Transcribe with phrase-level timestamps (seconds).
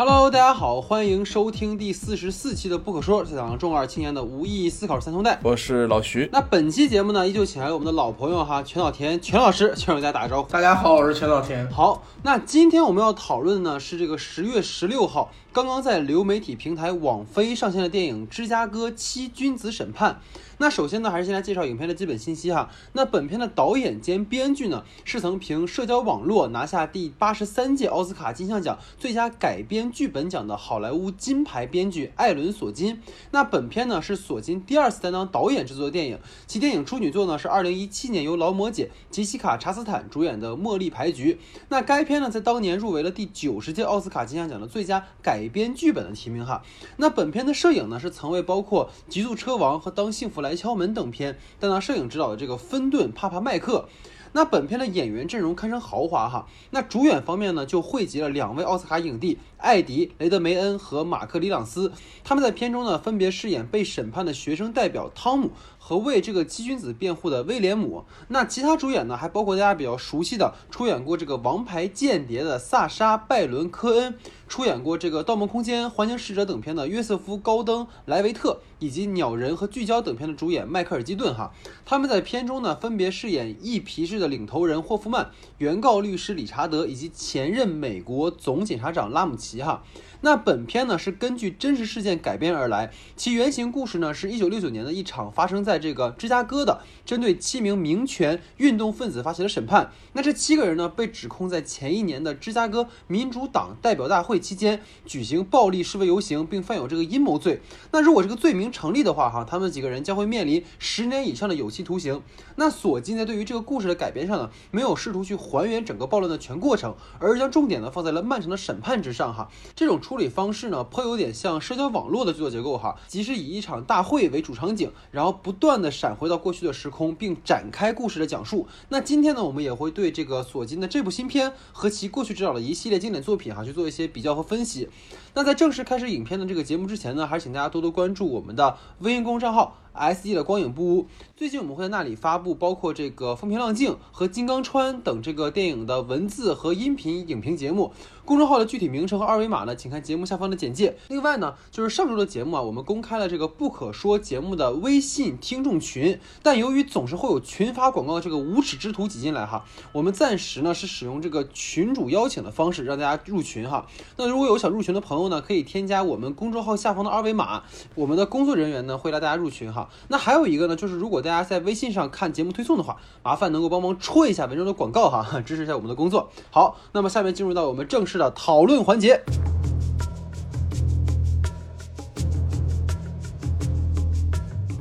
[0.00, 5.40] Hello，大家好，欢迎收听第四十四期的《不可说》，在讲中二青年的无意义思考三通带。
[5.42, 6.28] 我是老徐。
[6.32, 10.48] 那本期节目呢，依旧请来了我们的老朋友哈，全老田全老师，全给大家打个招呼。
[10.50, 11.68] 大家好，我是全老田。
[11.68, 20.12] 好，那今天我们要讨论的呢是这个十月十六号刚刚在流媒体平台网飞上线的电影《芝加哥七君子审判》。
[20.60, 22.70] 那首先呢，还是先来介绍影片的基本信息哈。
[22.92, 33.00] 那本片的导演兼编剧呢，是曾凭社交网络拿下第八十三届奥斯卡金像奖最佳改编剧本奖的好莱坞金牌编剧艾伦·索金。
[33.32, 41.34] 那本片呢是索金第二次担当导演制作的电影，其电影处女作呢是二零一七年由劳模姐杰西卡·查斯坦主演的《茉莉牌局》。
[41.68, 46.62] 那该片呢在当年入围了第九十届奥斯卡金像奖的最佳改编剧本的提名哈。
[46.96, 53.88] 那本片的摄影呢是曾为包括《极速车王》和《当幸福来敲门》等片担当摄影指导的这个芬顿·帕帕麦克。
[54.32, 56.46] 那本片的演员阵容堪称豪华哈。
[56.70, 61.90] 那主演方面呢，就汇集了两位奥斯卡影帝艾迪·雷德梅恩和马克·里朗斯，
[62.22, 65.52] 他们在片中呢分别饰演被审判的学生代表汤姆
[65.88, 68.04] 和为这个七君子辩护的威廉姆。
[68.28, 74.14] 那其他主演呢，还包括大家比较熟悉的出演过这个《王牌间谍》的萨沙·拜伦·科恩，
[74.46, 81.54] 出演过这个《盗梦空间》《环形使者》等片的约瑟夫·高登·莱维特，以及《鸟人》和《聚焦》等片的主演迈克尔·基顿哈。
[81.86, 89.82] 他们在片中呢分别饰演一皮士的领头人霍夫曼、原告律师理查德以及前任美国总检察长拉姆齐哈。
[90.20, 99.92] 那本片呢是根据真实事件改编而来，其原型故事呢是一九六九年的一场发生在这个芝加哥的针对七名民权运动分子发起的审判。
[100.14, 107.60] 那这七个人呢被指控在前一年的芝加哥民主党代表大会期间举行暴力示威游行，并犯有这个阴谋罪。
[107.92, 112.20] 那如果这个罪名成立的话，哈，他们几个人将会面临十年以上的有期徒刑。
[112.56, 120.00] 那索金在对于这个故事的改编上呢，没有试图去还原整个暴乱的全过程，而是将重点呢放在了漫长的审判之上，哈，这种。
[120.08, 128.66] 处理方式呢，颇有点像社交网络的剧作结构哈，即是以一场大会为主场景，然后不断的闪回到过去的时空，并展开故事的讲述。
[128.88, 134.88] 那今天呢，我们也会对这个索金的这部新片和其过去执导的一系列经典作品哈，去做一些比较和分析。
[135.34, 139.76] 那在正式开始影片的这个节目之前呢，还是请大家多多关注我们的微信公众账号。
[139.92, 141.06] S E 的光影不污，
[141.36, 147.92] 最近我们会在那里发布包括这个《风平浪静》和《金刚川》等这个电影的文字和音频影评节目。
[148.28, 150.98] 公众号的具体名称和二维码呢，请看节目下方的简介。
[151.08, 163.86] 另外呢，就是上周的节目啊，我们公开了这个不可说节目的微信听众群，但由于总是会有群发广告的这个无耻之徒挤进来哈，我们暂时呢是使用这个群主邀请的方式让大家入群哈。
[164.18, 167.62] 那如果有想入群的朋友呢，可以添加我们公众号下方的二维码，
[167.94, 169.88] 我们的工作人员呢会拉大家入群哈。
[170.08, 176.28] 那还有一个呢，就是如果大家在微信上看节目推送的话，麻烦能够帮忙戳一下文中的广告哈，支持一下我们的工作。
[176.50, 179.22] 好，那么下面进入到我们正式的讨论环节。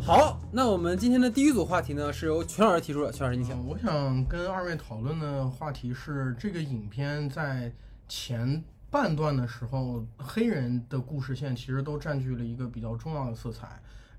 [0.02, 3.12] 好，那我们今天的第一组话题呢，是由全老师提出的。
[3.12, 3.68] 全老师，你请。
[3.68, 7.72] 我想跟二位讨论的话题是，这个影片在
[8.08, 13.68] 前半段的时候，黑人的故事线其实都占据了一个比较重要的色彩。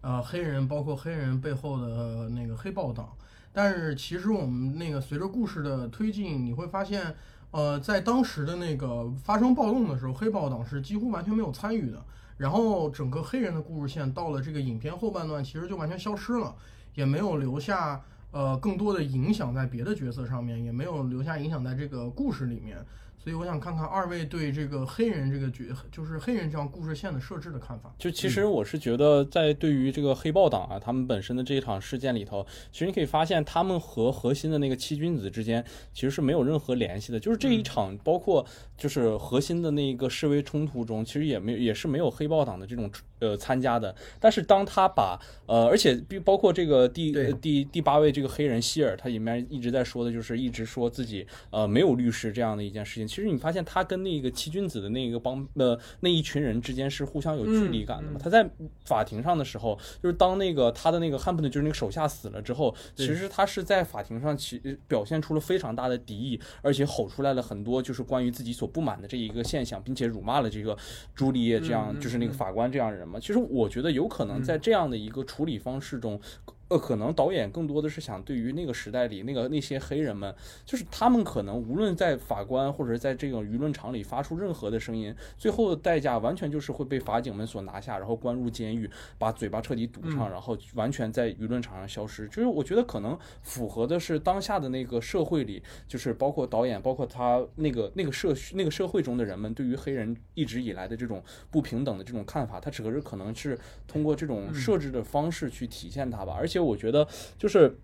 [0.02, 3.08] 呃，黑人包括黑人背后的那个黑豹党，
[3.50, 7.14] 但是其实我们那个随着故事的推进，你会发现，
[7.50, 12.04] 呃，在当时的那个发生暴动的时候，黑豹党是几乎完全没有参与的。
[12.36, 16.54] 然后整个黑人的故事线到了这个影片后半段，其实就完全消失了，
[16.94, 18.00] 也没有留下
[18.30, 22.78] 呃更多的影响在别的角色上面，也没有留下影响在这个故事里面。
[23.22, 27.92] 所以我想看看二位对这个黑人这个角，就是黑人这样故事线的设置的看法。
[27.98, 37.18] 就其实我是觉得，在对于这个黑豹党啊，他们本身的这一场事件里头，其实你可以发现，他们和核心的那个七君子之间其实是没有任何联系的。
[37.18, 38.46] 就是这一场，包括
[38.76, 42.90] 就是核心的那个示威冲突中，其实也没也是没有黑豹党的这种
[43.20, 43.94] 呃参加的。
[44.20, 53.08] 但是当他把呃，而且包括这个第第第八位这个黑人希尔，他里面一直在说的就是一直说自己呃没有律师这样的一件事情。
[53.08, 58.20] 其实你发现他跟那个七君子的那个帮呃那一群人之间是互相有距离感的嘛？
[58.22, 58.48] 他在
[58.84, 70.76] 法庭上的时候，就是当那个他的那个汉普顿就是那个手下死了之后，其实他是在法庭上其表现出了非常大的敌意，而且吼出来了很多就是关于自己所不满的这一个现象，并且辱骂了这个
[71.14, 73.18] 朱丽叶这样就是那个法官这样人嘛。
[73.18, 76.20] 其实我觉得有可能在这样的一个处理方式中。
[76.68, 80.34] 呃，可能导演更多的是想对于那个时代里那个那些黑人们，
[80.66, 92.28] 就是他们可能无论在法官或者在这种舆论场里发出任何的声音，最后的代价完全就是会被法警们所拿下，然后关入监狱，把嘴巴彻底堵上，然后完全在舆论场上消失。
[92.28, 106.57] 就是我觉得可能符合的是当下的那个社会里，就是包括导演，包括他那个那个社那个社会中的人们对于黑人一直以来的这种不平等的这种看法，他只是可能是通过这种设置的方式去体现它吧，而且。
[106.60, 107.06] 我觉得
[107.38, 107.78] 就是。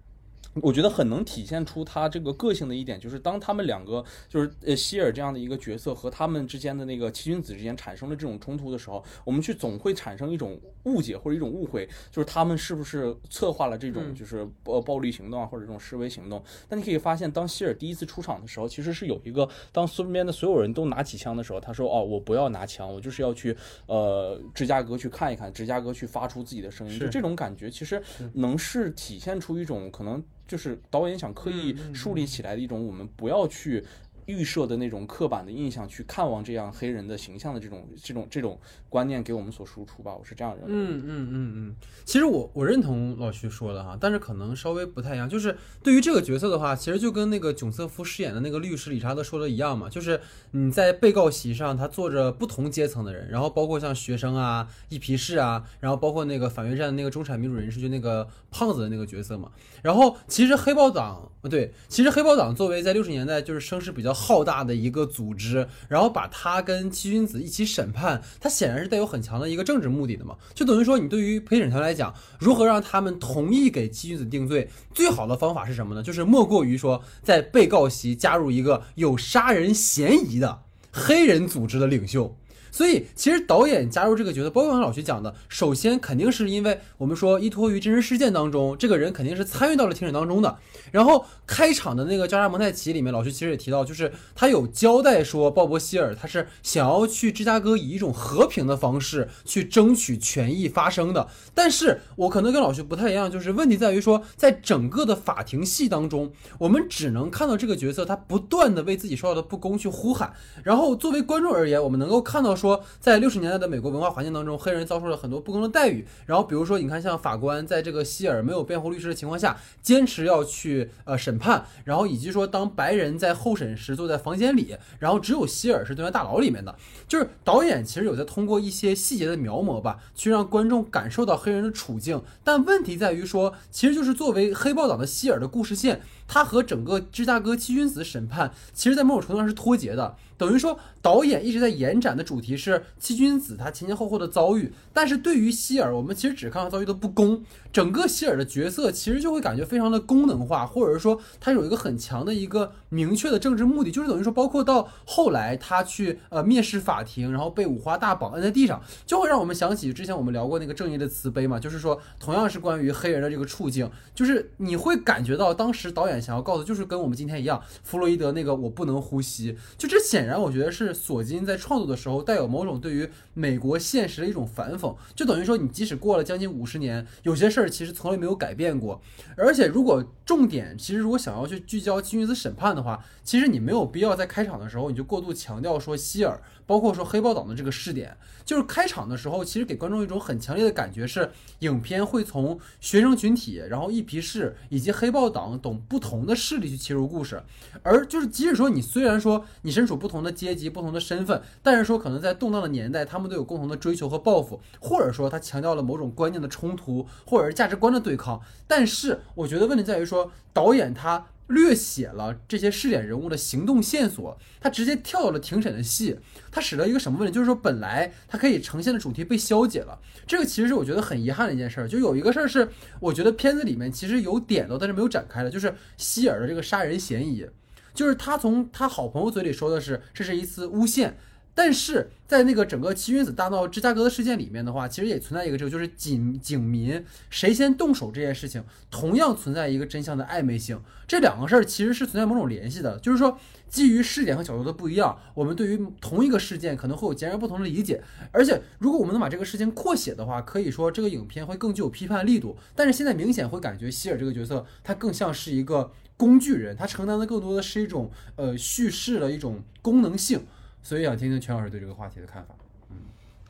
[0.63, 16.43] 我觉得很能体现出他这个个性的一点，就是当他们两个，就是呃希尔这样的一个角色和他们之间的那个七君子之间产生了这种冲突的时候，我们去总会产生一种误解或者一种误会，就是他们是不是策划了这种就是呃暴力行动啊或者这种示威行动？
[16.69, 23.57] 但你可以发现，当希尔第一次出场的时候，其实是有一个，当身边的所有人都拿起枪的时候，他说：“哦，我不要拿枪，我就是要去
[23.87, 28.01] 呃芝加哥去看一看，芝加哥去发出自己的声音。”就这种感觉，其实
[28.35, 30.23] 能是体现出一种可能。
[30.47, 33.85] 就是导演想刻意树立起来的一种，我们不要去。
[34.27, 40.73] 预设的那种刻板的印象，去看望这样黑人的形象的这种这种这种观念给我们所输出吧，我是这样认为。
[40.73, 45.29] 嗯嗯嗯嗯，其实我我认同老徐说的哈，但是可能稍微不太一样。
[45.29, 50.21] 就是对于这个角色的话，其实就跟那个囧瑟夫饰演的那个律师理查德说的一样嘛，就是
[50.53, 59.51] 你在被告席上，他坐着不同阶层的人，然后包括像学生啊、一皮士啊，然后包括那个反越战的那个中产民主人士，就那个胖子的那个角色嘛。
[59.83, 64.14] 然后其实黑豹党，对，其实黑豹党作为在六十年代就是声势比较。
[64.15, 70.37] 浩大的一个组织，然后把他跟七君子一起审判，他显然是带有很强的一个政治目的的嘛。
[70.55, 76.03] 就等于说，你对于陪审团来讲，如何让他们同意给七君子定罪，最好的方法是什么呢？
[76.03, 80.63] 就是莫过于说，在被告席加入一个有杀人嫌疑的
[80.93, 82.37] 黑人组织的领袖。
[82.75, 90.59] 所以，其实导演加入这个角色，包括刚才老徐讲的，首先肯定是因为我们说依托于真实事件当中，这个人肯定是参与到了庭审当中的。
[90.91, 101.29] 然后开场的那个交叉蒙太奇里面，老徐其实也提到，就是他有交代说，鲍勃希尔他是想要去芝加哥以一种和平的方式去争取权益发生的。
[101.55, 110.35] 但是我可能跟老徐不太一样，就是问题在于说，在整个的法庭戏当中，我们只能看到这个角色他不断的为自己受到的不公去呼喊。
[110.65, 112.53] 然后作为观众而言，我们能够看到。
[112.65, 116.07] 说在六十年代的美国文化环境当中，黑人遭受了很多不公的待遇。
[116.25, 126.75] 然后比如说，你看像法官在这个希尔没有辩护律师的情况下，坚持要去呃审判，然后以及说当白人在候审时坐在房间里，然后只有希尔是蹲在大牢里面的。
[127.07, 132.23] 就是导演其实有在通过一些细节的描摹吧，去让观众感受到黑人的处境。
[132.43, 136.01] 但问题在于说，其实就是作为黑豹党的希尔的故事线。
[136.27, 140.17] 他和整个芝加哥七君子审判，其实，在某种程度上是脱节的。
[140.37, 147.45] 等于说，导演一直在延展的主题是七君子他前前后后的遭遇，但是对于希尔，我们其实只看到遭遇的不公。
[147.73, 177.71] 整个希尔的角色其实就会感觉非常的功能化，或者是说他有一个很强的一个明确的政治目的，就是等于说，包括到后来他去呃蔑视法庭，然后被五花大绑摁在地上，就会让我们想起之前我们聊过那个正义的慈悲嘛，就是说同样是关于黑人的这个处境，就是你会感觉到当时导演想要告诉，就是跟我们今天一样，弗洛伊德那个我不能呼吸，就这显然我觉得是索金在创作的时候带有某种对于美国现实的一种反讽，就等于说你即使过了将近五十年，有些事儿。
[177.75, 179.01] 其实从来没有改变过，
[179.37, 186.41] 而且如果重点，其实如果想要去聚焦金鱼子审判的话，其实你没有必要在开场的时候你就过度强调说希尔。
[186.67, 191.31] 包括说黑豹党的这个试点，就是开场的时候，其实给观众一种很强烈的感觉是，
[191.61, 197.43] 影片会从学生群体，然后一批士以及黑豹党等不同的势力去切入故事，
[197.83, 208.41] 而就是即使说你虽然说你身处不同的阶级、不同的身份，但是说可能在动荡的年代，他们都有共同的追求和抱负，或者说他强调了某种观念的冲突，或者是价值观的对抗。
[208.67, 211.27] 但是我觉得问题在于说导演他。
[211.49, 216.19] 略写了这些试点人物的行动线索，他直接跳到了庭审的戏，
[216.51, 217.35] 他使得一个什么问题？
[217.35, 221.89] 就是说本来他可以呈现的主题被消解了，这个其实是我觉得很遗憾的一件事儿。
[221.89, 222.69] 就有一个事儿是，
[223.01, 227.47] 我觉得片子里面其实有点到，但是没有展开的，就是希尔的这个杀人嫌疑，
[227.93, 231.17] 就是他从他好朋友嘴里说的是这是一次诬陷。
[231.55, 240.81] 但是在那个整个七君子大闹芝加哥的事件里面的话，其实也存在一个这个，就是警警民谁先动手这件事情，同样存在一个真相的暧昧性。
[241.07, 248.03] 这两个事儿其实是存在某种联系的，就是说基于视点和角度的不一样，我们对于同一个事件可能会有截然不同的理解。
[248.33, 252.57] 而且如果我们能把这个事情扩写的话，可以说这个影片会更具有批判力度。
[252.75, 260.45] 但是现在明显会感觉希尔这个角色他更像是一个工具人，他承担的更多的是一种呃叙事的一种功能性。
[260.85, 262.55] 所以想听听全老师对这个话题的看法。
[262.91, 262.97] 嗯，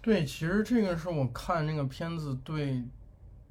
[0.00, 2.80] 对，其实这个是我看那个片子对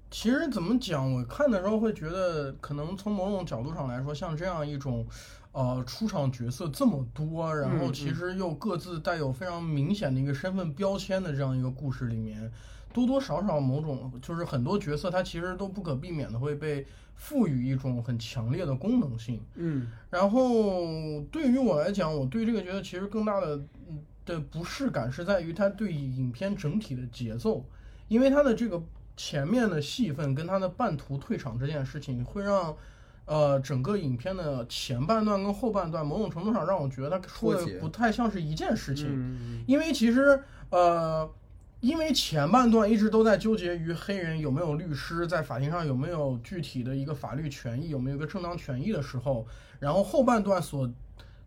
[0.10, 5.06] 其实怎么讲，我看的时候会觉得，可能从某种角度上来说，像这样一种，
[5.52, 12.50] 呃，出场角色这么多，然后其实又各自带有非常明显的一个身份标签的这样一个故事里面，
[12.94, 16.86] 多多少少某种就是很多角色它其实都不可避免的会被
[17.16, 19.42] 赋予一种很强烈的功能性。
[19.56, 23.56] 嗯然后对于我来讲，我对这个角色其实更大的
[23.90, 27.66] 嗯的不适感是在于它对影片整体的节奏，
[28.08, 28.82] 因为它的这个
[29.18, 32.76] 前面的戏份跟它的半途退场这件事情，会让
[33.26, 39.08] 呃整个影片的前半段跟后半段某种程度上让我觉得它说的不太像是一件事情。
[39.10, 41.30] 嗯因为其实呃，
[41.84, 49.46] 因为前半段一直都在纠结于黑人有没有律师，在法庭上有没有具体的一个法律权益，有没有一个正当权益的时候，
[49.82, 50.90] 然后后半段所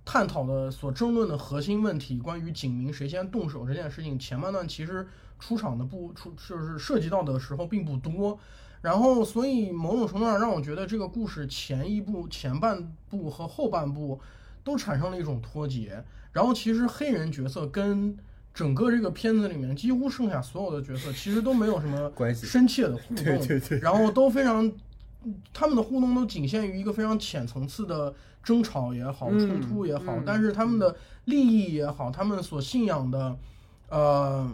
[0.05, 8.39] 探讨的、所争论的核心问题，关于警民谁先动手这件事情，前半段其实出场的不出就是涉及到的时候并不多。
[8.83, 14.21] 然后，所以某种程度上让我觉得这个故事前一部、前半部和后半部
[14.63, 16.05] 都产生了一种脱节。
[16.33, 18.15] 然后，其实黑人角色跟
[18.57, 24.73] 整个这个片子里面几乎剩下所有的角色，其实都没有什么关系深切的互动，对对对然后都非常，
[25.53, 30.97] 他们的互动都仅限于一个非常浅层次的争吵也好、嗯冲突也好，嗯但是他们的
[31.27, 33.37] 利益也好，他们所信仰的，
[33.91, 34.51] 呃。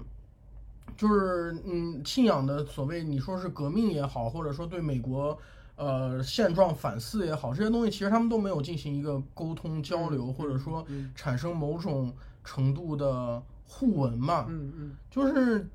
[0.95, 5.37] 就是嗯，信仰的所谓你说是革命也好，或者说对美国
[5.75, 12.13] 呃现状反思也好，这些东西其实他们都没有进行一个沟通交流，嗯或者说嗯产生某种
[12.45, 13.43] 程度的
[13.73, 14.47] 互文嘛。
[14.51, 15.67] 嗯嗯就是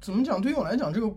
[0.00, 0.40] 怎么讲？
[0.40, 1.14] 对于我来讲，这个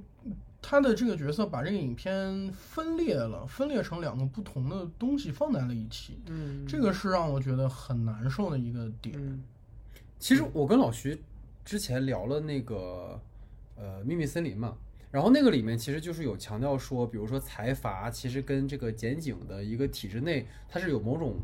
[0.61, 9.15] 他的这个角色把这个影片分裂了，分裂成两个不同的东西放在了一起，嗯，这个是让我觉得很难受的一个点。
[9.17, 9.43] 嗯，
[10.19, 11.21] 其实我跟老徐
[11.63, 13.19] 之前聊了那个
[13.75, 14.75] 呃秘密森林嘛，
[15.11, 21.37] 然后那个里面其实就是有强调说，比如说财阀其实跟这个检警的一个体制内它是有某种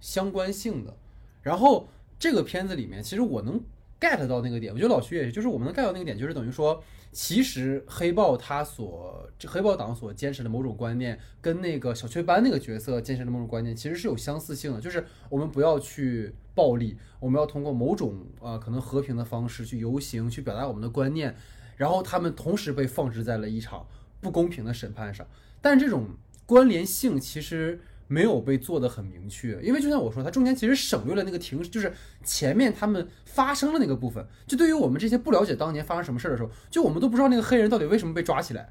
[0.00, 0.96] 相关性的。
[1.42, 3.60] 然后这个片子里面，其实我能
[4.02, 6.82] get 到那个点，我觉得老徐也是，就是我们能 get 到那个点，就是等于说，
[7.12, 21.36] 其实黑豹他所黑豹党所坚持的某种观念，跟那个小雀斑那个角色坚持的某种观念，其实是有相似性的，就是我们不要去暴力，我们要通过某种呃可能和平的方式去游行，去表达我们的观念，
[21.76, 23.86] 然后他们同时被放置在了一场
[24.20, 25.26] 不公平的审判上，
[25.60, 26.08] 但这种
[26.44, 27.80] 关联性其实
[28.12, 31.90] 没有被做得很明确，因为就像我说，它中间其实省略了那个停，就是
[32.22, 34.26] 前面他们发生的那个部分。
[34.46, 38.70] 就对于我们这些不了解当年发生什么事儿的时候，就我们都不知道那个黑人到底为什么被抓起来，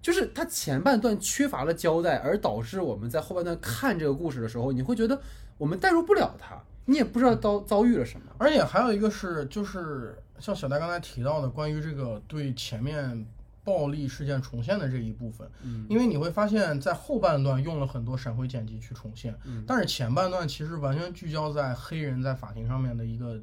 [0.00, 5.20] 就是他前半段缺乏了交代，而导致我们在后半段看这个故事的时候，你会觉得
[5.58, 8.26] 我们代入不了他，你也不知道遭遭遇了什么。
[8.38, 13.24] 而且还有一个是，就是像小戴刚才提到的，关于这个对前面
[13.64, 15.86] 暴力事件重现的这一部分，嗯。
[15.88, 19.64] 因为你会发现在后半段用了很多闪回剪辑去重现，嗯。
[19.66, 23.40] 但是前半段其实完全聚焦在黑人在法庭上面的一个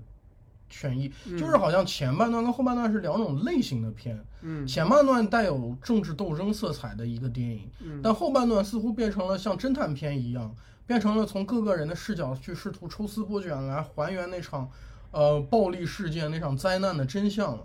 [0.69, 4.67] 权益，就是好像前半段跟后半段是两种类型的片，嗯。
[4.67, 8.01] 前半段带有政治斗争色彩的一个电影，嗯。
[8.03, 10.53] 但后半段似乎变成了像侦探片一样，
[10.85, 14.69] 变成了从各个人的视角去试图抽丝剥茧来还原那场，
[15.11, 17.63] 呃，暴力事件那场灾难的真相了。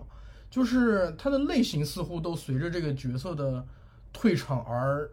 [0.55, 3.67] 就是它的类型似乎都随着这个角色的
[4.13, 5.11] 退场而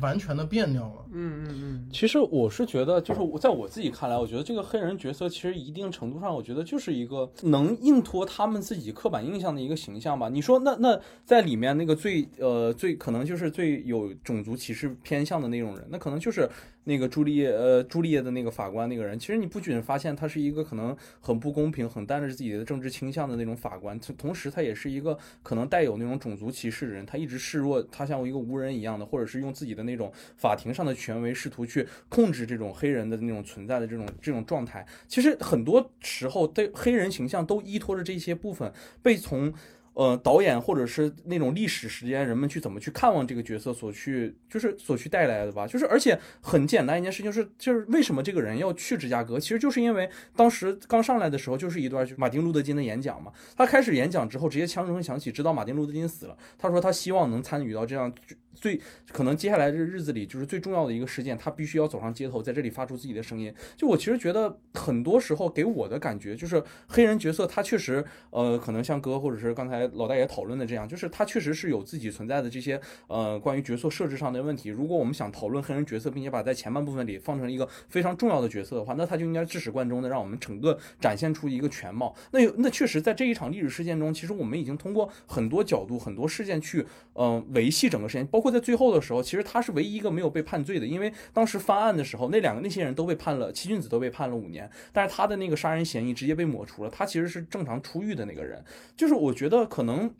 [0.00, 1.04] 完全的变掉了。
[1.10, 10.28] 嗯嗯嗯其实我是觉得，就是我在我自己看来，我觉得这个黑人角色其实一定程度上，我觉得就是一个能硬托他们自己刻板印象的一个形象吧。
[10.28, 16.48] 你说那那在里面那个最呃最可能就是最有种族歧视偏向的那种人，那可能就是
[16.84, 19.18] 那个朱丽叶呃朱丽叶的那个法官那个人。
[19.18, 27.04] 其实你不仅发现他是一个可能很不公平、很带着自己的政治倾向的那种法官，同同时他也是一个可能带有那种种族歧视的人。
[27.04, 34.86] 他一直示弱他像一个无人一样的，或者是用自己的那种法庭上的权威试图去控制这种黑人的那种存在的这种这种状态。
[35.06, 38.72] 其实很多时候，对黑人形象都依托着这些部分
[39.02, 39.52] 被从。
[39.94, 45.66] 呃，导演或者是那种历史时间，人们去怎么去看望这个角色所去，就是所去带来的吧。
[45.66, 53.32] 就是而且很简单一件事情，就是就是为什么这个人要去芝加哥，其实就是因为当时刚上来的时候，就是一段就马丁路德金的演讲嘛。
[53.56, 56.36] 他开始演讲之后，直接枪声响起，知道马丁路德金死了。
[56.56, 58.10] 他说他希望能参与到这样
[58.54, 58.80] 最
[59.12, 63.52] 可能接下来这日子里就是最重要的一个事件，他必须要走上街头，在这里发出自己的声音。
[63.76, 74.68] 就我其实觉得很多时候给我的感觉就是黑人角色他确实呃，可能像哥或者是刚才老大爷讨论的这样，就是他确实是有自己存在的这些呃关于角色设置上的问题。
[74.68, 82.14] 如果我们想讨论黑人角色，并且把在前半部分里放成一个非常重要的角色的话，那他就应该至始贯终的让我们整个展现出一个全貌。
[82.32, 98.64] 那那确实在这一场历史事件中，其实我们已经通过很多角度、很多事件去呃维系整个事件，包包括在最后的时候，其实他是唯一一个没有被判罪的，因为当时翻案的时候，那两个那些人都被判了，七君子都被判了五年，但是他的那个杀人嫌疑直接被抹除了，他其实是正常出狱的那个人。
[98.96, 100.10] 就是我觉得可能。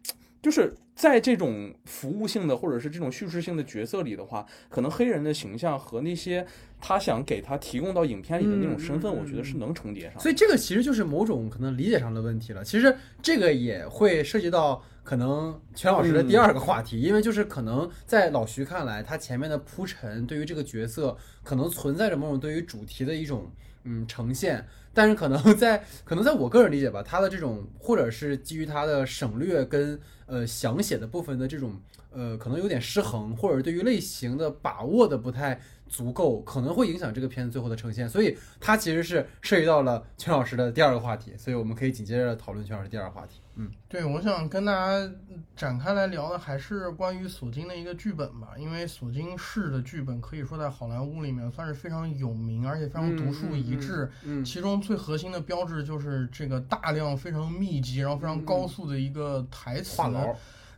[0.43, 6.47] 就是在这种服务性的或者是这种叙事性的角色里的话，可能黑人的形象和那些
[6.81, 10.19] 他想给他提供到影片里的那种身份，我觉得是能重叠上。
[10.21, 12.65] 所以这个其实就是某种可能理解上的问题了。
[12.65, 23.51] 其实这个也会涉及到可能全老师的第二个话题，因为就是可能在老徐看来，他前面的铺陈对于这个角色可能存在着某种对于主题的一种
[23.85, 24.67] 嗯呈现。
[24.93, 35.61] 但是可能在可能在我个人理解吧，他的这种或者是基于他的省略跟呃详写的部分的这种呃可能有点失衡，或者对于类型的把握的不太。
[35.91, 43.41] 足够可能会影响这个片子最后的呈现，所以它其实是涉及到了全老师的第二个话题，所以我们可以紧接着讨论全老师第二个话题。
[43.61, 45.13] 嗯，对，我想跟大家
[45.55, 54.11] 展开来聊的还是关于索金的一个剧本吧，因为索金式的剧本可以说在好莱坞里面算是非常有名，而且非常独树一帜。
[54.25, 60.01] 嗯，其中最核心的标志就是这个大量非常密集，然后非常高速的一个台词。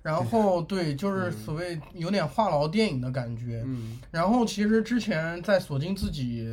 [0.03, 3.63] 然后对，就是所谓有点话痨电影的感觉。
[3.65, 6.45] 嗯，然后其实之前在索金自己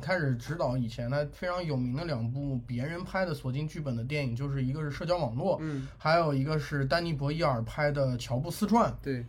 [0.00, 8.90] 开始指导以前呢，非常有名的两部别人拍的索金剧本的电影，就是一个是《社交网络》，嗯，还有一个是丹尼博伊尔拍的《乔布斯传》。
[9.02, 9.26] 对。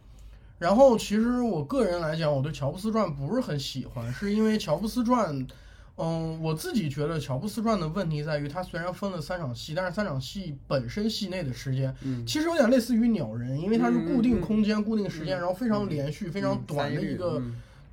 [0.57, 5.35] 然后其实我个人来讲，我对《乔布斯传》不是很喜欢，是因为《乔布斯传》。
[5.97, 17.41] 嗯，我自己觉得《乔布斯传》的问题在于，它虽然分了三场戏，但是三场戏本身戏内的时间，嗯，其实有点类似于《鸟人》，因为它是固定空间、固定时间，然后非常连续、非常短的一个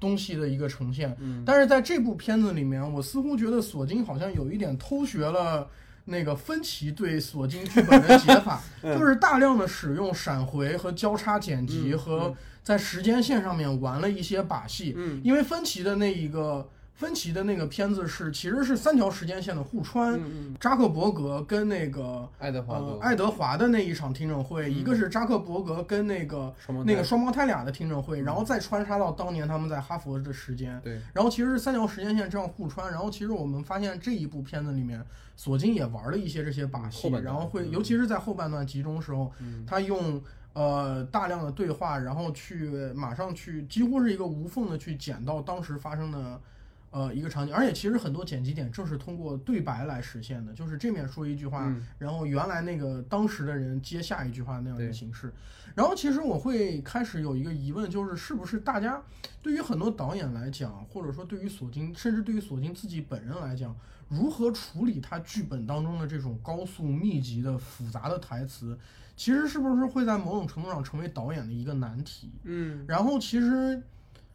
[0.01, 1.17] 东西的一个呈现。
[1.47, 5.69] 但是在这部片子里面，我似乎觉得索金好像有一点偷学了
[6.05, 14.93] 那个芬奇对索金剧本的解法， 就是大量的使用闪回和交叉剪辑，和在时间线上面玩了一些把戏。
[14.97, 16.69] 嗯，因为芬奇的那一个。
[16.95, 20.21] 芬奇的那个片子是，其实是三条时间线的互穿。
[20.61, 30.81] 扎克伯格跟那个爱德华爱德华的那一场听证会，一个是扎克伯格跟那个那个双胞胎俩的听证会，然后再穿插到当年他们在哈佛的时间。
[30.85, 39.33] 对，然后其实是三条时间线这样互穿，然后其实我们发现这一部片子里面，索金也玩了一些这些把戏，然后会尤其是在后半段集中时候，
[39.67, 46.41] 他用呃大量的对话，然后去马上去几乎是一个无缝的去剪到当时发生的。
[46.93, 55.33] 呃，一个场景，而且其实很多剪辑点正是通过对白来实现的，就是这面说一句话，然后原来那个当时的人接下一句话那样的形式。
[55.75, 59.03] 然后其实我会开始有一个疑问，就是是不是大家
[59.41, 63.75] 对于很多导演来讲，或者说对于索金，甚至对于索金自己本人来讲，
[64.11, 68.79] 如何处理他剧本当中的这种高速密集的复杂的台词，
[69.17, 72.31] 其实是不是会在某种程度上成为导演的一个难题？
[72.45, 73.83] 嗯，然后其实。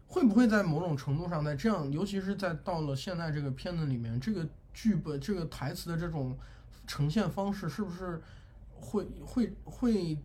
[0.07, 6.37] 会不会在某种程度上，在这样，尤其是在到了现在这个片子里面，这个剧本、这个台词的这种
[6.85, 8.21] 呈现方式，是不是
[8.71, 10.17] 会会会？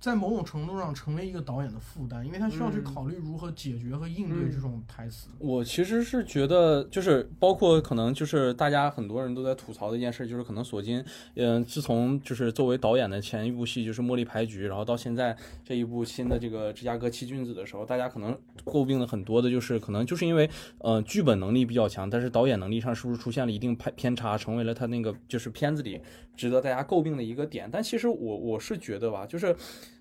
[0.00, 5.28] 在某种程度上成为一个导演的负担，因为他需要去考虑如何解决和应对这种台词。
[5.38, 18.34] 我其实是觉得，就是包括可能就是大家很多人都在吐槽的一件事，就是可能索金，嗯，自从就是作为导演的前一部戏就是《茉莉牌局》，然后到现在这一部新的这个《芝加哥七君子》的时候，大家可能
[18.64, 26.00] 诟病的很多的就是可能就是因为，呃，剧本能力比较强，但是导演能力上是不是出现了一定偏偏差，成为了他那个就是片子里
[26.34, 27.68] 值得大家诟病的一个点。
[27.70, 29.54] 但其实我我是觉得吧，就是。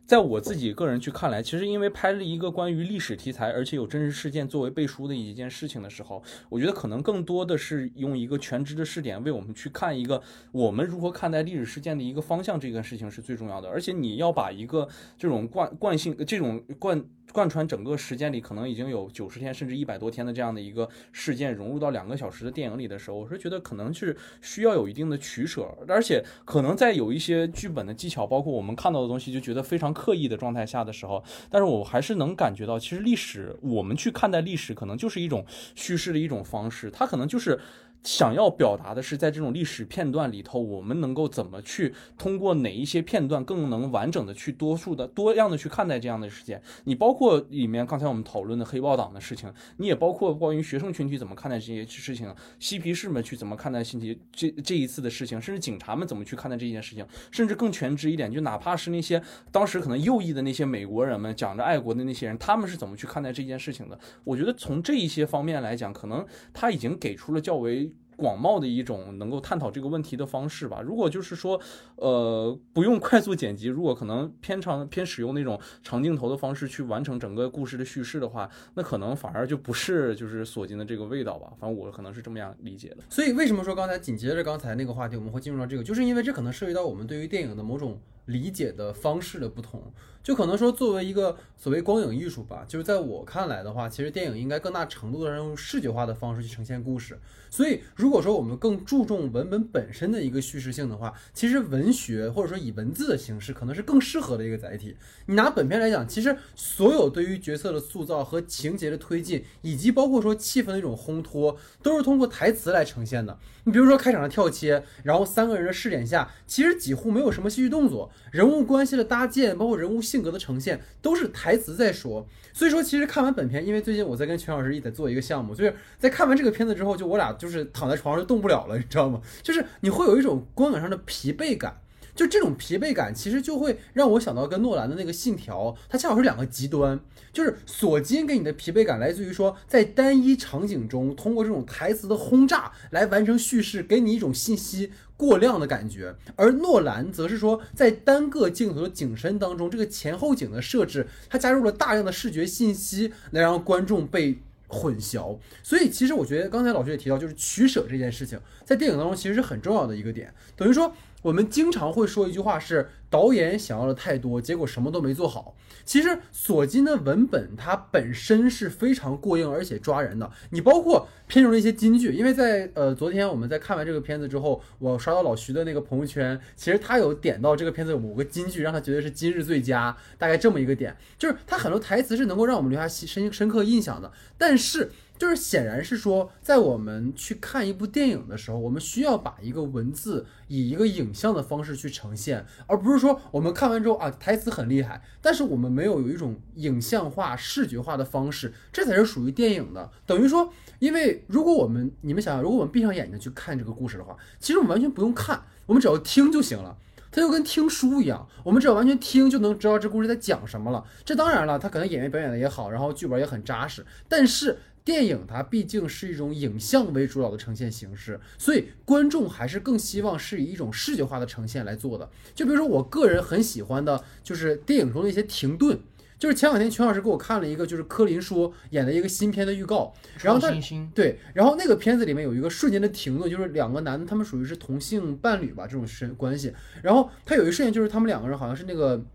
[0.09, 10.19] 在我自己个人去看来，其实因为拍了一个关于历史题材，而且有真实事件作为背书的一件事情的时候，我觉得可能更多的是用一个全知的视点为我们去看一个
[10.51, 13.69] 我们如何看待历史事件的一个方向，这个事情是最重要的。
[13.69, 17.05] 而且你要把一个这种惯惯性、这种惯。
[17.31, 37.59] 贯穿整个时间里，可能已经有九十天甚至一百多天的这样的一个事件融入到两个小时的电影里的时候，我是觉得可能是需要有一定的取舍，而且可能在有一些剧本的技巧，包括我们看到的东西，就觉得非常刻意的状态下的时候，但是我还是能感觉到，其实历史我们去看待历史，可能就是一种叙事的一种方式，它可能就是。
[38.03, 46.61] 想要表达的是，在这种历史片段里头，我们能够怎么去通过哪一些片段，更能完整的去多数的多样的去看待这样的事件。
[46.85, 63.99] 你包括里面刚才我们讨论的黑豹党的事情，你也包括关于学生群体怎么看待这些事情，嬉皮士们去怎么看待新奇这这一次的事情，甚至警察们怎么去看待这件事情，甚至更全知一点，就哪怕是那些当时可能右翼的那些美国人们，讲着爱国的那些人，他们是怎么去看待这件事情的？
[64.23, 67.91] 我觉得从这一些方面来讲，可能他已经给出了较为。
[68.19, 70.81] 广袤的一种能够探讨这个问题的方式吧。
[70.81, 71.59] 如果就是说，
[71.95, 81.53] 呃，不用快速剪辑，如果可能偏长偏使用那种长镜头的方式去完成整个故事的叙事的话，那可能反而就不是就是索金的这个味道吧。
[81.59, 82.97] 反正我可能是这么样理解的。
[83.09, 89.81] 所以为什么说刚才紧接着刚才那个话题，我们会进入到这个，就是因为这可能涉及到我们对于电影的某种理解的方式的不同。
[90.23, 97.17] 就可能说，作为一个所谓光影艺术吧，就是在我看来的话，其实电影应该更大程度的用视觉化的方式去呈现故事。
[97.51, 104.95] 所以，如果说我们更注重文本本身的一个叙事性的话，其实文学或者说以文字的形式可能是更适合的一个载体。
[105.25, 113.39] 你拿本片来讲，其实所有对于角色的塑造和情节的推进，以及包括说气氛的一种烘托，都是通过台词来呈现的。
[113.63, 122.27] 你比如说开场的跳切，然后三个人的视点下，其实几乎没有什么戏剧动作，人物关系的搭建，包括人物性格的呈现，都是台词在说。
[122.53, 129.21] 所以说，其实看完本片，因为最近我在跟全老师一起在做一个项目，就是在看完这个片子之后，就我俩就是躺在床上就动不了了，你知道吗？
[129.43, 131.81] 就是你会有一种观感上的疲惫感。
[132.15, 136.99] 就这种疲惫感，其实就会让我想到跟诺兰的那个《信条》，它恰好是两个极端。
[137.31, 155.37] 就是索金给你的疲惫感来自于说，在单一场景中，通过这种台词的轰炸来完成叙事，给你一种信息过量的感觉；而诺兰则是说，在单个镜头的景深当中，这个前后景的设置，它加入了大量的视觉信息，来让观众被混淆。
[155.61, 160.95] 所以，其实我觉得刚才老师也提到，就是取舍这件事情，在电影当中其实是很重要的一个点，等于说。
[161.21, 165.55] 我们经常会说一句话是导演想要的太多，结果什么都没做好。
[165.83, 170.29] 其实索金的文本它本身是非常过硬而且抓人的。
[170.51, 184.91] 你包括片中的一些金句，因为在呃昨天我们在看完这个片子之后，我刷到老徐的那个朋友圈，其实他有点到这个片子某个金句，让他觉得是今日最佳，大概这么一个点，就是他很多台词是能够让我们留下深深刻印象的，但是。
[185.19, 199.91] 就是显然是说，在我们去看一部电影的时候，我们需要把一个文字以一个影像的方式去呈现，而不是说我们看完之后啊，台词很厉害，但是我们没有有一种影像化、视觉化的方式，这才是属于电影的。
[200.05, 206.77] 等于说，因为如果我们你们想想，如果我们闭上眼睛去看这个故事的话，其实我们完全不用看，我们只要听就行了。
[207.11, 210.85] 它就跟听书一样，我们只要完全听就能知道这故事在讲什么了。
[211.03, 214.57] 这当然了，他可能演员表演的也好，然后剧本也很扎实，但是。
[214.89, 222.09] 电影它毕竟是一种影像为主导的呈现形式，所以观众还是更希望是以一种视觉化的呈现来做的。
[222.33, 225.79] 就比如说，我个人很喜欢的就是电影中的一些停顿。
[226.17, 230.51] 就是前两天全老师给我看了一个，就是柯林说演的一个新片的预告，然后他
[230.95, 239.05] 对，然后那个片子里面有一个瞬间的停顿，就是两个男的，他们属于是同性伴侣吧，这种身关系，然后他有一瞬间就是他们两个人好像是那个。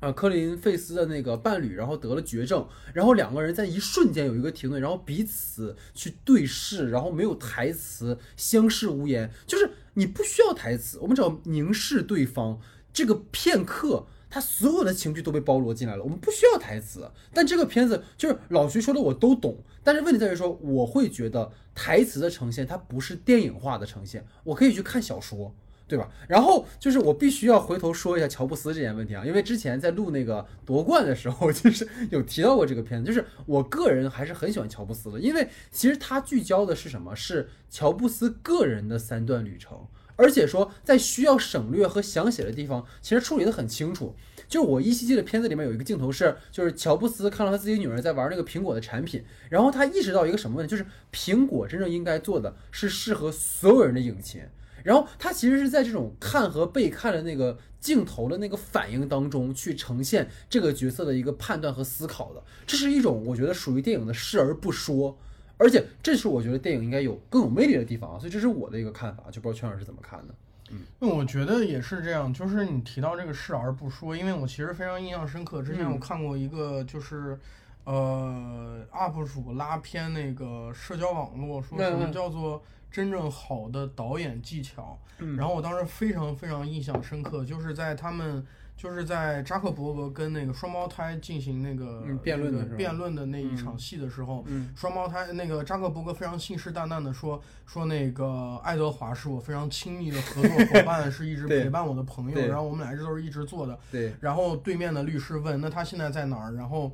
[0.00, 12.58] 啊，科林费斯的那个伴侣，然后得了绝症，然后两个人在一瞬间有一个停顿，然后彼此去对视，然后没有台词，相视无言，就是你不需要台词，我们只要凝视对方，
[12.94, 17.10] 这个片刻，他所有的情绪都被包罗进来了，我们不需要台词。
[17.34, 25.54] 但这个片子就是老徐说的我都懂，但是问题在于说，我会觉得台词的呈现它不是电影化的呈现，我可以去看小说。
[25.90, 26.08] 对吧？
[26.28, 33.06] 然后就是我必须要回头说一下乔布斯这件问题啊，因为之前在录那个夺冠的时候，就是有提到过这个片子。
[33.08, 37.16] 就是我个人还是很喜欢乔布斯的，因为其实他聚焦的是什么？
[37.16, 44.14] 是乔布斯个人的三段旅程，而且说在需要省略和详写的地方，其实处理的很清楚。
[44.48, 54.42] 就我依稀记得片子里面有一个镜头是，就是乔布斯看到他自己女儿在玩那个苹果的产品，然后他意识到一个什么问题，就是苹果真正应该做的是适合所有人的引擎。
[54.84, 65.16] 然后他其实是在这种看和被看的那个镜头的那个反应当中去呈现这个角色的一个判断和思考的，这是一种我觉得属于电影的视而不说，
[65.56, 70.34] 而且这是我觉得电影应该有更有魅力的地方啊，所以这是我的一个看法，就不知道圈老师怎么看的。
[70.70, 77.38] 嗯，那我觉得也是这样，就是你提到这个视而不说，因为我其实非常印象深刻，之前我看过一个就是
[77.84, 82.62] 呃 UP 主拉偏那个社交网络说什么叫做。
[82.90, 84.98] 真正好的导演技巧，
[85.36, 88.44] 然后我当时非常非常印象深刻，就是在他们
[88.76, 103.78] 就是在扎克伯格跟那个双胞胎进行那个辩论的辩论的那一场戏的时候，双胞胎那个扎克伯格非常信誓旦旦的说说那个爱德华是我非常亲密的合作伙 伴，是一直陪伴我的朋友，然后我们俩这都是一直做的。
[103.92, 106.54] 对，然后对面的律师问，那他现在在哪儿？
[106.54, 106.90] 然后。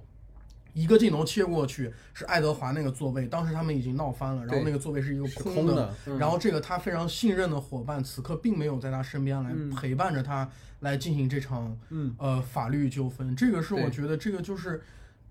[0.76, 10.46] 一个镜头切过去是爱德华那个座位，当时他们已经闹翻了，然后那个座位是一个空的，然后这个他非常信任的伙伴此刻并没有在他身边来陪伴着他
[10.80, 11.74] 来进行这场
[12.18, 14.82] 呃法律纠纷，这个是我觉得这个就是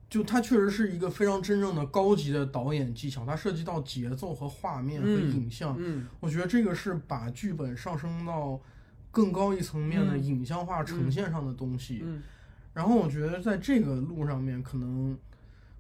[0.10, 6.08] 就它确实是一个非常真正的高级的导演技巧，它涉及到节奏和画面和嗯影像，嗯。
[6.19, 8.60] 我觉得这个是把剧本上升到
[9.12, 10.23] 更高一层面的嗯。
[10.23, 12.01] 影像化呈现上的东西。
[12.03, 12.23] 嗯。
[12.73, 15.17] 然后我觉得在这个路上面，可能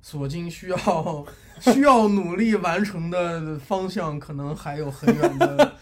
[0.05, 1.25] 索金需要
[1.59, 5.73] 需要努力完成的方向，可能还有很远的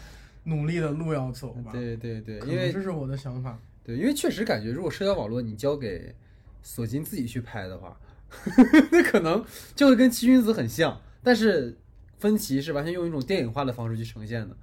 [0.44, 1.70] 努力的路要走吧。
[1.70, 3.58] 对 对对，因为这是我的想法。
[3.84, 6.14] 对，因为确实感觉，如果社交网络你交给
[6.62, 8.00] 索金自己去拍的话，
[8.90, 9.44] 那可能
[9.76, 11.76] 就会跟七君子很像，但是
[12.18, 14.56] 分歧是完全用一种电影化的方式去呈现的。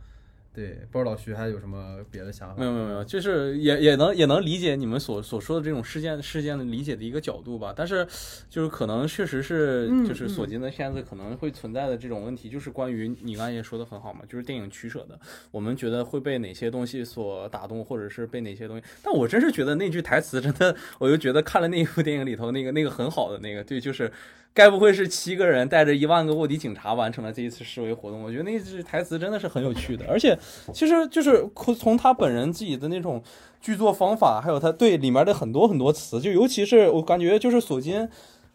[0.53, 2.55] 对，不知道老徐还有什么别的想法？
[2.59, 8.05] 没有没有没有，就是也也能也能理解你们所所说的这种事件事件的理解的一个角度吧，但是
[8.49, 15.17] 就是可能确实是嗯就是索金的片子可能会存在的这种问题，就是关于你刚才也说的很好嘛，就是电影取舍的，
[15.51, 24.11] 我们觉得会被哪些东西所打动，或者是被哪些东西，但我真是觉得那句台词真的，我就觉得看了那一部电影里头那个那个很好的那个，对，就是。
[24.53, 28.21] 该不会是七个人带着一万个卧底警察完成了这一次示威活动？
[28.21, 30.37] 我觉得那句台词真的是很有趣的，而且
[30.73, 33.21] 其实就是从他本人自己的那种
[33.61, 38.07] 剧作方法，还有他对里面的很多很多词，就尤其是我感觉就是索金。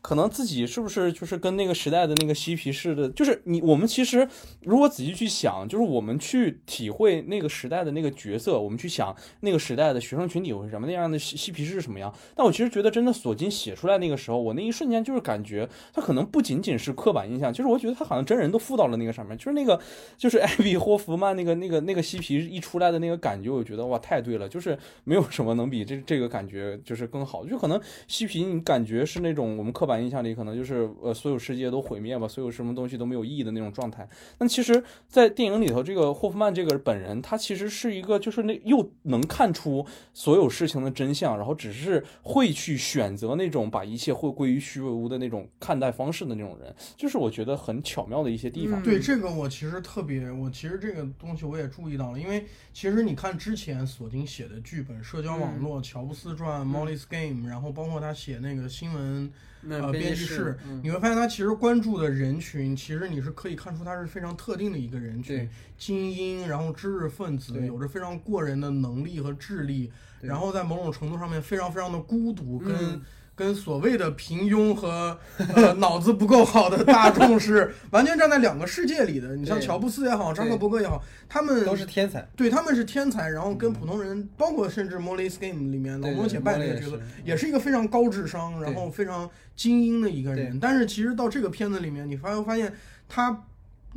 [0.07, 4.29] 可能自己是不是就是跟那个时代的那个嬉皮士的，就是你我们其实
[4.63, 12.15] 如果仔细去想，就是我们去体会那个时代的那个角色，我们去想那个时代的学生群体会是什么那样的嬉嬉皮士是什么样。
[12.37, 19.81] 但我其实觉得，真的索金写出来那个时候，我那一瞬间就是感觉他可能不仅仅是刻板印象，就是我觉得他好像真人都附到了那个上面，就是那个
[20.17, 34.09] 就是艾比霍夫曼那个那个那个嬉皮一出来的那个感觉，我觉得哇太对了，就是没有什么能比这这个感觉就是更好，就可能嬉皮你感觉是那种我们刻板印象里可能就是呃所有世界都毁灭吧，所有什么东西都没有意义的那种状态。
[34.39, 48.81] 那其实，在电影里头，这个霍夫曼这个本人，他其实是一个就是那又能看出所有事情的真相，然后只是会去选择那种把一切会归于虚无的那种看待方式的那种人，就是我觉得很巧妙的一些地方。
[48.81, 73.03] 嗯对这个，我其实特别，我其实这个东西我也注意到了，因为其实你看之前索丁写的剧本《社交网络》乔布斯传》Molly's Game，然后包括他写那个新闻那呃编辑室你会发现他其实关注的人群，其实你是可以看出他是非常特定的一个人群，精英，然后知识分子，有着非常过人的能力和智力，然后在某种程度上面非常非常的孤独，跟、嗯
[73.37, 75.17] 跟所谓的平庸和
[75.55, 79.37] 呃脑子不够好的大众是完全站在两个世界里的。
[79.37, 82.27] 你像乔布斯也好，扎克伯格也好，他们都是天才。
[82.35, 90.59] 对他们是天才，然后跟普通人，包括甚至《Molly's Game》里面老对公且拜那个角色也，是一个非常高智商，然后非常精英的一个人。
[90.59, 92.73] 但是其实到这个片子里面，你发发现
[93.07, 93.45] 他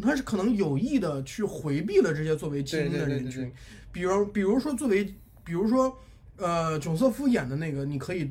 [0.02, 3.49] 他是可能有意的去回避了这些作为精英的人群
[3.93, 5.06] 比如比如说作为
[5.45, 5.97] 比如说
[6.36, 8.30] 呃囧瑟夫演的那个，你可以。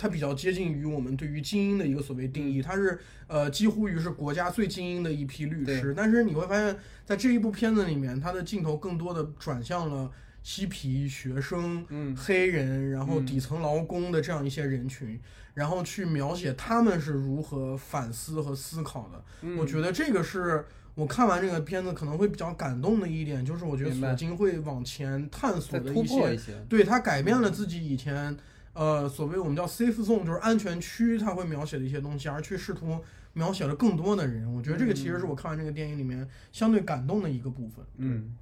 [0.00, 10.10] 他比较接近于我们对于精英的一个所谓定义，它是呃几乎于是国家最精英的一批律师，但是你会发现在这一部片子里面，它的镜头更多的转向了
[10.42, 12.16] 嬉皮、学生、嗯。
[12.16, 13.26] 黑人，然后嗯。
[13.26, 15.20] 底层劳工的这样一些人群，
[15.52, 19.22] 然后去描写他们是如何反思和思考的。
[19.42, 19.58] 嗯。
[19.58, 26.54] 我觉得这个是我看完这个片子可能会比较感动的一点，就是我觉得索金会往前探索的一些突破一些。
[26.70, 28.34] 对他改变了自己以前
[28.72, 32.98] 呃所谓我们叫 safe zone，就是安全区，它会描写的一些东西，而去试图
[33.32, 34.52] 描写了更多的人。
[34.52, 37.84] 我觉得这个其实是我看完这个电影里面相对感动的一个部分。
[37.96, 38.36] 嗯。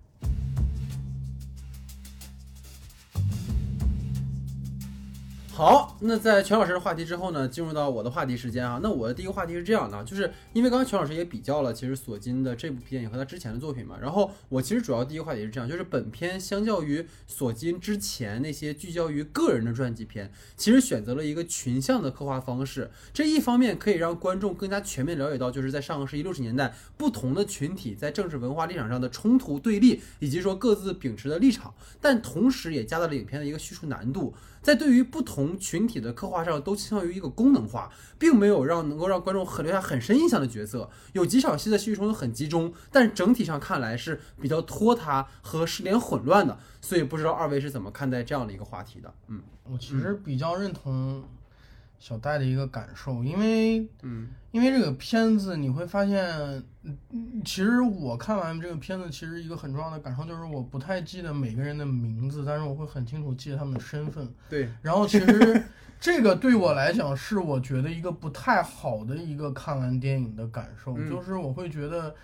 [5.58, 8.78] 好，那在全老师的话题之后呢，进入到我的话题时间啊。
[8.80, 13.96] 那我的第一个话题是这样的，就是因为刚刚全老师也比较了，其实索金的这部电影和他之前的作品嘛。
[14.00, 22.88] 然后我其实主要第一个话题是这样，就是本片相较于索金之前那些聚焦于个人的传记片，其实选择了一个群像的刻画方式。
[23.12, 34.32] 这一方面可以让观众更加全面了解到，就是在上个世纪六十年代不同的群体在政治文化立场上的冲突对立，以及说各自秉持的立场，但同时也加大了影片的一个叙述难度。
[34.68, 40.90] 在对于不同群体的刻画上，都倾向于一个功能化，并没有让能够让观众很留下很深印象的角色。
[41.14, 46.58] 有几场戏的戏剧冲突很集中，但整体上看来是比较拖沓和失联混乱的。
[46.82, 49.14] 所以不知道二位是怎么看待这样的一个话题的？
[49.28, 51.24] 嗯我其实比较认同
[51.98, 56.24] 小戴的一个感受，因为嗯因为这个片子你会发现，
[57.10, 64.26] 嗯其实我看完这个片子，其实一个很重要的感受就是我不太记得每个人的名字，但是我会很清楚记得他们的身份。
[64.48, 65.62] 对，然后其实
[66.00, 72.14] 这个对我来讲是我觉得一个不太好的一个看完电影的感受，嗯就是我会觉得，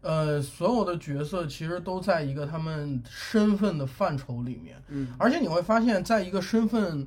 [0.00, 7.06] 呃，所有的角色其实都在一个他们身份的范畴里面，嗯而且你会发现在一个身份。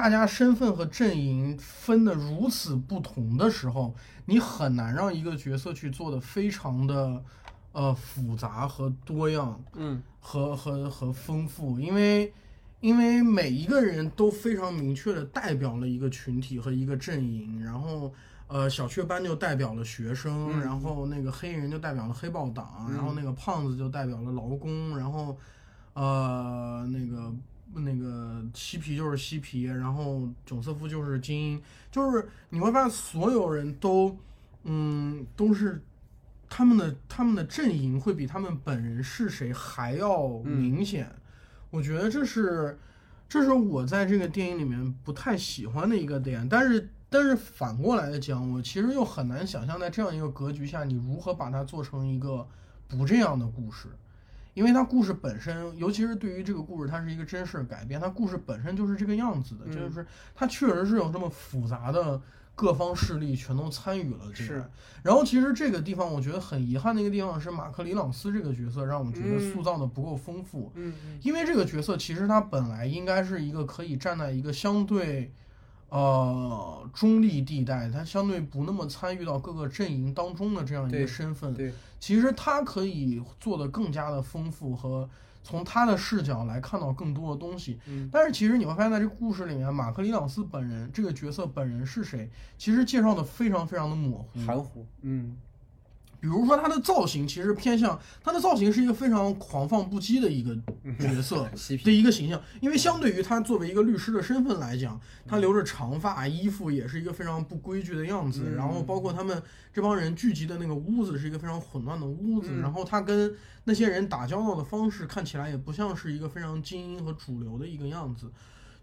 [0.00, 3.92] 大家身份和阵营分的如此不同的时候，
[4.26, 7.20] 你很难让一个角色去做的非常的
[7.72, 12.32] 呃复杂和多样，嗯和和和丰富，因为
[12.78, 18.14] 因为每一个人都非常明确的代表了一个群体和一个阵营，然后
[18.46, 25.36] 呃小雀斑就代表了学生，嗯然后那个黑人就代表了黑豹党，嗯然后那个胖子就代表了劳工，然后
[25.94, 27.34] 呃那个。
[27.74, 34.16] 那个嬉皮就是嬉皮，然后囧瑟夫就是精英，就是你会发现所有人都，
[34.64, 35.82] 嗯，都是
[36.48, 41.14] 他们的他们的阵营会比他们本人是谁还要明显。
[41.70, 42.78] 我觉得这是
[43.28, 52.46] 这是我在这个电影里面不太喜欢的一个点，但是但是反过来讲，我其实又很难想象在这样一个格局下，你如何把它做成一个
[52.88, 53.88] 不这样的故事。
[54.54, 62.20] 因为它故事本身，尤其是对于这个故事，它是一个真事改编，它故事本身就是这个样子的，嗯就是它确实是有这么复杂的
[62.54, 64.68] 各方势力全都参与了进是来。
[65.02, 75.32] 然后其实这个地方我觉得很遗憾的一个地方是马克·里朗斯这个角色让我们觉得嗯塑造的不够丰富，嗯因为这个角色其实他本来应该是一个可以站在一个相对。
[75.90, 85.08] 呃，中立地带，他相对不那么参与到各个阵营当中的这样一个身份，对，其实他可以做的更加的丰富和
[85.42, 87.80] 从他的视角来看到更多的东西。
[87.86, 94.46] 嗯但是其实你会发现在这个故事里面，马克·里朗斯本人这个角色本人是谁，其实介绍的非常非常的模糊。
[94.46, 95.36] 含糊，嗯
[96.20, 100.52] 比如说他的造型其实偏向他的造型是一个非常狂放不羁的一个
[100.98, 101.48] 角色
[101.84, 109.40] 的一个形象，因为相对于他作为一个律师的身份来讲，他留着长发，衣服也是一个非常不规矩的样子，嗯然后包括他们
[109.72, 113.32] 这帮人聚集的那个屋子是一个非常混乱的屋子，嗯然后他跟
[113.64, 118.30] 那些人打交道的方式看起来也不像是一个非常精英和主流的一个样子。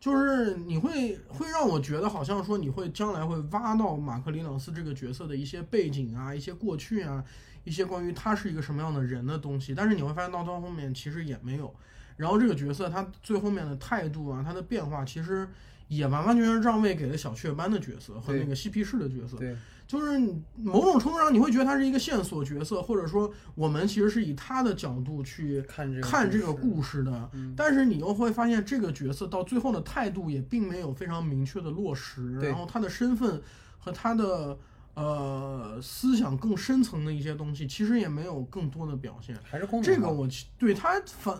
[0.06, 7.24] 就是你会会让我觉得好像说你会将来会挖到马克·里朗斯这个角色的一些背景啊、一些过去啊、
[7.63, 11.74] 一些关于他是一个什么样的人的东西，但是你会发现到到后面其实也没有。
[12.18, 15.50] 然后这个角色他最后面的态度啊，他的变化其实
[15.88, 19.38] 也完完全全让位给了小雀斑的角色和那个嬉皮士的角色。
[19.38, 20.19] 对，就是
[20.56, 33.39] 某种程度上你会觉得他是一个线索角色，或者说我们其实是以他的角度去看这个看这个故事的，嗯但是你又会发现这个角色到最后的态度也并没有非常明确的落实，然后他的身份
[33.78, 34.58] 和他的
[34.95, 39.38] 呃思想更深层的一些东西，其实也没有更多的表现。
[39.43, 41.39] 还是功能化这个我其对他反，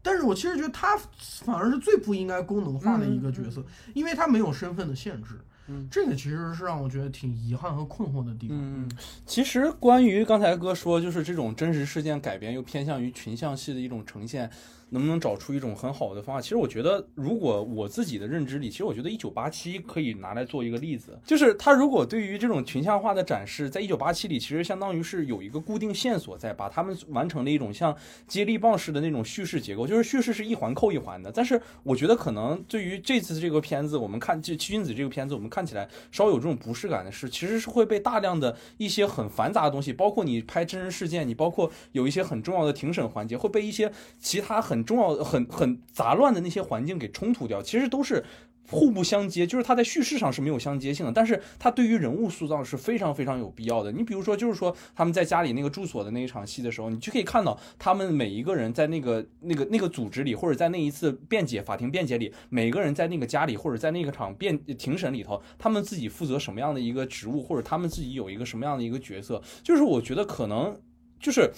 [0.00, 5.38] 但是我其实觉得他反而是最不应该功能化的一个角色，因为他没有身份的限制。
[5.72, 8.56] 嗯这个其实是让我觉得挺遗憾和困惑的地方。
[8.58, 8.88] 嗯
[9.26, 14.50] 其实关于刚才哥说，就是这种真实事件改编又偏向于群像戏的一种呈现，
[14.92, 16.40] 能不能找出一种很好的方法？
[16.40, 27.96] 其实我觉得，如果我自己的认知里，其实我觉得《一九八七》可以拿来做一个例子，就是他如果对于这种群像化的展示，在《一九八七》里，其实相当于是有一个固定线索在，把他们完成了一种像
[28.28, 31.32] 接力棒式的那种叙事结构，就是叙事是一环扣一环的。
[31.32, 47.62] 但是我觉得可能对于这次这个片子，我们看这《七君子》这个片子，我们看起来稍有这种不适感的是，其实是会被大量的一些很繁杂的东西，包括你拍真人事件，你包括有一些很重要的庭审环节，会被一些其他很重要、很很杂乱的那些环境给冲突掉。
[47.62, 48.24] 其实都是。
[48.70, 53.90] 互不相接，就是它在叙事上是没有相接性的，但是它对于人物塑造是非常非常有必要的。
[53.90, 70.80] 你比如说，就是说他们在家里那个住所的那一场戏的时候，你就可以看到他们每一个人在那个那个那个组织里，或者在那一次辩解法庭辩解里，每个人在那个家里或者在那个场辩庭审里头，他们自己负责什么样的一个职务，或者他们自己有一个什么样的一个角色，就是我觉得可能
[71.20, 71.50] 就是。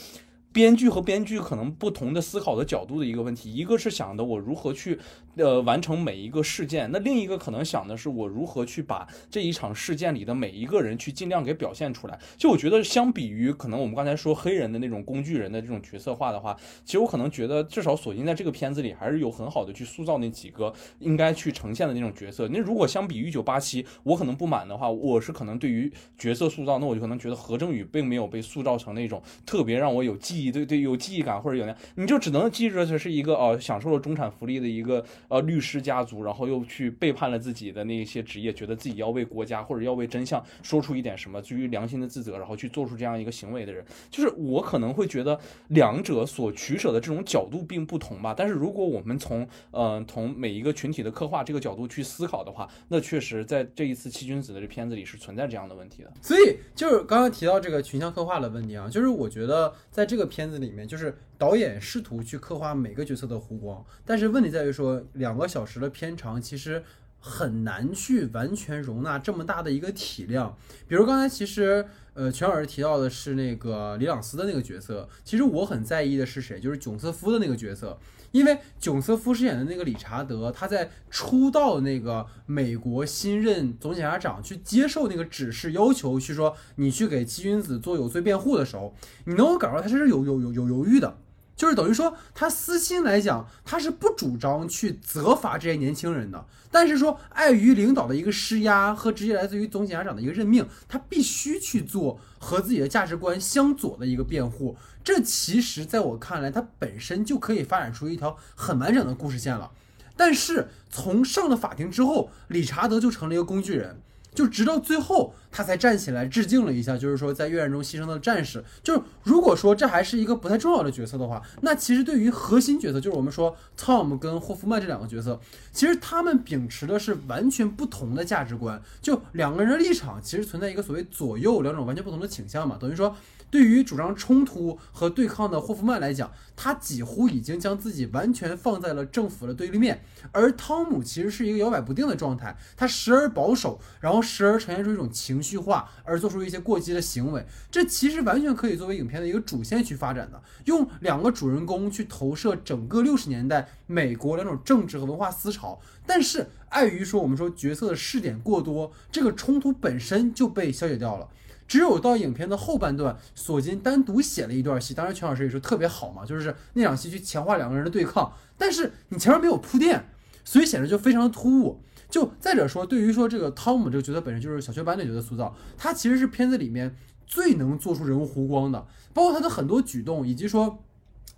[0.54, 5.00] 编剧和编剧可能不同的思考的角度的一个问题，一个是想的我如何去
[5.36, 12.18] 呃完成每一个事件，那另一个可能想的是我如何去把这一场事件里的每一个人去尽量给表现出来。
[12.36, 22.48] 就我觉得相比于可能我们刚才说黑人的那种工具人的这种角色化的话，其实我可能觉得至少锁定在这个片子里还是有很好的去塑造那几个应该去呈现的那种角色。
[22.48, 30.52] 那如果相比于一九八七，我可能不满的话，我是可能对于角色塑造，那我就可能觉得何正宇并没有被塑造成那种特别让我有记忆。
[30.52, 48.34] 对对，有记忆感或者有那，你就只能记着这是一个呃享受了中产福利的一个呃律师家族，然后又去背叛了自己的那些职业，觉得自己要为国家或者要为真相说出一点什么，基于良心的自责，然后去做出这样一个行为的人，就是我可能会觉得两者所取舍的这种角度并不同吧。
[48.36, 56.12] 但是如果我们从呃从每一个群体的刻画这个角度去思考的话，那确实在这一次七君子的这片子里是存在这样的问题的。
[56.20, 66.82] 所以就是刚刚提到这个群像刻画的问题啊，就是我觉得在这个片子里面，就是导演试图去刻画每个角色的弧光，但是问题在于说两个小时的片长其实。
[67.26, 70.54] 很难去完全容纳这么大的一个体量。
[70.86, 71.82] 比如刚才其实
[72.12, 77.98] 呃全老师提到的是那个李朗斯的那个角色，其实我很在意的是谁，就是囧瑟夫的那个角色。
[78.30, 91.16] 因为囧瑟夫饰演的那个理查德，他在出道那个美国新任总检察长去接受那个指示，要求去说你去给七君子做有罪辩护的时候，你能够感受到他是有有有有犹豫的，
[91.56, 104.76] 就是等于说他私心来讲，他是不主张去责罚这些年轻人的，但是说碍于领导的一个施压和直接来自于总检察长的一个任命，他必须去做和自己的价值观相左的一个辩护。
[105.04, 109.70] 这其实在我看来，它本身就可以发展出一条很完整的故事线了。
[110.16, 114.00] 但是从上了法庭之后，理查德就成了一个工具人，
[114.34, 118.62] 就直到最后他才站起来致敬了一下，就是说在越战中牺牲的战士。
[118.82, 125.40] 就是如果说这还是一个不太重要的角色的话，那其实对于核心角色，就是我们说 Tom 跟霍夫曼这两个角色，
[125.72, 133.16] 其实他们秉持的是完全不同的价值观，就两个人的立场其实存在一个所谓左右两种完全不同的倾向嘛，等于说。
[133.54, 140.02] 对于主张冲突和对抗的霍夫曼来讲，他几乎已经将自己完全放在了政府的对立面，
[140.32, 147.46] 而汤姆其实是一个摇摆不定的状态，他时而保守，然后时而呈现出一种情绪化，而做出一些过激的行为。
[147.70, 155.80] 这其实完全可以作为影片的一个主线去发展的，用两个主人公去投射整个六十年代美国两种政治和文化思潮。
[156.04, 161.28] 但是碍于说我们说角色的试点过多，这个冲突本身就被消解掉了。
[161.66, 170.08] 只有到影片的后半段，索金单独写了一段戏，当然全老师也说特别好嘛，就是那场戏去强化两个人的对抗，但是你前面没有铺垫，
[170.44, 171.80] 所以显得就非常的突兀。
[172.08, 176.94] 就再者说，对于说这个汤姆这个角色本身就是小雀斑的角色塑造，他其实是片子里面
[177.26, 180.78] 最能做出人物弧光的，包括他的很多举动，以及说。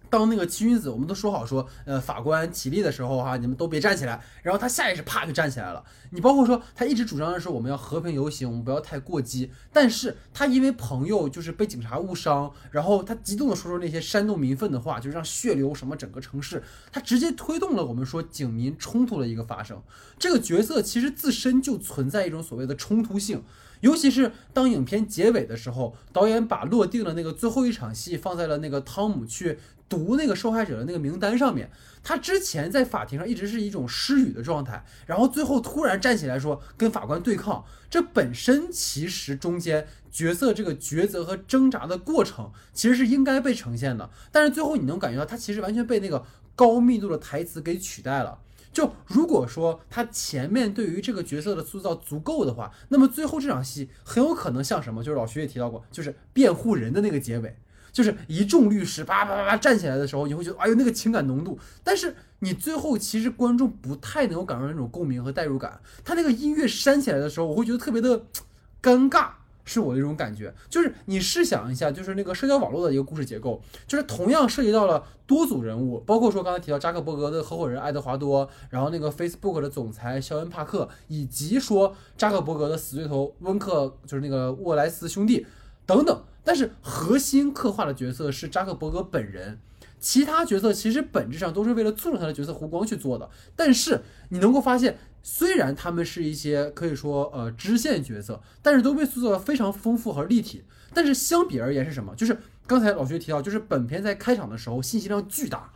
[0.08, 4.22] 当那个七君子，我们都说好说，呃，法官起立的时候哈，你们都别站起来。
[4.42, 5.84] 然后他下意识啪就站起来了。
[6.10, 9.50] 你包括说他一直主张的是我们要和平游行，我们不要太过激。
[9.72, 19.82] 但是他因为朋友就是被警察误伤，然后他激动的说出那些煽动民愤的话，就让血流什么整个城市，他直接推动了我们说警民冲突的一个发生。
[20.18, 23.42] 这个角色其实自身就存在一种所谓的冲突性。
[23.80, 29.58] 尤其是当影片结尾的时候，导演把落定的那个最后一场戏放在了那个汤姆去。
[29.88, 31.70] 读那个受害者的那个名单上面，
[32.02, 46.24] 他之前在法庭上一直是一种失语的状态，然后最后突然站起来说跟法官对抗，这本身其实中间角色这个抉择和挣扎的过程其实是应该被呈现的，但是最后你能感觉到他其实完全被那个
[46.54, 48.38] 高密度的台词给取代了。
[48.72, 55.02] 就如果说他前面对于这个角色的塑造足够的话，那么最后这场戏很有可能像什么？
[55.02, 57.56] 就是老徐也提到过，就是辩护人的那个结尾。
[57.96, 65.80] 就是一众律师叭叭叭叭站起来的时候，你会觉得哎呦那个情感浓度，但是你最后其实观众不太能够感受到那种共鸣和代入感。
[66.04, 68.26] 他那个音乐煽起来的时候，我会觉得特别的
[68.82, 69.30] 尴尬，
[69.64, 70.52] 是我的一种感觉。
[70.68, 85.46] 就是你试想一下，就是那个社交网络的一个故事结构，就是同样涉及到了多组人物，包括说刚才提到扎克伯格的合伙人爱德华多，然后那个 Facebook 的总裁肖恩帕克，以及说扎克伯格的死对头温克，就是那个沃莱斯兄弟
[85.86, 86.22] 等等。
[86.46, 89.58] 但是核心刻画的角色是扎克伯格本人，
[89.98, 93.28] 其他角色其实本质上都是为了促成他的角色弧光去做的。
[93.56, 100.62] 但是你能够发现，虽然他们是一些可以说呃支线角色，但是都被塑造的非常丰富和立体。
[100.94, 102.14] 但是相比而言是什么？
[102.14, 105.72] 就是刚才老徐提到，就是本片在开场的时候信息量巨大，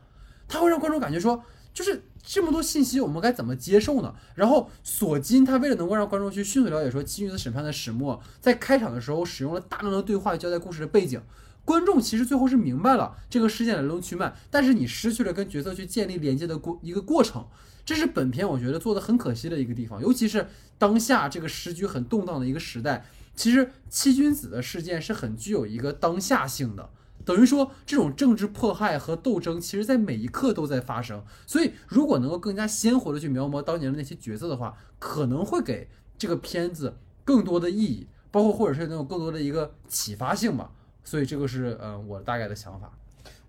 [0.47, 1.43] 它会让观众感觉说，
[1.75, 2.05] 就是。
[2.23, 4.15] 这么多信息，我们该怎么接受呢？
[4.35, 11.21] 然后索金他为了能够让观众去迅速了解说七君子审判的始末，在开场的时候使用了大量的对话交代故事的背景，
[11.65, 17.47] 观众其实最后是明白了这个事件的来龙去脉，但是你失去了跟角色去建立连接的过一个过程，
[17.85, 20.47] 这是本片我觉得做的很可惜的一个地方，尤其是
[20.79, 26.91] 当下这个时局很动荡的一个时代，其实七君子的事件是很具有一个当下性的。
[27.25, 31.23] 等于说，这种政治迫害和斗争，其实在每一刻都在发生。
[31.47, 40.73] 所以，如果能够更加鲜活的去描摹当年的那些角色的话，可能会给这个片子更多的意义，包括或者是能有更多的一个启发性吧。
[41.05, 42.91] 所以，这个是呃我大概的想法。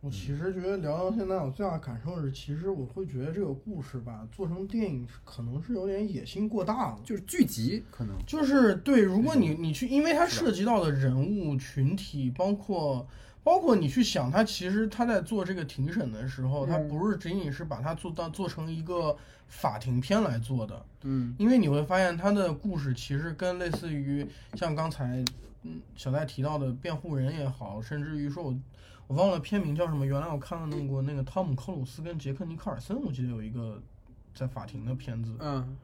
[0.01, 9.01] 我其实觉得聊到现在，我最大的感受是，其实我会觉得这个故事吧，做成电影可能是有点野心过大了，就是剧集可能就是对。
[9.01, 13.07] 如果你你去，因为它涉及到的人物群体，包括。
[13.43, 19.15] 包括你去想，他其实他在做这个庭审的时候，他不是仅仅是把它做到做成一个
[19.47, 25.23] 法庭片来做的，嗯，因为你会发现他的故事其实跟类似于像刚才
[25.63, 28.55] 嗯小戴提到的辩护人也好，甚至于说我
[29.07, 33.81] 我忘了片名叫什么，原来我看了那过那个汤姆克鲁斯跟杰克尼克尔森，我记得有一个
[34.33, 35.75] 在法庭的片子，嗯，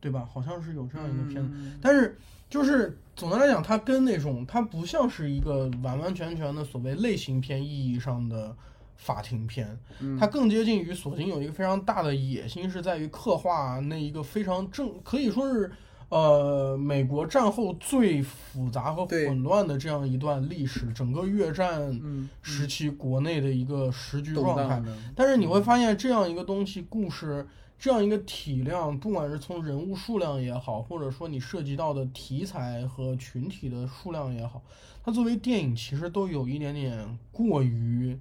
[0.00, 0.26] 对吧？
[0.28, 1.78] 好像是有这样一个片子，嗯。
[1.80, 2.18] 但是
[2.52, 8.54] 就是总的来讲，它跟那种它不像是一个完完全全的所谓类型片意义上的
[8.96, 10.18] 法庭片，嗯。
[10.18, 15.72] 它更接近于索金有一个非常大的野心，是在于刻画那一个非常正，可以说是。
[16.12, 24.82] 呃，美国战后最复杂和混乱的这样一段历史，整个越战嗯时期国内的一个时局状态
[25.16, 27.46] 但是你会发现，这样一个东西，故事
[27.82, 34.62] 这样一个体量，不管是从人物数量也好，或者说你涉及到的题材和群体的数量也好，
[35.04, 38.16] 它作为电影其实都有一点点过于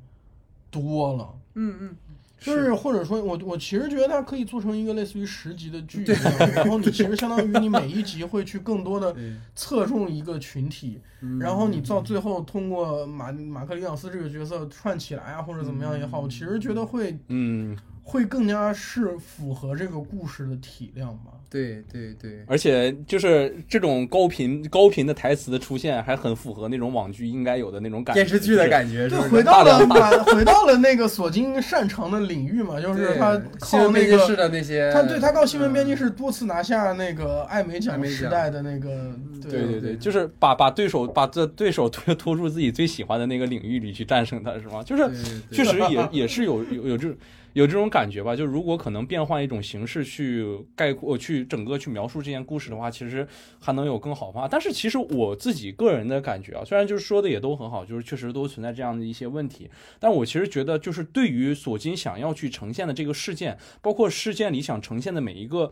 [0.72, 1.30] 多了。
[1.54, 1.96] 嗯嗯，
[2.40, 9.16] 就是或者说我我其实觉得它可以做成一个类似于十集的剧一样， 然后你其实相当于你每一集会去更多的，
[9.54, 21.32] 侧重一个群体，嗯然后你到最后通过马马克里昂斯这个角色串起来啊，或者怎么样也好，我其实觉得会嗯，会更加是符合这个故事的体量吧。
[21.50, 35.98] 对对对，而且就是这种高频高频的台词的出现，还很符合那种网剧应该有的那种感觉，电视剧的感觉是对，回到了马，回到了那个索金擅长的领域嘛，就是对他靠那个，的那些，他对他靠新闻编辑嗯。
[35.98, 38.02] 室多次拿下那个艾美艾奖。
[38.06, 44.82] 时代的那个，对对对对，就是把把对手把这对手拖拖入自己最喜欢的那个领域里去战胜他，是吗？
[44.84, 45.10] 就是
[45.52, 47.14] 确实也也是有有有这
[47.54, 48.36] 有这种感觉吧。
[48.36, 50.46] 就如果可能变换一种形式去
[50.76, 53.28] 概括、去整个去描述这件故事的话，其实
[53.60, 54.48] 还能有更好的方法。
[54.48, 65.72] 但是其实我自己个人的感觉啊，虽然就是说的也都很好，就是确实都存在这样的一些问题，但我其实觉得就是对于索金想要去呈现的这个事件，包括事件里想呈现的每一个。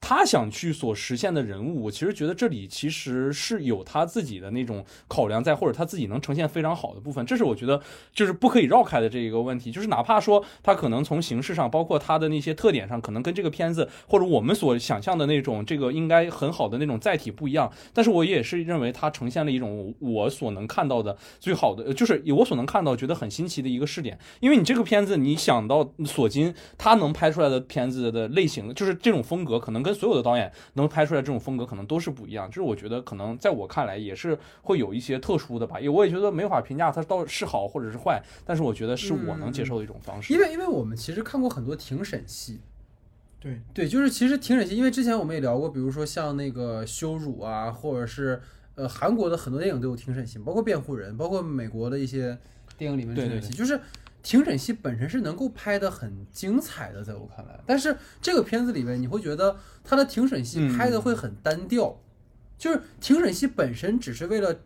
[0.00, 7.80] 他想去所实现的人物，我其实觉得这里其实是有他自己的那种考量在，或者他自己能呈现非常好的部分，这是我觉得
[8.12, 9.70] 就是不可以绕开的这一个问题。
[9.70, 24.18] 就是哪怕说他可能从形式上，包括他的那些特点上，可能跟这个片子或者我们所想象的那种这个应该很好的那种载体不一样，但是我也是认为他呈现了一种我所能看到的最好的，就是我所能看到觉得很新奇的一个视点。
[24.40, 32.48] 因为你这个片子，你想到索金他能拍出来的片子的类型，就是这种风格，可能跟所有的导演能拍出来这种风格可能都是不一样。
[32.48, 40.32] 就是我觉得可能在我看来也是会有一些特殊的吧，也我也觉得没法评价它到底是好或者是坏，但是我觉得是我能接受的一种方式。
[40.32, 42.60] 因为因为我们其实看过很多庭审戏，
[43.38, 48.40] 对，对，就是其实庭审戏，因为之前我们也聊过，比如说像那个羞辱啊，或者是
[48.74, 52.36] 呃韩国的很多电影都有庭审戏，包括辩护人，包括美国的一些
[52.76, 53.80] 电影里面庭审戏，就是
[54.22, 62.00] 庭审戏本身是能够拍的很精彩的，在我看来，但是这个片子里面你会觉得它的庭审戏拍的会很单调，
[62.58, 64.60] 就是庭审戏本身只是为了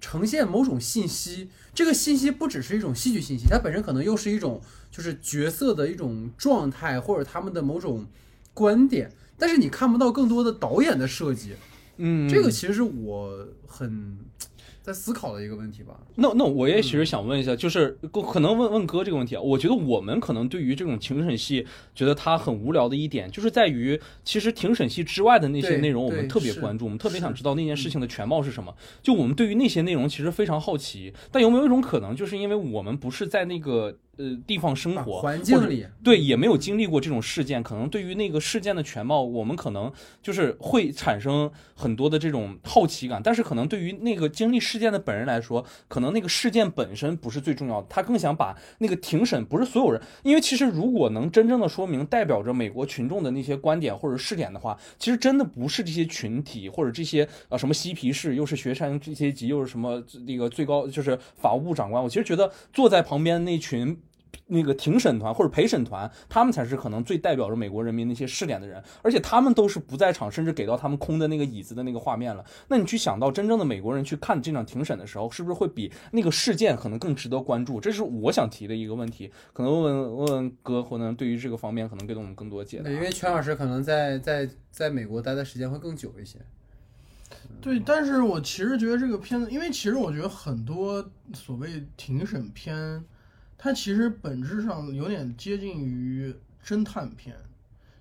[0.00, 4.60] 呈现某种信息，这个信息不只是一种戏剧信息，它本身可能又是一种
[4.90, 8.06] 就是角色的一种状态或者他们的某种
[8.52, 11.54] 观点，但是你看不到更多的导演的设计，
[11.96, 14.18] 嗯，这个其实是我很
[14.84, 15.98] 在思考的一个问题吧。
[16.16, 17.98] 那那我也其实想问一下，就是
[18.30, 28.74] 可能问问哥这个问题啊，我觉得我们可能对于这种庭审戏，觉得它很无聊的一点，就是在于其实庭审戏之外的那些内容，我们特别关注，我们特别想知道那件事情的全貌是什么。
[29.02, 39.92] 就我们对于那些内容其实非常好奇，但有没有一种可能，就是因为我们不是在那个呃地方生活，环境里，对，也没有经历过这种事件，可能对于那个事件的全貌，我们可能
[40.22, 63.96] 就是会产生很多的这种好奇感，但是可能对于那个经历事件的本人来说，可能那个事件本身不是最重要的，他更想把那个庭审不是所有人，因为其实如果能真正的说明代表着美国群众的那些观点或者视点的话，其实真的不是这些群体或者这些呃什么嬉皮士，又是学生这些级，又是什么那个最高就是法务部长官，我其实觉得坐在旁边那群。
[64.46, 72.44] 那个庭审团或者陪审团，他们才是可能最代表着美国人民那些试点的人，而且他们都是不在场，甚至给到他们空的那个椅子的那个画面了。
[72.68, 77.80] 那你去想到真正的美国人去看这场庭审的时候，是不是会比那个事件可能更值得关注？
[77.80, 82.94] 这是我想提的一个问题，可能问问问问哥，或者对于这个方面可能给我们更多解答对，。
[82.94, 86.38] 因为全老师可能在在在美国待的时间会更久一些。
[87.60, 93.02] 对，但是我其实觉得这个片子，因为其实我觉得很多所谓庭审片，
[93.64, 97.34] 它其实本质上有点接近于侦探片，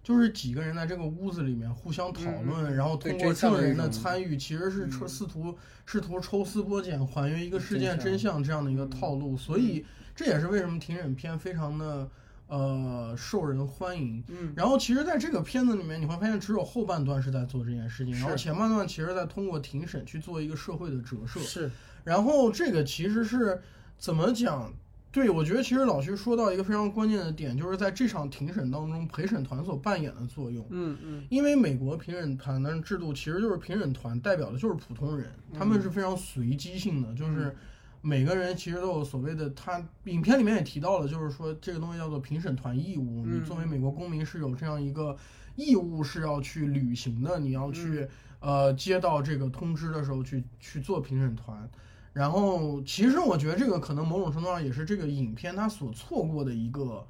[0.03, 12.09] 就是几个人在这个屋子里面互相讨论，嗯然后通过证人的参与，其实是抽嗯试图试图抽丝剥茧，还原一个事件真真相这样的一个套路，所以这也是为什么庭审片非常的
[12.47, 14.21] 呃受人欢迎。
[14.27, 21.39] 嗯，然后其实，在这个片子里面，你会发现只有后半段是在做这件事情，然后前半段其实在通过庭审去做一个社会的折射。
[21.39, 21.71] 是，
[22.03, 23.61] 然后这个其实是
[23.97, 24.69] 怎么讲？
[25.13, 30.65] 对，我觉得其实老徐说到一个非常关键的点，就是在这场庭审当中，陪审团所扮演的作用。
[30.71, 37.55] 嗯嗯因为美国评审团的制度其实就是评审团代表的就是普通人，他们是非常随机性的，就是
[38.01, 45.15] 每个人其实都有所谓的，他影片里面也提到了，就是说这个东西叫做评审团义务，你作为美国公民是有这样一个
[45.55, 48.07] 义务是要去履行的，你要去
[48.39, 51.69] 呃接到这个通知的时候去去做评审团。
[52.13, 57.05] 然后，其实我觉得这个可能某种程度上也是这个影片它所错过的一个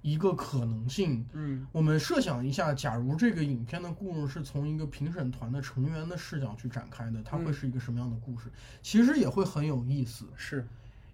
[0.00, 1.26] 一个可能性。
[1.32, 8.48] 嗯我们设想一下，假如这个影片的故事是从一个评审团的成员的视角去展开的，它会是一个什么样的故事？
[8.80, 10.64] 其实也会很有意思，是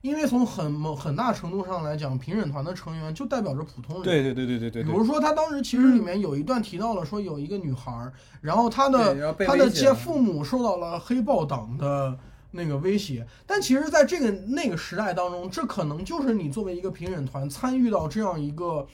[0.03, 4.05] 因为从很某很大程度上来讲，评审团的成员就代表着普通人。
[4.05, 8.13] 对对对对对对对，比如说，他当时其实里面有一段提到了，说有一个女孩儿，
[8.43, 12.19] 然后她的她的接父母受到了黑豹党的
[12.57, 18.87] 那个威胁，但其实，在这个那个时代当中，这可能就是你作为一个评审团参与到这样一个，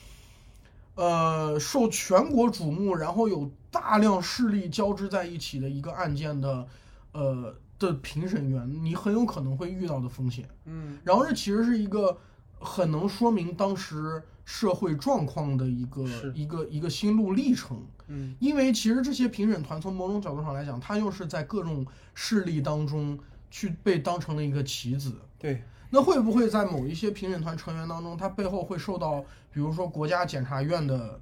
[0.95, 6.67] 呃，受全国瞩目，然后有大量势力交织在一起的一个案件的，
[7.11, 10.49] 呃的评审员，你很有可能会遇到的风险。
[10.65, 12.17] 嗯然后这其实是一个
[12.59, 16.03] 很能说明当时社会状况的一个
[16.33, 17.85] 一个一个心路历程。
[18.07, 23.17] 嗯因为其实这些评审团从某种角度上来讲，他又是在各种势力当中
[23.51, 25.13] 去被当成了一个棋子。
[25.37, 29.21] 对那会不会在某一些评审团成员当中，他背后会受到，
[29.51, 31.19] 比如说国家检察院的，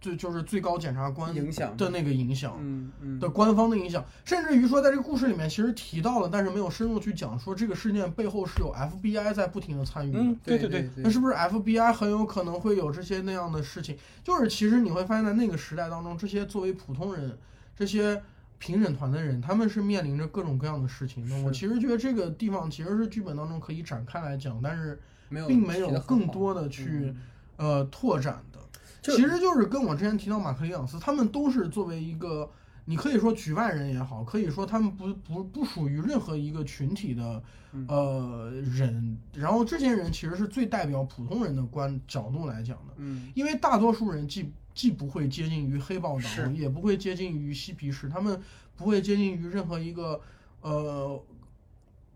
[0.00, 2.56] 最就是最高检察官影响的那个影响？
[2.58, 10.18] 嗯嗯的官方的影响，甚至于说，在这个故事里面其实提到了，但是没有深入去讲，说这个事件背后是有 FBI 在不停的参与的。
[10.18, 13.96] 嗯，对对对，对那是不是 FBI 很有可能会有这些那样的事情？
[14.24, 17.38] 就是其实你会发现在那个时代当中，这些作为普通人，
[17.76, 18.20] 这些
[18.60, 21.28] 评审团的人，他们是面临着各种各样的事情。
[21.28, 21.42] 的。
[21.42, 25.00] 我其实觉得这个地方其实是剧本当中可以展开来讲，但是
[25.48, 27.16] 并没有更多的去、嗯
[27.56, 28.60] 呃拓展的。
[29.02, 32.50] 其实就是跟我之前提到马克里昂斯，他们都是作为一个，
[32.84, 37.42] 你可以说局外人也好，可以说他们不不不属于任何一个群体的
[37.72, 37.86] 嗯。
[37.88, 43.32] 呃人，然后这些人其实是最代表普通人的观角度来讲的，嗯。
[43.34, 48.40] 因为大多数人既既不会接近于黑豹党，也不会接近于嬉皮士，他们
[48.76, 50.20] 不会接近于任何一个
[50.62, 51.22] 呃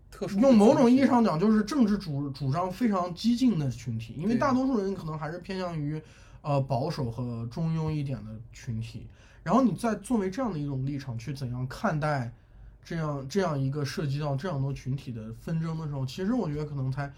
[0.09, 6.01] 特殊用某种意义上讲，就是政治主主张非常激进的群体，因为大多数人可能还是偏向于
[6.41, 9.07] 呃保守和中庸一点的群体。
[9.43, 12.33] 然后你再作为这样的一种立场去怎样看待
[12.83, 17.13] 这样这样一个涉及到这样多群体的纷争的时候，其实我觉得可能才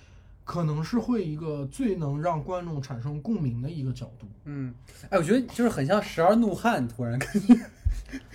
[0.47, 4.25] 可能是会一个最能让观众产生共鸣的一个角度。
[4.45, 4.73] 嗯，
[5.09, 7.53] 哎，我觉得就是很像《十二怒汉》，突然感觉。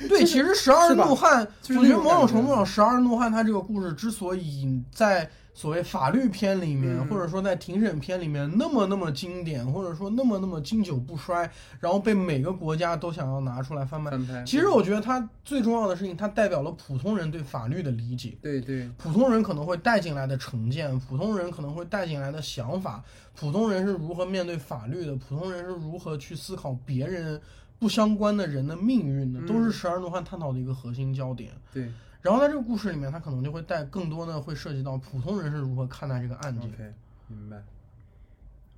[0.06, 1.42] 对，其实《十二怒汉》，
[1.78, 11.48] 我觉得某种程度上，《十二怒汉》它这个故事之所以在所谓法律片里面，嗯或者说在庭审片里面那么那么经典，或者说那么那么经久不衰，
[11.78, 14.10] 然后被每个国家都想要拿出来翻拍。
[14.10, 14.42] 翻拍。
[14.44, 18.36] 其实我觉得它最重要的事情，它代表了普通人对法律的理解。
[18.40, 27.40] 对对普通人可能会带进来的成见，普通人可能会带进来的想法，普通人是如何面对法律的，普通人是如何去思考别人
[27.78, 31.50] 不相关的人的命运的，嗯都是十二怒汉探讨的一个核心焦点。
[31.74, 31.90] 对
[32.22, 36.68] 然后在这个故事里面，他可能就会带更多的会涉及到普通人是如何看待这个案件。
[36.68, 36.94] ，OK，
[37.26, 37.62] 明白。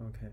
[0.01, 0.33] OK，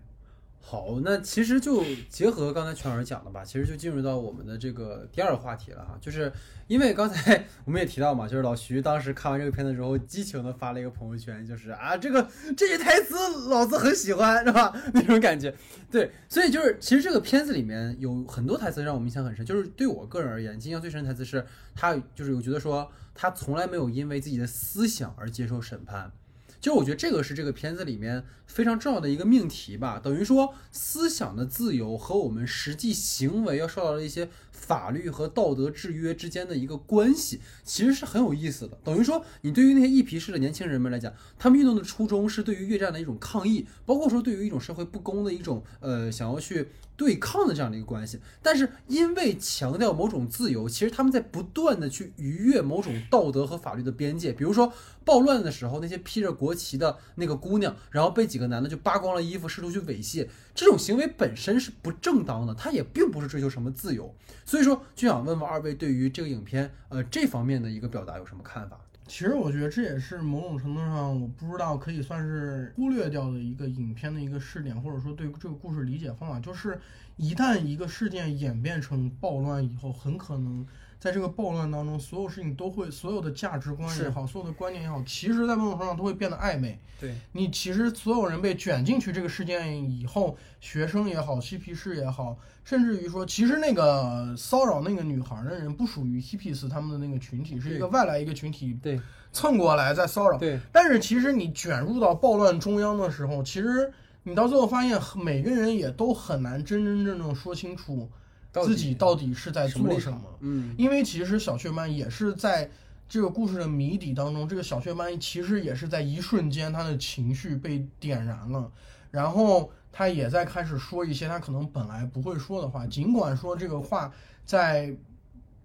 [0.60, 6.32] 好，那其实就结合刚才全老师讲的吧，其实就进入到我们的这个第二个话题了哈，就是
[6.66, 13.14] 因为刚才 我们也提到嘛，就是老徐当时看完这个片子之后，激情的发了一个朋友圈，就是啊，这个这句台词
[13.48, 14.74] 老子很喜欢，是吧？
[14.94, 15.54] 那种感觉。
[15.90, 21.44] 对，所以就是其实这个片子里面有很多台词让我们印象很深，就是对我个人而言，印象最深的台词是
[21.74, 26.12] 他就是我觉得说他从来没有因为自己的思想而接受审判。
[26.60, 34.30] 就我觉得这个是这个片子里面非常重要的一个命题吧，等于说思想的自由和我们实际行为要受到的一些
[34.64, 38.78] 法律和道德制约之间的一个关系，其实是很有意思的。
[38.84, 48.20] 等于说，你对于那些一皮式的年轻人们来讲，他们运动的初衷是对于越战的一种抗议，包括说对于一种社会不公的一种呃想要去对抗的这样的一个关系。
[48.40, 54.32] 但是因为强调某种自由，其实他们在不断的去逾越某种道德和法律的边界。
[54.32, 54.72] 比如说
[55.04, 64.14] 暴乱的时候，那些披着国旗的那个姑娘，然后被几个男的就扒光了衣服，试图去猥亵，这种行为本身是不正当的，它也并不是追求什么自由。
[64.52, 68.78] 所以说，就想问问二位对于这个影片呃这方面的一个表达有什么看法？
[69.06, 76.78] 其实我觉得这也是某种程度上，我不知道可以算是忽略掉的一个影片的一个试点，或者说对这个故事理解方法，就是
[77.16, 80.66] 一旦一个事件演变成暴乱以后，很可能
[81.02, 86.78] 在这个暴乱当中，所有事情都会，所有的价值观也好，所有的观念也好，其实在某种程度上都会变得暧昧。
[87.00, 99.00] 对，你其实所有人被卷进去这个事件以后，学生也好，嬉皮士也好，甚至于说，其实那个骚扰那个女孩的人不属于 hippies 他们的那个群体，是一个外来一个群体对
[99.32, 100.38] 蹭过来在骚扰。
[100.38, 103.92] 对，但是其实你卷入到暴乱中央的时候，其实
[104.22, 108.08] 你到最后发现，每个人也都很难真真正正说清楚
[108.52, 110.20] 自己到底是在做什么。
[110.40, 112.70] 嗯，因为其实小雀斑也是在
[113.08, 118.70] 这个故事的谜底当中，这个小雀斑其实也是在一瞬间他的情绪被点燃了，
[119.10, 124.12] 然后他也在开始说一些他可能本来不会说的话，尽管说这个话
[124.44, 124.94] 在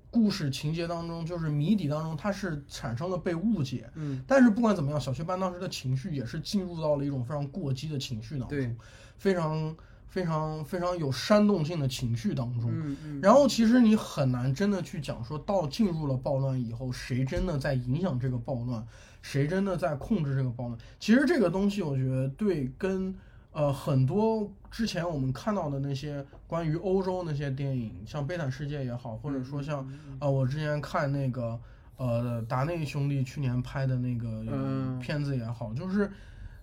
[0.10, 8.66] 故事情节当中，就是谜底当中，它是产生了被误解，嗯，但是不管怎么样，小雀斑当时的情绪也是进入到了一种非常过激的情绪当对。
[8.66, 8.76] 中，
[9.18, 9.76] 非常
[10.08, 18.84] 非常非常有煽动性的情绪当中，嗯嗯，然后其实你很难真的去讲说到进入了暴乱以后，谁真的在影响这个暴乱，
[19.22, 20.80] 谁真的在控制这个暴乱。
[21.00, 23.14] 其实这个东西，我觉得对跟
[23.52, 29.88] 呃很多之前我们看到的那些关于欧洲那些电影，像《悲惨世界》也好，或者说像
[30.20, 31.60] 呃我之前看那个
[31.98, 36.10] 呃达内兄弟去年拍的那个嗯片子也好，就是。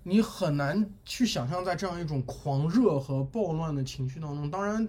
[0.04, 4.86] 你很难去想象，在这样一种狂热和暴乱的情绪当中，当然，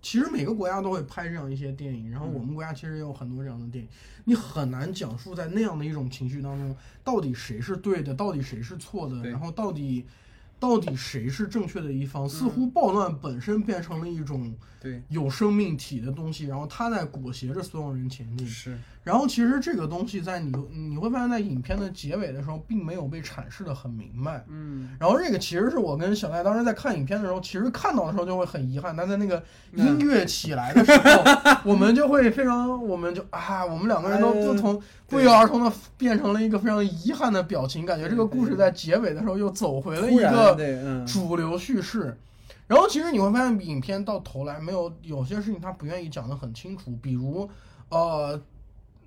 [0.00, 3.90] 其实每个国家都会拍这样一些电影，然后我们国家其实也有很多这样的电影。
[4.24, 10.06] 你很难讲述在那样的一种情绪当中，到底谁是对的，到底谁是错的，然后到底
[10.60, 12.28] 到底谁是正确的一方。
[12.28, 18.46] 似乎暴乱本身变成了一种对，有生命体的东西，然后它在裹挟着所有人前进。
[18.46, 24.42] 是，然后其实这个东西在你你会发现在影片的结尾的时候，并没有被阐释的很明白。
[24.48, 29.42] 嗯，然后这个其实是我跟小戴当时在看影片的时候，其实看到的时候就会很遗憾，但在那个
[29.74, 31.22] 音乐起来的时候，
[31.64, 42.18] 我们就会非常，我们就啊，我们两个人都哎不同不约而同的变成了一个非常遗憾的表情，感觉这个故事在结尾的时候又走回了一个主流叙事。
[42.66, 47.46] 然后其实你会发现，影片到头来没有有些事情他不愿意讲得很清楚，比如
[47.90, 48.40] 呃，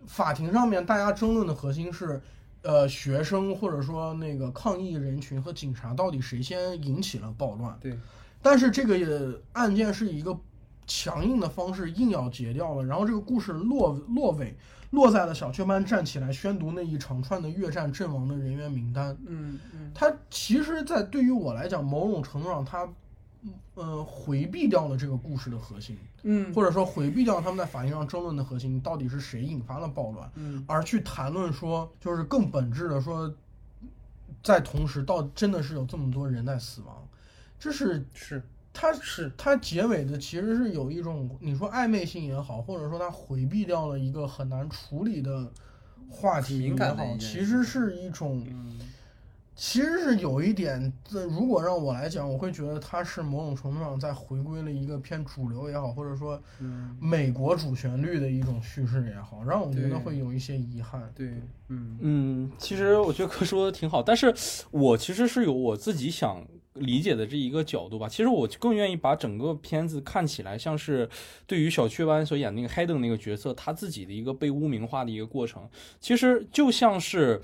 [0.08, 2.20] 法庭上面大家争论的核心是。
[2.64, 7.78] 呃，学生或者说那个抗议人群和警察到底谁先引起了暴乱？
[7.80, 7.98] 对，
[8.42, 10.38] 但是这个案件是以一个
[10.86, 14.54] 强硬的方式硬要结掉了，然后这个故事落落尾
[14.90, 19.16] 落在了小雀斑站起来宣读那一长串的越战阵亡的人员名单。
[19.28, 22.90] 嗯嗯，它其实，在对于我来讲，某种程度上，它
[23.76, 30.64] 呃回避掉了这个故事的核心，嗯，或者说回避掉他们在法庭上争论的核心，到底是谁引发了暴乱，嗯。
[30.68, 33.34] 而去谈论说，就是更本质的说，
[34.44, 37.08] 在同时，到真的是有这么多人在死亡，
[37.60, 38.42] 这是是。
[38.80, 45.52] 它是，它结尾的其实是有一种你说暧昧性也好，或者说它回避掉了一个很难处理的
[46.08, 48.46] 话题也好，其实是一种。
[48.48, 48.80] 嗯
[49.58, 61.12] 其实是有一点，这如果让我来讲，我会觉得它是某种程度上在回归了一个偏主流也好，或者说嗯，美国主旋律的一种叙事也好，让我觉得会有一些遗憾。
[61.16, 64.32] 对，嗯嗯，其实我觉得哥说的挺好，但是
[64.70, 66.46] 我其实是有我自己想
[66.76, 68.08] 理解的这一个角度吧。
[68.08, 71.10] 其实我更愿意把整个片子看起来像是
[71.48, 75.68] 对于小雀斑所演那个海登那个角色他自己的一个被污名化的一个过程。
[76.00, 77.42] 其实就像是。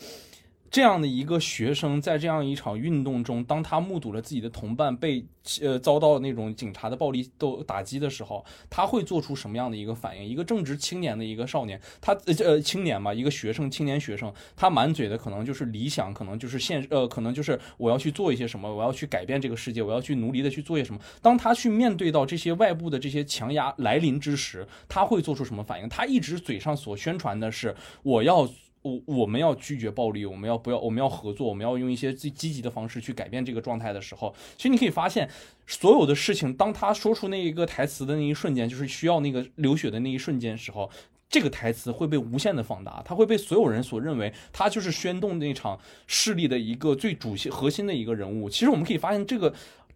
[0.73, 5.23] 这样的一个学生，在这样一场运动中，当他目睹了自己的同伴被
[5.61, 10.27] 呃遭到那种警察的暴力斗打击的时候，他会做出什么样的一个反应？
[10.27, 20.99] 一个正值青年的一个少年，他呃呃青年嘛，一个学生，青年学生，他满嘴的可能就是理想，可能就是现呃，可能就是我要去做一些什么，我要去改变这个世界，我要去努力的去做些什么。
[21.21, 25.87] 当他去面对到这些外部的这些强压来临之时，他会做出什么反应？
[25.87, 28.49] 他一直嘴上所宣传的是我要。
[28.83, 35.27] 我我们要拒绝暴力，我们要不要我们要合作，我们要用一些最积极的方式去改变这个状态的时候，其实你可以发现，
[35.65, 40.89] 所有的事情，当他说出那一个台词的那一瞬间，就是需要那个流血的那一瞬间时候，
[41.29, 48.49] 这个台词会被无限的放大，他会被所有人所认为他就是宣动那场势力的一个最主心核心的一个人物。
[48.49, 49.53] 其实我们可以发现这个。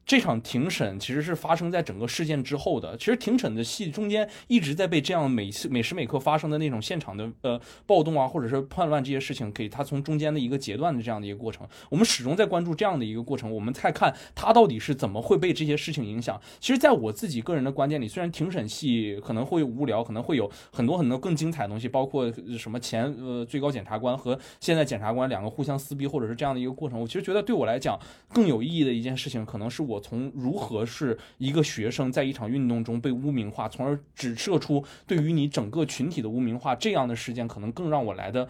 [0.08, 2.96] 这场庭审其实是发生在整个事件之后的。
[2.96, 11.68] 其实庭审的戏中间一直在被这样每次每时每刻发生的那种现场的呃暴动啊，或者是叛乱这些事情，给它从中间的一个截断的这样的一个过程。
[11.90, 16.40] 我们始终在关注这样的一个过程，我们在看他到底是怎么会被这些事情影响。
[16.62, 26.98] 其实，在我自己个人的观点里，虽然庭审戏可能会无聊，可能会有很多很多更精彩的东西，包括什么前呃最高检察官和现在检察官两个互相撕逼，或者是这样的一个过程。
[26.98, 28.00] 我其实觉得对我来讲
[28.34, 29.97] 更有意义的一件事情，可能是我。
[30.00, 38.48] 从如何是一个学生在一场运动中被污名化，从而指射出对于你整个群体的污名化这样的事件，可能更让我来的。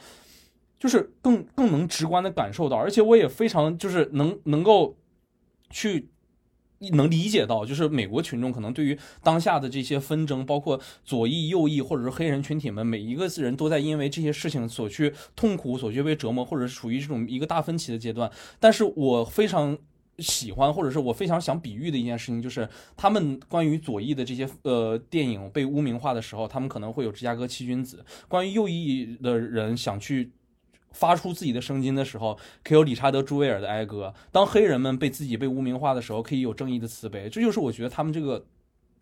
[0.79, 4.95] 就是更更能直观的感受到，而且我也非常就是能能够
[5.71, 6.09] 去
[6.91, 18.31] 能理解到，就是美国群众可能对于当下的这些纷争，包括左翼、右翼或者是黑人群体们，每一个人都在因为这些事情所去痛苦、所去被折磨，或者是处于这种一个大分歧的阶段。
[18.59, 19.75] 但是我非常
[20.19, 27.97] 喜欢，或者是我非常想比喻的一件事情，就是他们关于左翼的这些呃电影被污名化的时候，他们可能会有芝加哥七君子；
[28.27, 30.31] 关于右翼的人想去。
[30.93, 37.29] 发出自己的声音的时候，可以有理查德·朱维尔的哀歌；当黑人们被自己被污名化的时候，可以有正义的慈悲。
[37.29, 38.43] 这就是我觉得他们这个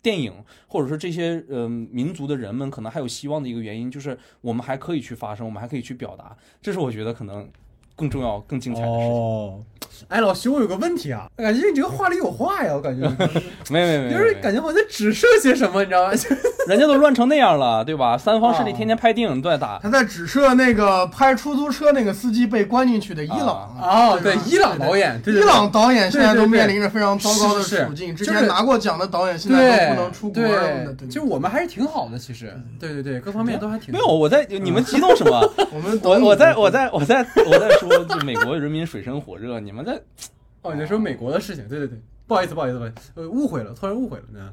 [0.02, 0.34] 电影，
[0.66, 6.36] 或者说这些呃民族的人们可能还有希望的一个原因，就是我们还可以去发声，我们还可以去表达。
[6.60, 7.48] 这是我觉得可能
[7.96, 9.10] 更重要、更精彩的事情。
[9.10, 9.60] 哦，
[10.08, 13.08] 哎，老徐，我有个问题啊，感觉你这个话里有话呀，我感觉，
[13.70, 16.12] 没有没没，就是感觉我在指涉些什么，你知道吗？
[16.68, 18.18] 人家都乱成那样了，对吧？
[18.18, 19.78] 三方势力天天拍电影都在打。
[19.82, 28.14] 他在指涉那个拍出租车那个司机被关进去的伊朗啊，对，伊朗导演，伊朗导演现在都面临着非常糟糕的处境。
[28.14, 30.94] 之前拿过奖的导演现在都不能出国了。
[31.08, 33.92] 其实我们还是挺好的，其实，对对对，各方面都还挺。
[33.94, 35.40] 没有，我在你们激动什么？
[35.72, 40.00] 我们我我在我在我在我在说，就美国人民水深火热，你们在
[40.62, 41.68] 哦，你在说美国的事情？
[41.68, 44.52] 对对对，不好意思不好意思不好意思，呃，误会了，突然误会了，呢。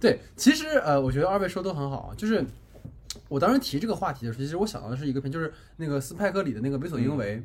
[0.00, 2.44] 对，其实呃，我觉得二位说都很好，就是
[3.28, 7.36] 我当时提这个话题的时候，其实我想到的是一个片，就是那个斯派克里的那个《为所应为》，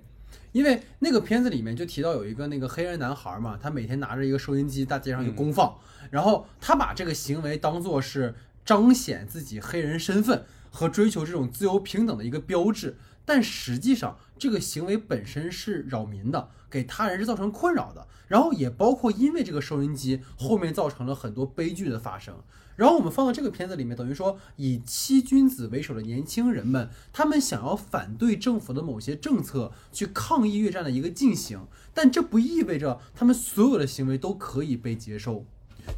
[0.52, 5.74] 因为那个片子里面就提到有一个那个黑人男孩嘛，他每天拿着一个收音机大街上去公放，
[6.12, 8.36] 然后他把这个行为当做是
[8.66, 12.98] 彰显自己黑人身份和追求这种自由平等的一个标志，
[13.30, 18.07] 但实际上这个行为本身是扰民的，给他人是造成困扰的。
[18.27, 22.36] 然后也包括因为这个收音机后面造成了很多悲剧的发生。
[22.75, 31.67] 然后我们放到这个片子里面，等于说以七君子为首的年轻人们，他们想要反对政府的某些政策，去抗议越战的一个进行。
[31.93, 35.45] 但这不意味着他们所有的行为都可以被接受，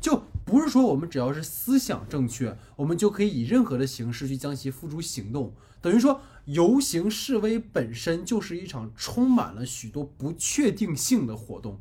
[0.02, 5.54] 就不是说我们只要是思想正确，我们就可以以任何的形式去将其付诸行动。
[5.82, 11.80] 等于说游行示威本身就是一场充满了许多不确定性的活动。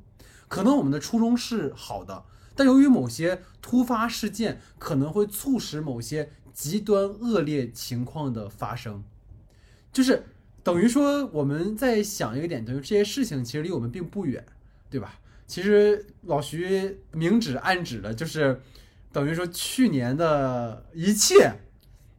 [0.49, 9.05] 可能我们的初衷是好的，但由于某些突发事件，可能会促使某些极端恶劣情况的发生，
[9.93, 10.25] 就是
[10.63, 14.45] 等于说我们在想一个点，等于这些事情其实离我们并不远，
[14.91, 15.21] 对吧？
[15.47, 18.61] 其实老徐明指暗指的，就是
[19.13, 21.53] 等于说去年的一切，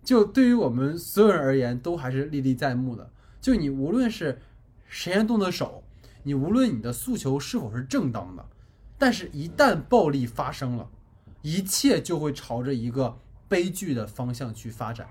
[0.04, 3.10] 就对于我们所有人而言，都还是历历在目的。
[3.40, 4.42] 就你无论是
[4.88, 5.84] 谁先动的手。
[6.24, 8.46] 你无论你的诉求是否是正当的，
[9.00, 10.88] 但是一旦暴力发生了，
[11.42, 15.08] 一切就会朝着一个悲剧的方向去发展。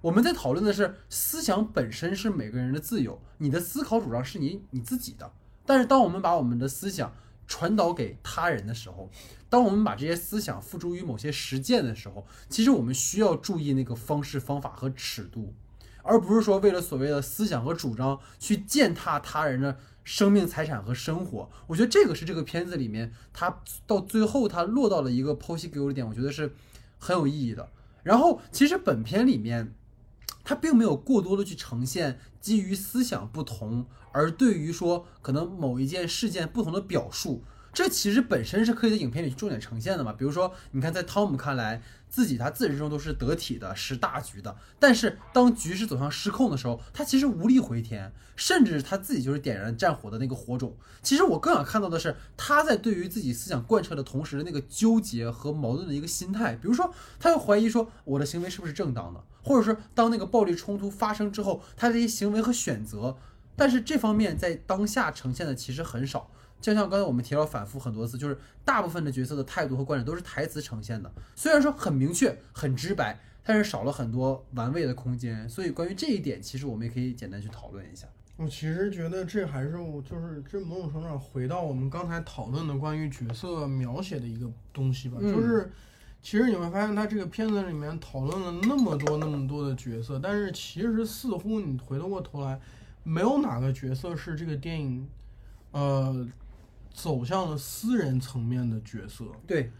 [0.00, 5.30] 我们在讨论的是思想本身是每个人的自由，你的思考主张是你你自己的。
[5.64, 7.14] 但是当我们把我们的思想
[7.46, 9.08] 传导给他人的时候，
[9.54, 15.54] 当我们把这些思想付诸于某些实践的时候，其实我们需要注意那个方式方法和尺度，
[16.02, 19.78] 而不是说为了所谓的思想和主张去践踏他人的。
[20.02, 26.52] 生命、财产和生活，我觉得这个是这个片子里面，它到最后它落到了一个剖析给我的点，我觉得是
[26.98, 27.70] 很有意义的。
[28.02, 29.72] 然后，其实本片里面，
[30.42, 37.42] 它并没有过多的去呈现基于思想不同而对于说可能某一件事件不同的表述。
[37.74, 40.12] 这其实本身是可以在影片里重点呈现的嘛？
[40.12, 44.56] 比如说，你看，在汤姆看来，自己他自始至终都是得体的，识大局的。
[44.78, 50.76] 但是当局势走向失控的时候，他其实无力回天，甚至他自己就是点燃战火的那个火种。
[51.02, 56.54] 其实我更想看到的是，他在对于自己思想贯彻的同时的那个纠结和矛盾的一个心态。
[56.54, 63.16] 比如说，他会怀疑说我的行为是不是正当的，或者说当那个暴力冲突发生之后，他的一些行为和选择。
[63.56, 66.30] 但是这方面在当下呈现的其实很少。
[66.64, 75.46] 就像刚才我们提到反复很多次，就是大部分的角色的态度和观点都是台词呈现的，虽然说很明确、很直白，但是少了很多玩味的空间。
[75.46, 78.06] 所以关于这一点，其实我们也可以简单去讨论一下。
[78.38, 85.70] 我其实觉得这还是我就是这某种程度上回到我们刚才讨论的关于角色描写的一个东西吧，就是
[86.22, 92.58] 其实你会发现，他这个片子里面讨论了那么多那么多的角色，但是其实似乎你回过头来，
[93.02, 95.06] 没有哪个角色是这个电影，
[95.72, 96.26] 呃。
[96.94, 99.70] 走向了私人层面的角色，对，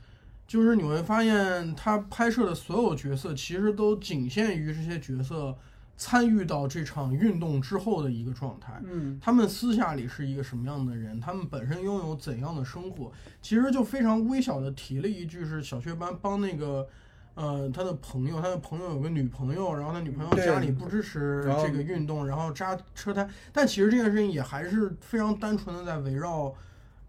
[0.47, 5.57] 就是你会发现他拍摄的所有角色其实都仅限于这些角色
[5.97, 8.83] 参与到这场运动之后的一个状态。
[8.85, 11.21] 嗯他们私下里是一个什么样的人？
[11.21, 13.13] 他们本身拥有怎样的生活？
[13.41, 16.87] 其实就非常微小的提了一句，是小雀斑帮那个，
[17.37, 26.53] 呃，他的朋友，他的朋友有个女朋友，然后他女朋友家里不支持这个运动，然后扎车胎，但其实这件事情也还是非常单纯的在围绕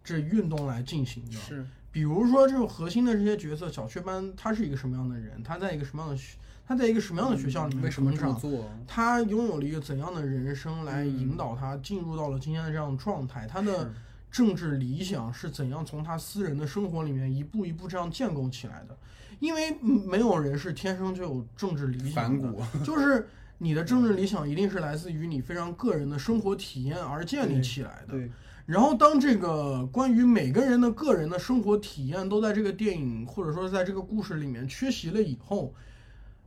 [0.05, 1.33] 这运动来进行的。
[1.33, 5.43] 是比如说这种核心的这些角色，小雀斑他是一个什么样的人？
[5.43, 6.37] 他在一个什么样的学？
[6.67, 8.41] 他在一个什么样的学校里面为什么成长？
[8.41, 8.69] 这么做？
[8.87, 13.45] 他拥有了一个怎样的人生来引导他进入到了今天的这样的状态？
[13.45, 13.91] 他的
[14.31, 18.97] 政治理想是怎样从他私人的生活里面一步一步这样建构起来的？
[19.39, 23.27] 因为嗯没有人是天生就有政治理想的，反骨，就是
[23.59, 28.13] 你的政治理想一定是来自于你非常个人的生活体验而建立起来的。
[28.13, 28.31] 对，
[28.65, 35.73] 然后，当这个关于每个人的个人的生活体验都在这个电影或者说在这个故事里面缺席了以后，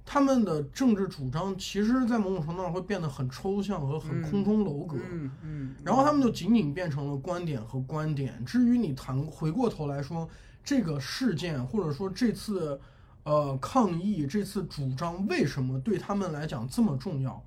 [0.04, 4.96] 他们的政治主张其实，在某种程度上会变得很抽象和很空中楼阁。
[5.10, 6.28] 嗯嗯，然后他们就。
[6.30, 8.44] 仅仅变成了观点和观点。
[8.44, 10.28] 至于你谈回过头来说，
[10.62, 12.80] 这个事件或者说这次
[13.24, 17.42] 呃抗议、这次主张为什么对他们来讲这么重要，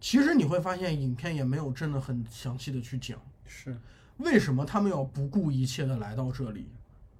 [0.00, 3.18] 其实你会发现影片也没有真的很详细的去讲。
[3.44, 3.76] 是，
[4.22, 6.68] 为什么他们要不顾一切的来到这里，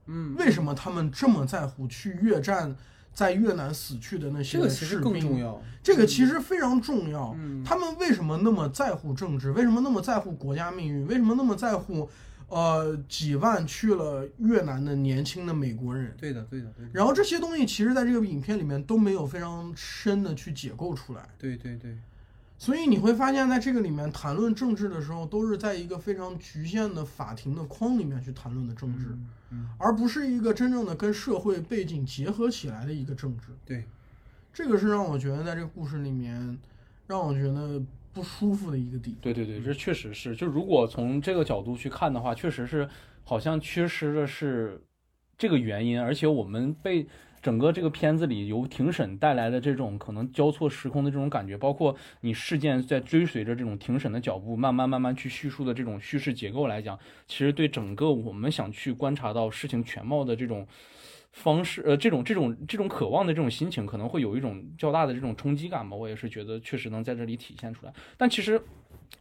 [0.07, 2.74] 嗯，为什么他们这么在乎去越战。
[3.14, 5.62] 在越南死去的那些这个其实士兵，更重要。
[5.82, 7.36] 这个其实非常重要。
[7.36, 9.53] 嗯他们为什么那么在乎政治？
[9.53, 11.07] 为什么那么在乎国家命运？
[11.07, 12.09] 为什么那么在乎，
[12.48, 16.14] 呃，几万去了越南的年轻的美国人？
[16.16, 21.28] 对的，对的，对的，然后这些东西其实在这个影片里面都没有非常深的去解构出来。
[21.38, 21.98] 对对对，
[22.62, 29.18] 所以你会发现在这个里面谈论政治的时候，都是在一个非常局限的法庭的框里面去谈论的政治，
[29.50, 33.48] 嗯，而不是一个真正的跟社会背景结合起来的一个政治。
[33.66, 33.84] 对，
[34.52, 36.56] 这个是让我觉得在这个故事里面，
[37.08, 37.82] 让我觉得
[38.12, 39.18] 不舒服的一个地方。
[39.20, 40.36] 对对对，这确实是。
[40.36, 42.88] 就如果从这个角度去看的话，确实是
[43.24, 44.80] 好像缺失的是
[45.36, 47.08] 这个原因，而且我们被
[47.43, 60.66] 整个这个片子里由庭审带来的这种可能交错时空的这种感觉，包括你事件在追随着这种庭审的脚步，慢慢慢慢去叙述的这种叙事结构来讲，其实对整个我们想去观察到事情全貌的这种。
[61.34, 65.97] 方式，呃，这种这种这种渴望的这种心情，可能会有一种较大的这种冲击感吧。
[65.97, 67.93] 我也是觉得确实能在这里体现出来。
[68.18, 68.61] 但其实，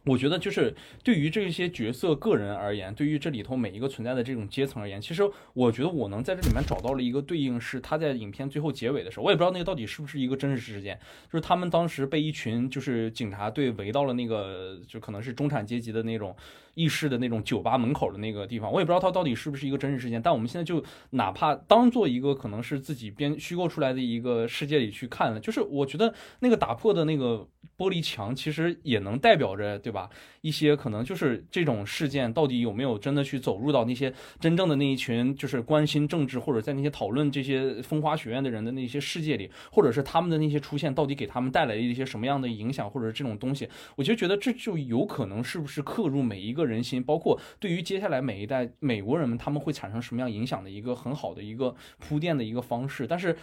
[0.04, 0.74] 我觉得就是
[1.04, 5.22] 对于这些角色个人而言，对于这里头每一个存在的这种阶层而言，其实
[5.52, 10.98] 我觉得我能在这里面找到了一个对应，是他在影片最后结尾的时候，我也不知道那个到底是不是一个真实事件，
[11.30, 16.34] 就是他们当时被一群就是警察队围到了那个就可能是中产阶级的那种
[16.74, 27.46] 意式的那种酒吧门口的那个地方，我也不知道它到底是不是一个真实事件，但我们现在就哪怕当做一个可能是自己编虚构出来的一个世界里去看了，就是我觉得那个打破的那个
[27.76, 30.08] 玻璃墙，其实也能代表着，对吧？
[30.40, 53.36] 一些可能就是这种事件到底有没有真的去走入到那些真正的那一群就是关心政治或者在那些讨论这些风花雪月的人的那些世界里，或者是他们的那些出现到底给他们带来了一些什么样的影响，或者这种东西，我就觉得这就有可能是不是刻入每一个人心，包括对于接下来每一代美国人们他们会产生什么样影响的一个很好的一个铺垫的一个方式，但是。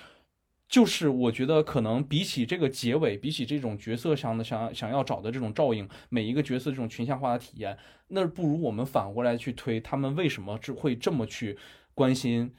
[0.71, 7.75] 就是我觉得可能比起这个结尾，比起这种角色上的想想要找的这种照应，每一个角色这种群像化的体验，
[8.09, 11.57] 那不如我们反过来去推他们为什么只会这么去
[11.95, 12.53] 关心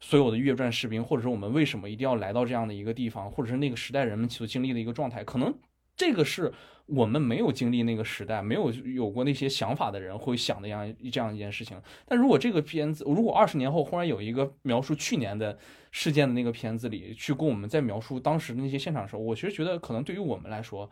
[0.00, 5.54] 所有的越战士兵，或者说我们为什么一定要来到这样的一个地方，或者是那个时代人们所经历的一个状态，可能
[5.94, 6.50] 这个是
[6.94, 11.80] 我们没有经历那个时代，没有有过那些想法的人会想的样这样一件事情。
[12.06, 15.58] 但如果这个片子，如果二十年后忽然有一个描述去年的
[15.90, 20.88] 事件的那个片子里，去跟我们在描述当时的那些现场的时候，我其实觉得可能对于我们来说，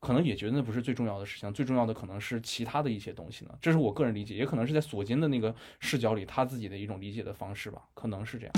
[0.00, 3.50] 可能也觉得那不是最重要的事情，最重要的可能是其他的一些东西呢。
[3.60, 8.54] 这是我个人理解，也可能是在索金的那个视角里他自己的一种理解的方式吧，可能是这样。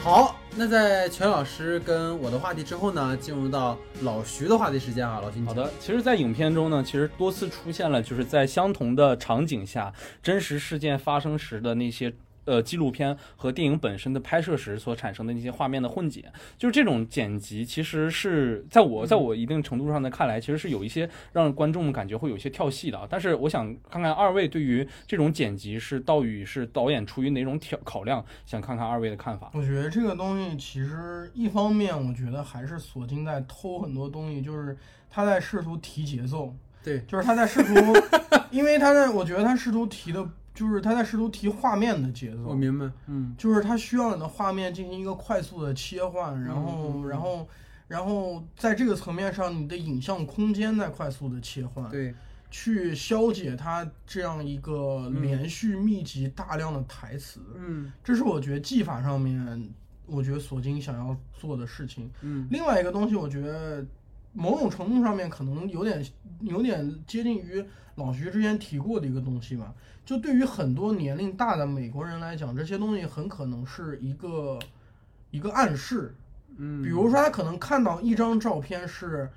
[0.00, 9.92] 好，那在全老师跟我的话题之后呢，进入到老徐的话题时间啊，老徐，好的，其实，在影片中呢，其实多次出现了，就是在相同的场景下，
[10.22, 12.12] 真实事件发生时的那些。
[12.44, 23.06] 呃，纪录片和电影本身的拍摄时所产生的那些画面的混剪，就是这种剪辑，其实是在我在我一定程度上的看来，其实是有一些让观众感觉会有一些跳戏的啊。
[23.08, 29.50] 但是我想看看二位对于这种剪辑是到底是导演出于哪种挑考量，想看看二位的看法。
[29.54, 34.76] 我觉得这个东西其实一方面，我觉得还是索金在偷很多东西，就是
[35.08, 37.74] 他在试图提节奏，对，就是他在试图，
[38.50, 47.48] 因为他在，我觉得他试图提的就是他在试图提画面的节奏，我明白，嗯就是他需要你的画面进行一个快速的切换，然后，嗯然后，
[47.88, 52.14] 然后在这个层面上，你的影像空间在快速的切换，对，
[52.50, 59.70] 去消解它这样一个嗯连续密集大量的台词，嗯这是我觉得技法上面，
[60.04, 62.10] 我觉得索金想要做的事情。
[62.20, 63.82] 嗯另外一个东西，我觉得
[64.34, 66.04] 某种程度上面可能有点
[66.42, 69.72] 有点接近于老徐之前提过的一个东西吧。
[70.04, 74.58] 就对于很多年龄大的美国人来讲，这些东西很可能是一个
[75.30, 76.14] 一个暗示。
[76.56, 79.30] 嗯，比如说，他可能看到一张照片是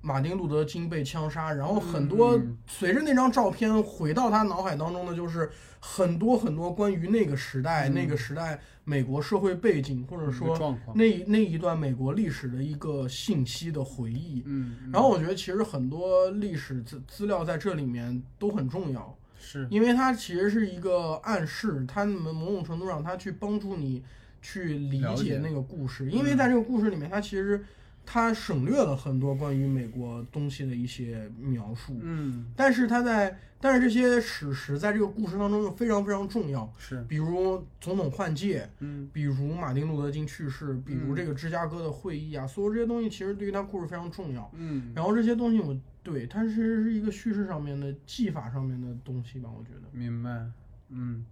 [0.00, 14.42] 马丁路德金被枪杀，然后很多嗯随着那张照片回到他脑海当中的就是很多很多关于那个时代、嗯那个时代美国社会背景，或者说那一那一段美国历史的一个信息的回忆。
[14.44, 19.66] 嗯，嗯然后我觉得其实很多历史资资料在这里面都很重要，是。
[19.68, 24.02] 因为它其实是一个暗示，它们某种程度上它去帮助你
[24.40, 27.62] 去理解解那个故事，因为在这个故事里面，它其实
[28.06, 32.46] 它省略了很多关于美国东西的一些描述，嗯。
[32.56, 37.00] 但是它在但是这些史实在这个故事当中又非常非常重要，是。
[37.08, 39.08] 比如总统换届，嗯。
[39.12, 41.16] 比如马丁路德金去世，比如嗯。
[41.16, 44.50] 这个芝加哥的会议啊，所有这些东西其实对于他故事非常重要。
[44.54, 44.92] 嗯。
[44.96, 49.88] 然后这些东西我对它其实是一个叙事上面的技法上面的东西吧，我觉得。
[49.92, 50.44] 明白，
[50.88, 51.24] 嗯，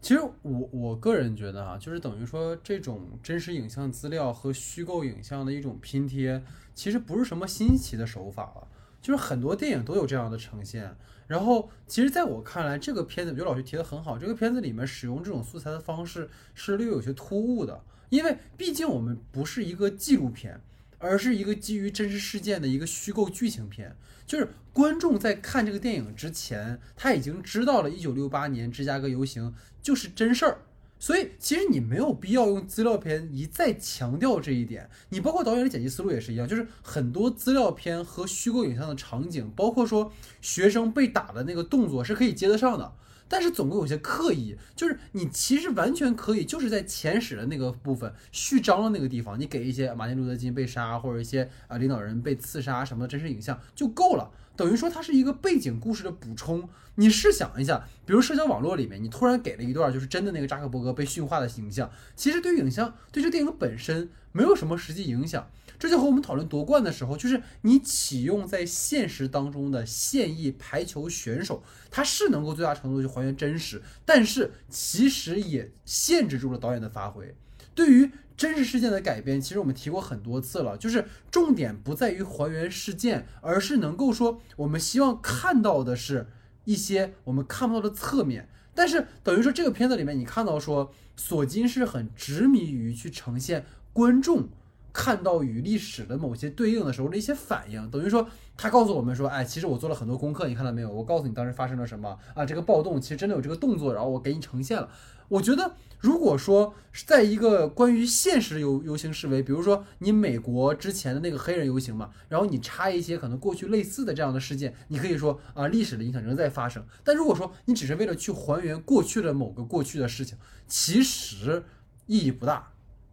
[0.00, 6.42] 其实我我个人觉得啊，就是等于说这种真实影像资料和虚构影像的一种拼贴，
[6.74, 8.68] 其实不是什么新奇的手法了，
[9.00, 10.94] 就是很多电影都有这样的呈现。
[11.26, 20.60] 然后，其实在我看来，这个片子，刘老师提的很好，这个片子里面使用这种素材的方式是略有些突兀的，因为毕竟我们不是一个纪录片，
[21.00, 23.96] 而是一个基于真实事件的一个虚构剧情片。
[24.24, 30.58] 就是观众在看这个电影之前，他已经知道了1968年芝加哥游行就是真事儿，
[31.00, 34.88] 所以其实你没有必要用资料片一再强调这一点。
[35.08, 42.92] 你包括导演的剪辑思路也是一样，就是很多资料片和虚构影像的场景，包括说学生被打的那个动作是可以接得上的。
[43.30, 54.32] 但是总归有些刻意，就是你其实完全可以，就是在前史的那个部分序章的那个地方，你给一些马丁路德金被杀或者一些啊领导人被刺杀什么的真实影像就够了。
[54.56, 56.68] 等于说它是一个背景故事的补充。
[56.96, 65.48] 你试想一下，比如社交网络里面，你突然给了一段就是真的那个扎克伯格被驯化的形象，其实对影像对这电影本身没有什么实际影响。
[65.80, 77.34] 这就和我们讨论夺冠的时候，就是你启用在现实当中的现役排球选手，他是能够最大程度去还原真实，但是其实也限制住了导演的发挥。
[77.74, 86.26] 对于真实事件的改编，其实我们提过很多次了，就是重点不在于还原事件，而是能够说我们希望看到的是
[86.66, 88.50] 一些我们看不到的侧面。
[88.74, 93.64] 但是等于说这个片子里面，你看到说索金是很执迷于去呈现
[93.94, 94.50] 观众。
[94.92, 100.90] 看到与历史的某些对应的时候的一些反应，等于说他告诉我们说，哎，其实我做了很多功课，你看到没有？
[100.90, 102.44] 我告诉你当时发生了什么啊？
[102.44, 104.88] 这个暴动其实真的有这个动作，然后我给你呈现了。
[105.28, 116.84] 我觉得，如果说是在一个关于现实游游行示威，比如说你美国之前的那个黑人游行嘛，然后你插一些可能过去类似的这样的事件，你可以说啊，历史的影响仍在发生。
[117.04, 120.36] 但如果说你只是为了去还原过去的某个过去的事情，
[120.66, 121.62] 其实
[122.06, 122.72] 意义不大。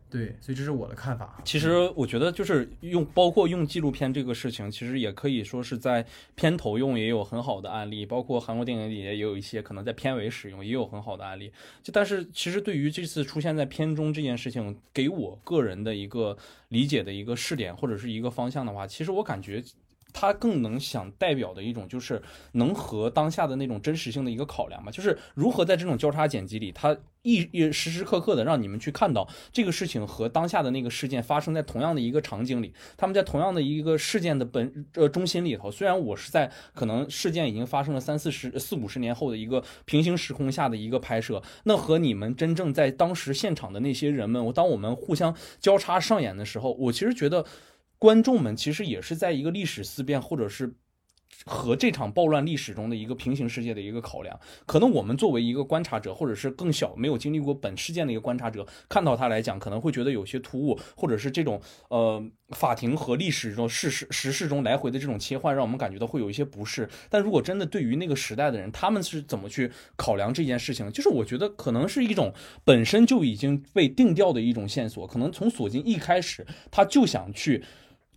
[0.10, 1.42] 对，所以这是我的看法。
[1.44, 6.06] 其实我觉得就是用，包括用纪录片这个事情，其实也可以说是在
[6.36, 11.52] 片头用也有很好的案例，包括韩国电影里也有一些可能在片尾使用也有很好的案例。
[11.84, 16.38] 就但是其实对于这次出现在片中这件事情，给我个人的一个
[16.70, 19.64] 理解的一个试点或者是一个方向的话，其实我感觉。
[20.20, 22.20] 它更能想代表的一种，就是
[22.54, 35.70] 能和当下的那种真实性的一个考量吧，就是如何在这种交叉剪辑里，它一一时时刻刻的让你们去看到这个事情和当下的那个事件发生在同样的一个场景里，他们在同样的一个事件的本呃中心里头。
[35.70, 47.46] 虽然我是在可能事件已经发生了三四十四五十年后的一个平行时空下的一个拍摄，那和你们真正在当时现场的那些人们，我当我们互相交叉上演的时候，我其实觉得。
[48.00, 50.74] 观众们其实也是在一个历史思辨，或者是
[51.46, 54.40] 和这场暴乱历史中的一个平行世界的一个考量。
[54.66, 66.90] 可能我们作为一个观察者，或者是更小没有经历过本事件的一个观察者，看到它来讲，可能会觉得有些突兀，或者是这种呃法庭和历史中事实时事中来回的这种切换，让我们感觉到会有一些不适。
[67.10, 70.92] 但如果真的对于那个时代的人，他们是怎么去考量这件事情？
[70.92, 72.34] 就是我觉得可能是一种
[72.64, 77.64] 本身就已经被定调的一种线索，可能从索金一开始他就想去。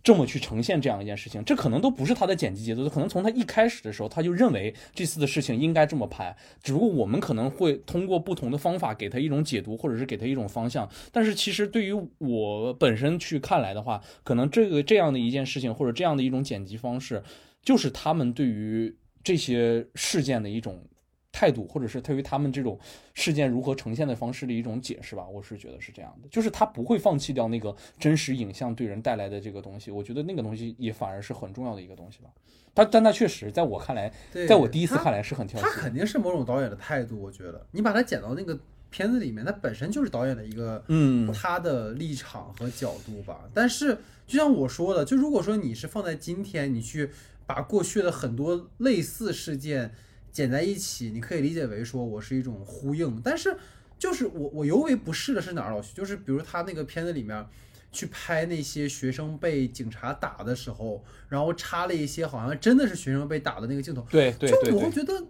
[0.03, 10.89] 这么去呈现这样一件事情，这可能都不是他的剪辑节奏，可能从他一开始的时候他就认为这次的事情应该这么拍，只不过我们可能会通过不同的方法给他一种解读，或者是给他一种方向。
[11.11, 17.21] 但是其实对于我本身去看来的话，可能这个这样的一件事情或者这样的一种剪辑方式，
[17.63, 20.83] 就是他们对于这些事件的一种。
[21.31, 22.77] 态度，或者是对于他们这种
[23.13, 32.29] 事件如何呈现的方式的一种解释吧，我是觉得是这样的，就是他不会放弃掉那个真实影像对人带来的这个东西，我觉得那个东西也反而是很重要的一个东西吧。
[32.73, 34.11] 他，但他确实在我看来，
[34.47, 35.81] 在我第一次看来是很挑他剔的。
[35.81, 38.57] 肯定是某种导演的态度，我觉得你把它剪到那个
[38.89, 43.41] 片子里面，它本身就是导演的一个嗯，他的立场和角度吧。
[43.53, 47.09] 但是就像我说的，就如果说你是放在今天，你去
[47.45, 49.93] 把过去的很多类似事件
[50.31, 53.21] 剪在一起，你可以理解为说我是一种呼应。
[53.23, 53.57] 但是
[53.97, 55.93] 就是我我尤为不适的是哪儿，老徐？
[55.93, 57.45] 就是比如他那个片子里面。
[57.93, 65.21] 去拍那些学生被警察打的时候，然后插了一些好像真的是学生被打的那个镜头，对对对就我会，觉得，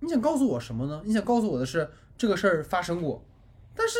[0.00, 1.00] 你想告诉我什么呢？
[1.06, 1.88] 你想告诉我的是
[2.18, 3.24] 这个事儿发生过，
[3.74, 3.98] 但是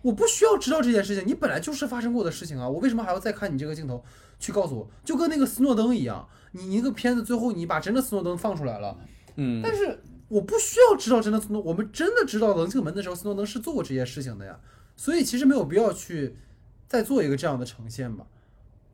[0.00, 4.02] 我不需要知道这件事情，你本来就是发生过的事情啊，我为什么还要再看你这个镜头
[4.40, 4.90] 去告诉我？
[5.04, 8.96] 就跟那个斯诺登一样，你一个片子最后你把真的斯诺登放出来了，
[9.36, 9.98] 嗯，但是
[10.28, 14.58] 我不需要知道真的斯诺，我们真的知道棱镜门的时候，斯诺登是做过这些事情的呀，
[14.96, 16.36] 所以其实没有必要去
[16.88, 18.26] 再做一个这样的呈现吧。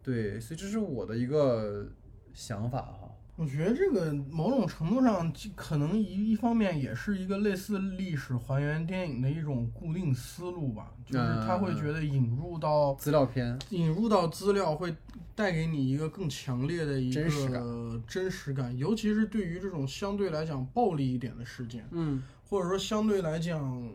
[0.02, 1.86] 对，所以这是我的一个
[2.32, 3.10] 想法哈。
[3.36, 14.92] 我觉得这个某种程度上，可能一一方面也是一个类似历史还原电影的一种固定思路吧，就是他会觉得引入到资料片，引入到资料会
[15.38, 22.20] 带给你一个更强烈的一真实个真实感，尤其是对于这种相对来讲暴力一点的事件，嗯
[22.50, 23.88] 或者说相对来讲，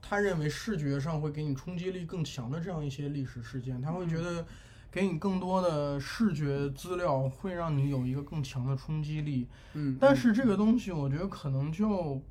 [0.00, 4.46] 他认为视觉上会给你冲击力更强的这样一些历史事件，他会觉得
[4.90, 9.46] 给你更多的视觉资料，会让你有一个更强的冲击力。
[9.74, 12.22] 嗯，但是这个东西，我觉得可能就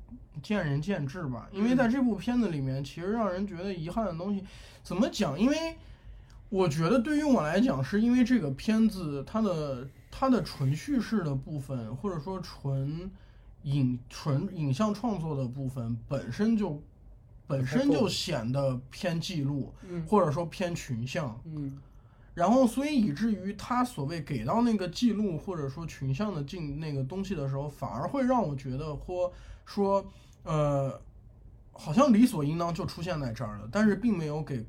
[0.42, 4.42] 见仁见智吧，因为在这部片子里面，其实让人觉得遗憾的东西，
[4.82, 5.38] 怎么讲？
[5.38, 5.76] 因为
[6.48, 13.10] 我觉得对于我来讲，是因为这个片子它的它的纯叙事的部分，或者说纯
[13.62, 16.80] 影纯影像创作的部分，本身就
[17.46, 21.40] 本身就显得偏记录，嗯或者说偏群像。
[21.44, 21.78] 嗯
[22.34, 29.32] 然后，所以以至于他所谓给到那个记录或者说群像的进那个东西的时候，反而会让我觉得或
[29.64, 30.04] 说，
[30.42, 31.00] 呃，
[31.72, 34.62] 好像理所应当就出现在这儿了，但是并没有给，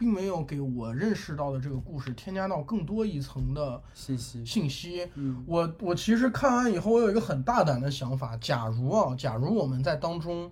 [0.00, 5.06] 并没有给我认识到的这个故事添加到更多一层的信息，信息。
[5.14, 5.44] 嗯。
[5.46, 10.50] 我我其实看完以后，我有一个很大胆的想法，假如啊，假如我们在当中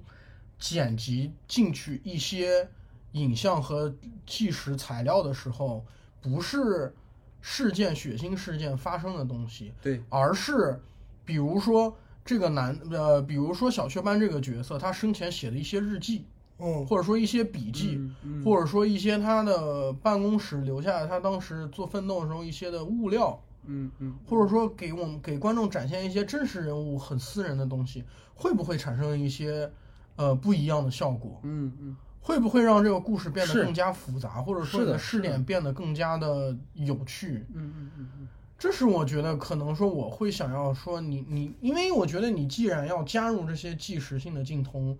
[0.58, 2.68] 剪辑进去一些
[3.12, 3.94] 影像和
[4.26, 5.82] 纪实材料的时候，
[6.20, 6.94] 不是
[7.40, 10.78] 事件血腥事件发生的东西，对，而是
[11.24, 16.26] 比如说这个男呃，比如说小雀斑这个角色，他生前写的一些日记，
[16.58, 23.40] 哦或者说一些笔记，嗯嗯或者说一些他的办公室留下来他当时做奋斗的时候一些的物料。
[23.70, 28.02] 嗯嗯，或者说给我们给观众展现一些真实人物很私人的东西，
[28.34, 29.70] 会不会产生一些
[30.16, 31.38] 呃不一样的效果？
[31.42, 37.44] 嗯嗯会不会让这个故事变得更加复杂，或者说的试点变得更加的有趣？
[37.54, 38.28] 嗯嗯嗯嗯，
[38.58, 44.96] 这是我觉得可能说我会想要说你你，因为我觉得你既然要加入这些即时性的镜头，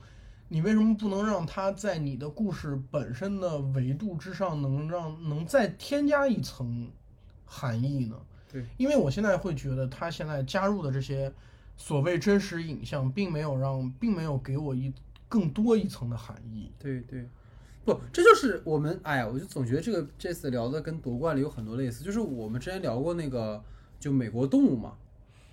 [0.48, 6.90] 你为什么不能让它在你的故事本身的维度之上，能让能再添加一层
[7.44, 8.16] 含义呢？
[8.50, 11.30] 对，因为我现在会觉得它现在加入的这些
[11.76, 14.90] 所谓真实影像，并没有让，并没有给我一
[15.28, 16.72] 更多一层的含义。
[16.78, 17.28] 对对，
[17.84, 23.62] 不，这就是我们，哎呀，我就总觉得这个这次聊的跟夺冠里有很多类似，就是我们之前聊过那个
[24.00, 24.96] 就美国动物嘛，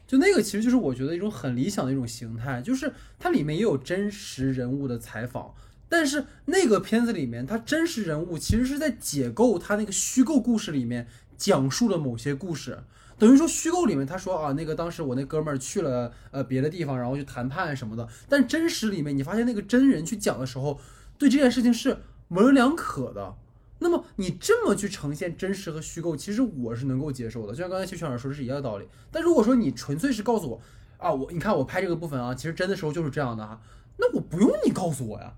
[0.08, 5.54] 就那个其实就是我觉得一种很理想的一种形态，就是它里面也有真实人物的采访。
[5.88, 11.08] 但是那个片子里面，它真实人物其实是在解构它那个虚构故事里面
[11.38, 12.80] 讲述了某些故事，
[13.18, 20.80] 等于说虚构里面他说啊，那个当时我那哥们儿去了呃别的地方，然后去谈判什么的，但真实里面你发现那个真人去讲的时候，
[21.18, 23.36] 对这件事情是模棱两可的。
[23.80, 28.88] 那么你这么去呈现真实和虚构，其实我是能够接受的，就像刚才邱校长说的是一样的道理。
[29.12, 30.62] 但如果说你纯粹是告诉我
[30.98, 33.60] 啊，我你看我拍这个部分啊，其实真的时候就是这样的哈，
[33.98, 35.34] 那我不用你告诉我呀，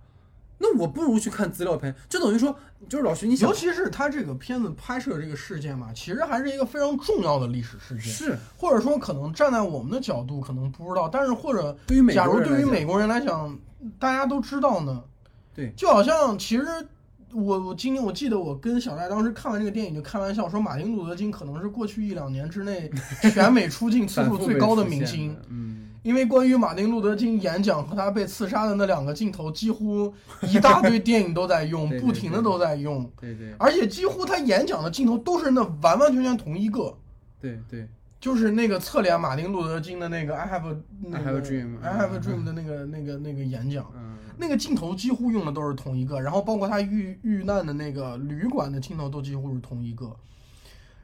[0.59, 2.55] 那我不如去看资料片，就等于说
[2.87, 8.03] 就是老徐你想尤其是他这个片子拍摄这个事件嘛，其实还是一个非常重要的历史事件。
[8.03, 8.37] 是。
[8.55, 13.57] 或者说可能站在我们的角度可能不知道，但是或者对于美假如对于美国人来讲，
[13.99, 15.03] 大家都知道呢，
[15.55, 16.65] 对，就好像其实
[17.33, 22.89] 我我今年我记得我跟小戴当时看完这个电影就开玩笑说，马丁路德金可能是过去一两年之内
[23.33, 25.35] 全美出镜次数最高的明星。
[25.49, 30.13] 嗯，因为关于马丁路德金演讲和他被刺杀的那两个镜头，几乎
[30.43, 36.95] 一大堆 电影都在用，不停的都在用，对对而且几乎他演讲的镜头都是那完完全全同一个。
[37.41, 37.87] 对对，
[38.19, 44.06] 就是那个侧脸马丁路德金的那个 I have a 那 I 个 have a dream I have a dream 的那个那个那个演讲，嗯，
[44.37, 50.15] 那个镜头几乎用的都是同一个，然后包括他遇遇难的那个旅馆的镜头都几乎是同一个。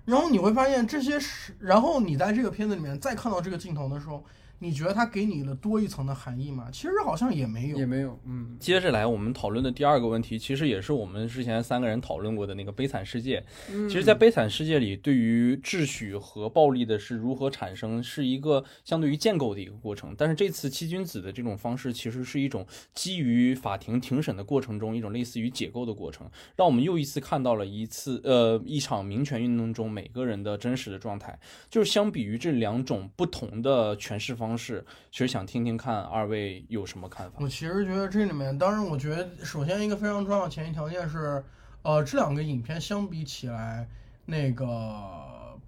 [0.05, 4.23] 然后你会发现这些是，然后你在这个片子里面再看到这个镜头的时候，
[4.63, 6.69] 你觉得它给你了多一层的含义吗？
[6.71, 7.85] 其实好像也没有也。
[7.85, 13.39] 没有，嗯，接着来，我们讨论的第二个问题，其实也是我们之前三个人讨论过的那个《悲惨世界》。
[13.69, 20.15] 嗯其实，在《悲惨世界》里，对于秩序和暴力的是如何产生，是一个相对于建构的一个过程。
[20.17, 31.37] 但是这次七君子的这种方式，其实是一种基于法庭庭审的过程中一种类似于解构的过程，让我们又一次看到了一次呃一场民权运动中每个人的真实的状态。
[31.69, 37.37] 就是相比于这两种不同的诠释方式，其实想听听看二位有什么看法。
[37.39, 41.43] 我其实觉得这里面，当然，我觉得首先一个非常重要的前提条件是，
[41.81, 43.87] 呃，这两个影片相比起来，
[44.25, 44.65] 那个《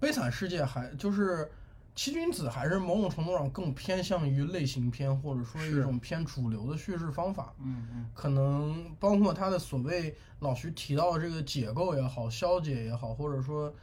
[0.00, 1.44] 悲惨世界》还就是
[1.94, 7.54] 《七君子》还是某种程度上更偏向于类型片，或者说一种偏主流的叙事方法。
[7.62, 13.74] 嗯嗯可能包括他的所谓老徐提到的这个解构也好、消解也好，或者说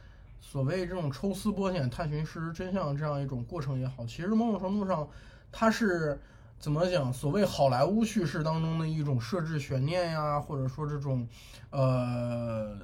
[0.46, 5.08] 所谓这种抽丝剥茧、探寻事实真相这样一种过程也好，其实某种程度上，
[5.50, 6.20] 它是
[6.60, 7.12] 怎么讲？
[7.12, 11.26] 所谓好莱坞叙事当中的一种设置悬念呀，或者说这种
[11.70, 12.78] 呃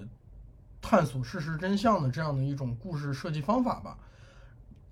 [0.81, 3.97] 探索事实真相的这样的一种故事设计方法吧。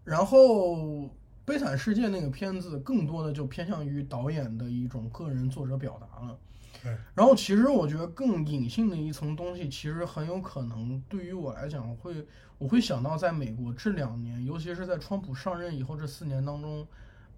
[0.05, 0.77] 然后
[1.45, 6.39] 《悲惨世界》那个片子更多的就偏向于导演的一种个人作者表达了。
[6.81, 6.97] 对。
[7.15, 12.25] 然后其实我觉得更隐性的一层东西，其实很有可能对于我来讲，会
[12.59, 16.87] 我会想到在美国这两年，尤其是在川普上任以后这四年当中，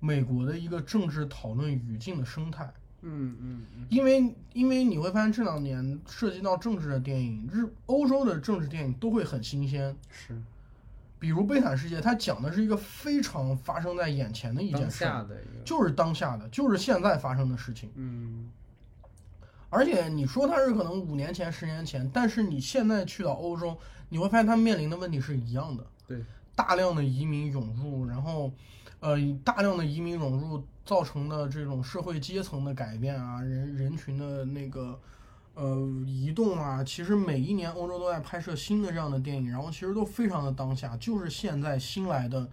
[0.01, 2.72] 美国的一个政治讨论语境的生态。
[3.02, 9.97] 嗯嗯嗯，因为因为你会发现这两年涉及到政治的电影，日欧洲的政治电影都会很新鲜。
[10.10, 10.40] 是
[11.18, 15.05] 比如《悲惨世界》，它讲的是一个非常发生在眼前的一件事
[15.64, 17.90] 就是当下的，就是现在发生的事情。
[17.94, 18.51] 嗯
[19.70, 23.78] 而且你说它是可能五年前、十年前，但是你现在去到欧洲，
[24.09, 25.86] 你会发现它面临的问题是一样的。
[26.06, 26.22] 对，
[26.55, 28.51] 大量的移民涌入，然后，
[28.98, 34.98] 呃，大量的移民涌入造成的这种社会阶层的改变啊，人人群的那个
[35.55, 42.48] 呃移动啊，其实每一年欧洲都在拍摄新的这样的电影，然后其实都非常的当下，就是现在新来的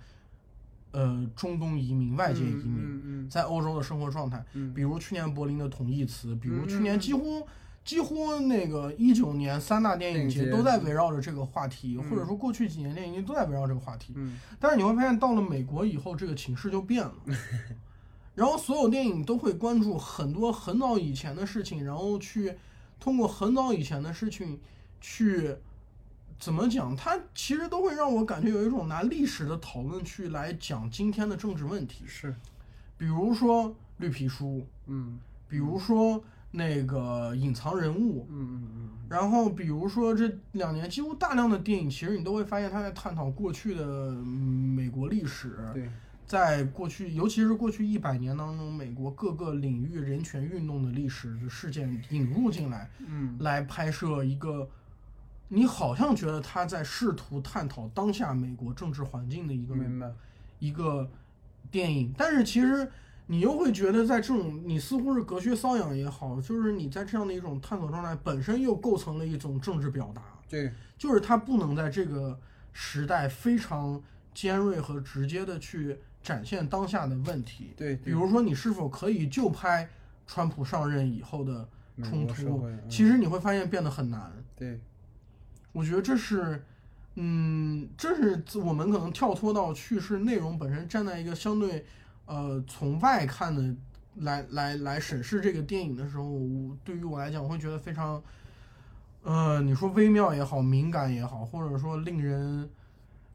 [0.91, 3.27] 呃中东移民、外界移民。
[3.29, 7.45] 在欧洲的生活状态，嗯比如去年柏林的同义词，比如去嗯年几乎、
[7.83, 14.13] 几乎那个一九年三大电影节节都在围绕着这个话题，嗯或者说过去几年电影节都在围绕这个话题。
[14.15, 17.15] 嗯但是你会发现，到了美国以后，这个情势就变了。
[18.33, 22.53] 然后所有电影都会关注很多很早以前的事情，然后去
[22.99, 24.59] 通过很早以前的事情
[25.01, 25.55] 去
[26.39, 26.95] 怎么讲？
[26.95, 32.05] 它其实都会让我感觉有一种拿历史的讨论去来讲今天的政治问题。
[32.05, 32.33] 是，
[32.97, 35.19] 比如说绿皮书，嗯
[35.49, 45.89] 比如说那个隐藏人物，嗯嗯嗯然后比如说这两年几乎大量的电影，其实你都会发现他在探讨过去的嗯美国历史嗯，，对，
[46.27, 54.69] 在过去，尤其是过去一百年当中，美国各个领域人权运动的历史事件引入进来，嗯来拍摄一个。
[55.49, 60.11] 你好像觉得他在试图探讨当下美国政治环境的一个明白，
[60.59, 61.09] 一个
[61.71, 62.89] 电影，但是其实
[63.27, 72.39] 你又会觉得，在这种你似乎是隔靴搔痒也好，就是你在这样的一种探索状态本身又构成了一种政治表达，对，就是他不能在这个
[72.73, 74.01] 时代非常
[74.33, 77.73] 尖锐和直接的去展现当下的问题。
[77.75, 79.87] 对，比如说，你是否可以就拍
[80.25, 81.67] 川普上任以后的
[82.03, 84.31] 冲突其实你会发现变得很难。
[84.55, 84.79] 对，
[85.77, 86.59] 我觉得这是，
[87.13, 91.85] 嗯，这是我们可能跳脱到叙事内容本身，站在一个相对，
[92.25, 93.75] 呃，从外看的
[94.15, 96.25] 来来来审视这个电影的时候，
[96.83, 98.19] 对于我来讲，我会觉得非常，
[99.21, 102.67] 呃，你说微妙也好，敏感也好，或者说令人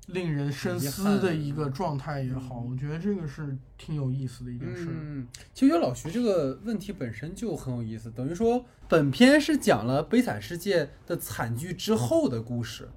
[0.09, 4.89] 令人深思的一个状态也好，我觉得这个是挺有意思的一件事。
[4.91, 12.89] 嗯，其实老徐这个问题本身就很有意思，等于说本片是讲了《悲惨世界》的惨剧之后的故事。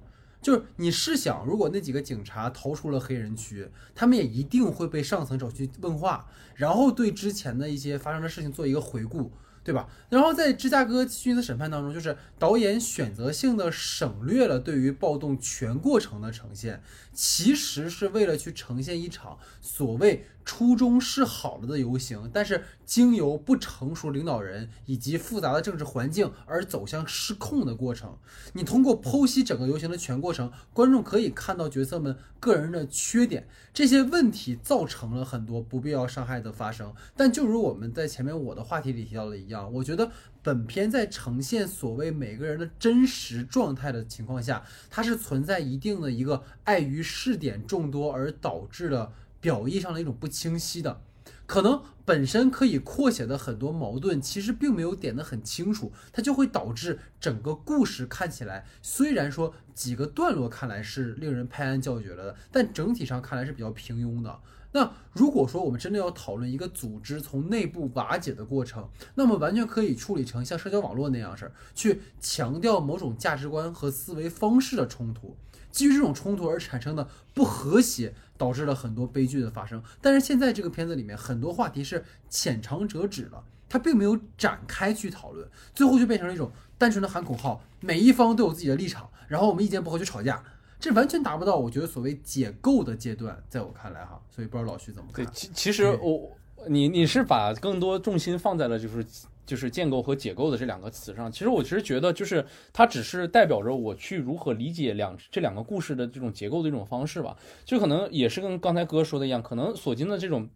[0.42, 9.32] 就是你试想，如果那几个警察逃出了黑人区，他们也一定会被上层找去问话，然后对之前的一些发生的事情做一个回顾，
[9.66, 9.88] 对吧？
[10.08, 16.80] 然后在芝加哥君子审判当中，就是导演选择性的省略了对于暴动全过程的呈现，
[17.12, 28.16] 其实是为了去呈现一场所谓初衷是好了的游行，但是经由不成熟领导人以及复杂的政治环境而走向失控的过程。
[28.52, 36.94] 你通过剖析整个游行的全过程，观众可以看到角色们个人的缺点，这些问题造成了很多不必要伤害的发生。
[37.16, 40.12] 但就如我们在前面我的话题里提到的一样，我觉得
[40.44, 49.12] 本片在呈现所谓每个人的真实状态的情况下，它是存在一定的一个碍于试点众多而导致的
[49.46, 51.02] 表意上的一种不清晰的。
[51.46, 64.40] 可能本身可以扩写的很多矛盾，其实并没有点得很清楚，它就会导致整个故事看起来，虽然说几个段落看来是令人拍案叫绝了的，但整体上看来是比较平庸的。
[64.72, 75.36] 那如果说我们真的要讨论一个组织从内部瓦解的过程，那么完全可以处理成像社交网络那样事儿，去强调某种价值观和思维方式的冲突，
[75.70, 78.14] 基于这种冲突而产生的不和谐。
[78.36, 90.42] 导致了很多悲剧的发生，但是现在这个片子里面很多话题是浅尝辄止了，它并没有展开去讨论，最后就变成了一种单纯的喊口号，每一方都有自己的立场，然后我们意见不合就吵架，
[90.78, 95.24] 这完全达不到我觉得所谓解构的阶段，在我看来哈，所以不知道老徐怎么看？
[95.24, 96.36] 对，其其实我
[96.68, 99.04] 你你是把更多重心放在了就是。
[99.46, 107.36] 就是建构和解构的这两个词上，其实我其实觉得，就是它只是代表着我去如何理解两这两个故事的这种结构的一种方式吧。
[107.64, 110.48] 就可能也是跟刚才哥说的一样，可能索金的这种。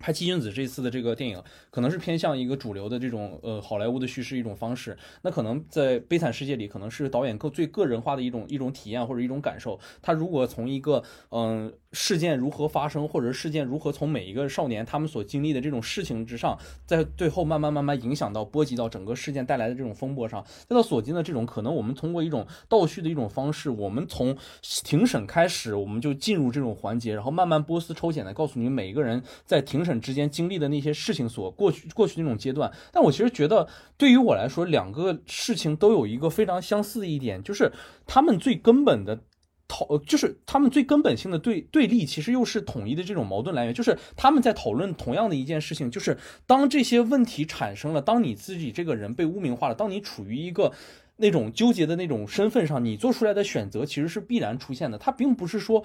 [0.00, 1.40] 拍七君子这次的这个电影，
[1.70, 4.96] 可能是偏向一个主流的这种呃好莱坞的叙事一种方式。
[5.20, 9.78] 那可能在悲惨世界里，可能是导演更最个人化的一种一种体验或者一种感受。
[10.00, 29.89] 他如果从一个嗯事件如何发生，或者事件如何从每一个少年他们所经历的这种事情之上，在最后慢慢慢慢影响到波及到整个事件带来的这种风波上，再到索金的这种可能，我们通过一种倒叙的一种方式，我们从庭审开始，我们就进入这种环节，然后慢慢波斯抽检的告诉你每一个人在庭审。
[29.98, 37.72] 之间经历的那些事情所过去过去那种阶段，但我其实觉得对于我来说，两个事情都有一个非常相似的一点，就是
[38.06, 39.18] 他们最根本的
[39.66, 50.72] 讨，就是他们最根本性的对对立，其实又是统一的这种矛盾来源，就是他们在讨论同样的一件事情，就是当这些问题产生了，当你自己这个人被污名化了，当你处于一个
[51.16, 55.82] 那种纠结的那种身份上，你做出来的选择其实是必然出现的，它并不是说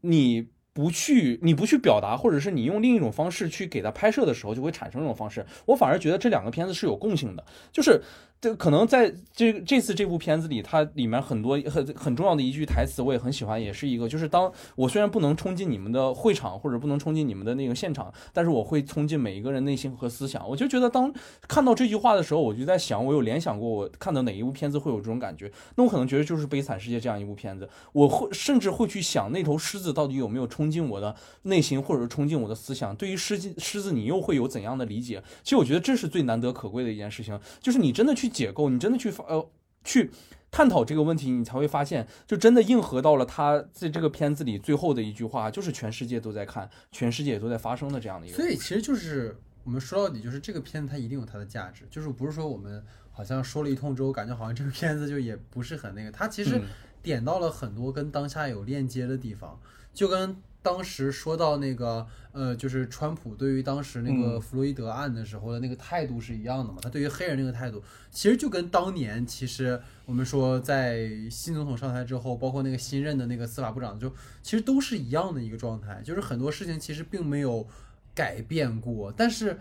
[0.00, 0.48] 你。
[0.76, 5.46] 不去，你不去表达，或者是你用另一种方式去给他拍摄的时候，就会产生这种方式。
[5.64, 7.42] 我反而觉得这两个片子是有共性的，
[7.72, 7.98] 就是。
[8.38, 20.46] 这可能在这这次这部片子里，它里面很多很很重要的一句台词，我也很喜欢，也是一个，就是当我虽然不能冲进你们的会场，或者不能冲进你们的那个现场，但是我会冲进每一个人内心和思想。
[20.48, 21.12] 我就觉得，当
[21.48, 25.50] 看到这句话的时候，我就在想，我有联想过，我看到哪一部片子会有这种感觉？
[25.76, 32.94] 那我可能觉得就是《悲惨世界》这样一部片子，我会甚至会去想，那头狮子到底有没有冲进我的内心，或者是冲进我的思想？
[32.94, 35.22] 对于狮子，狮子你又会有怎样的理解？
[35.42, 39.50] 其实我觉得这是最难得可贵的一件事情，就是你真的去解构，你真的去发呃
[39.84, 40.10] 去
[40.50, 48.36] 探讨这个问题，你才会发现，就真的应和到了他在这个片子里最后的一句话，就是全世界都在看，全世界也都在发生的这样的一个。
[48.36, 56.60] 所以其实就是我们说到底，就是这个片子它一定有它的价值，就是不是说我们好像说了一通之后，感觉好像这个片子就也不是很那个，它其实
[57.02, 59.60] 点到了很多跟当下有链接的地方，
[59.92, 60.36] 就跟。
[60.66, 66.80] 当时说到那个，呃，就是川普对于当时那个弗洛伊德案的时候的那个态度是一样的嘛？
[66.82, 67.80] 他对于黑人那个态度，
[68.10, 74.12] 其实就跟当年其实我们说在新总统上台之后，包括那个新任的那个司法部长，就
[74.42, 77.64] 其实都是一样的一个状态，就是很多事情其实并没有
[78.12, 79.60] 改变过，但是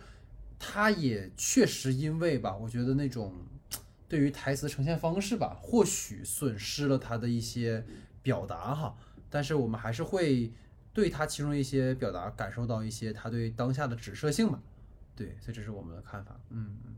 [0.57, 3.31] 他也确实因为吧，我觉得那种
[4.09, 7.85] 对于台词呈现方式吧，或许损失了他的一些
[8.23, 8.95] 表达哈，
[9.29, 10.51] 但是我们还是会。
[10.95, 14.59] 对他其中一些表达感受到一些他对当下的指涉性吧，
[15.15, 16.95] 对，所以这是我们的看法，嗯嗯。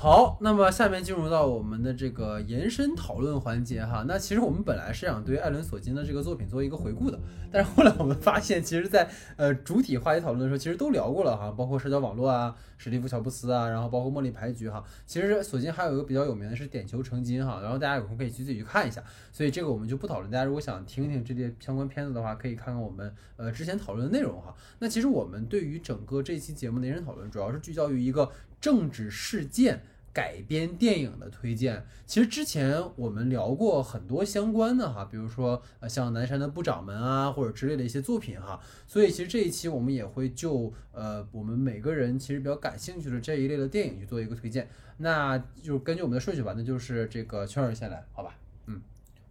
[0.00, 4.04] 好，那么下面进入到我们的这个延伸讨论环节哈。
[4.06, 7.18] 那其实我们本来是想对艾伦·索金的这个作品做一个回顾的，
[7.50, 14.84] 但是后来我们发现，其实，在呃主体话题讨论的时候，其实都聊过了哈，包括社交网络啊、史蒂夫·乔布斯啊，然后包括茉莉牌局哈。
[15.04, 19.02] 其实索金还有一个比较有名的是点球成金哈，然后大家有空可以去自己去看一下。
[19.32, 20.30] 所以这个我们就不讨论。
[20.30, 24.54] 大家如果想听听这些相关片子的话，可以看看我们呃之前讨论的内容哈。
[24.78, 28.30] 那其实我们对于整个这期节目的延伸讨论，主要是聚焦于一个
[28.60, 29.82] 政治事件。
[30.10, 31.86] 改编电影的推荐。
[32.04, 38.58] 其实之前我们聊过很多相关的哈，比如说呃像南山的部长们啊，或者之类的一些作品哈。
[38.88, 44.68] 所以其实这一期我们也会就呃我们每个人其实比较感兴趣的这一类的电影去做一个推荐。
[44.96, 48.34] 那就根据我们的顺序吧，那就是这个圈儿先来，好吧？
[48.66, 48.80] 嗯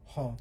[0.06, 0.38] 好，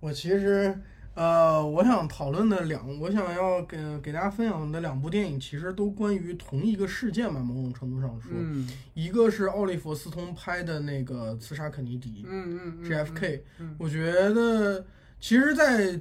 [0.00, 0.78] 我其实
[1.18, 8.68] 呃，我想讨论的两，我想要给给大家分享的两部电影，其实都关于同一个事件吧，某种程度上说，嗯。
[8.94, 13.74] 一个是奥利弗斯通拍的那个《刺杀肯尼迪》嗯嗯 JFK，嗯。
[13.80, 14.86] 我觉得
[15.18, 16.00] 其实在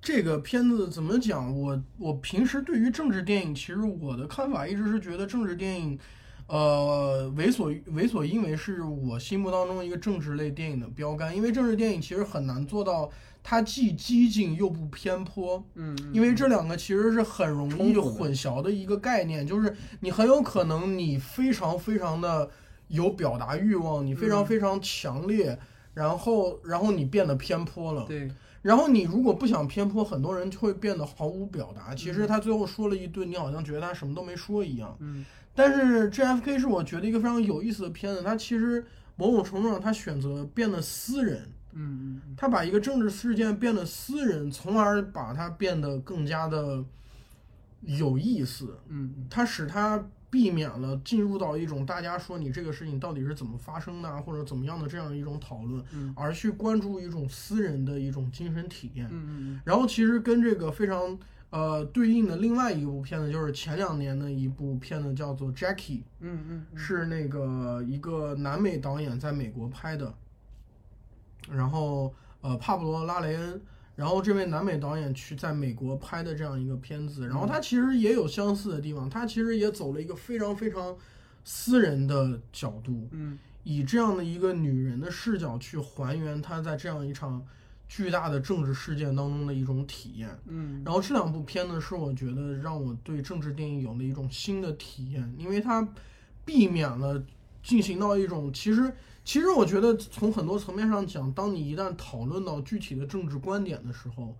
[0.00, 5.98] 这个片子怎么讲，我我平时对于政治电影，其实我的看法一直是觉得政治电影。
[6.46, 13.10] 呃，为所为所应为是我心目当中一个政治类电影的标杆，因为政治电影其实很难做到
[13.46, 22.48] 它既激进又不偏颇，嗯，因为这两个其实是很容易混淆的一个概念，就是你很有可能你非常非常的
[22.88, 24.46] 有表达欲望，你非常嗯。
[24.46, 25.58] 非常强烈，
[25.92, 28.30] 然后然后你变得偏颇了，对，
[28.62, 31.94] 然后你如果不想偏颇，很多人就会变得毫无表达。
[31.94, 32.14] 其嗯。
[32.14, 34.96] 实他最后说了一顿，你好像觉得他什么都没说一样。
[35.00, 35.22] 嗯。
[35.54, 38.84] 但是 JFK 是我觉得一个非常有意思的片子，它其实
[39.16, 46.84] 某种程度上他选择变得私人，嗯嗯他把一个政治事件变得私人，从而把它变得更加的
[47.82, 48.78] 有意思。
[48.88, 56.12] 嗯它使他避免了进入到一种大家说你这个事情到底是怎么发生的啊，或者怎么样的这样一种讨论，嗯。
[56.16, 59.08] 而去关注一种私人的一种精神体验。
[59.12, 61.16] 嗯然后其实跟这个非常
[61.50, 66.66] 呃对应的另外一部片子，就是前两年的一部片子，叫做《Jackie》，嗯嗯。
[66.74, 70.12] 是那个一个南美导演在美国拍的，
[71.50, 73.60] 然后呃帕布罗拉雷恩，
[73.96, 80.96] 然后这位南美导演去在美国拍的这样一个片子，然后他其实也有相似的地方，他其实也走了一个非常非常
[81.44, 87.42] 私人的角度，嗯以这样的一个女人的视角去还原她在这样一场
[87.88, 90.28] 巨大的政治事件当中的一种体验。
[90.46, 95.86] 嗯然后这两部片呢，是我觉得让我对政治电影有了一种新的体验，因为它
[96.44, 97.24] 避免了
[97.62, 98.92] 进行到一种其实
[99.24, 104.36] 其实我觉得从很多层面上讲，当你一旦讨论到具体的政治观点的时候，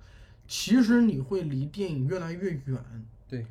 [0.47, 2.79] 其实你会离电影越来越远。
[3.27, 3.47] 对，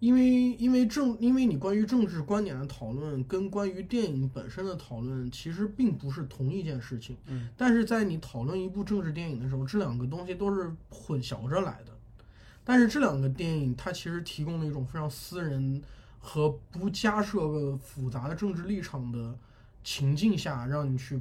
[0.00, 11.92] 因为因为政因为你关于政治观点的讨论跟关于电影本身的讨论其实并不是同一件事情，嗯，但是在你讨论一部政治电影的时候，这两个东西都是混淆着来的。
[12.64, 15.80] 但是这两个电影它其实提供了一种非常私人
[16.18, 19.36] 和不加设个复杂的政治立场的
[19.82, 21.20] 情境下，让你去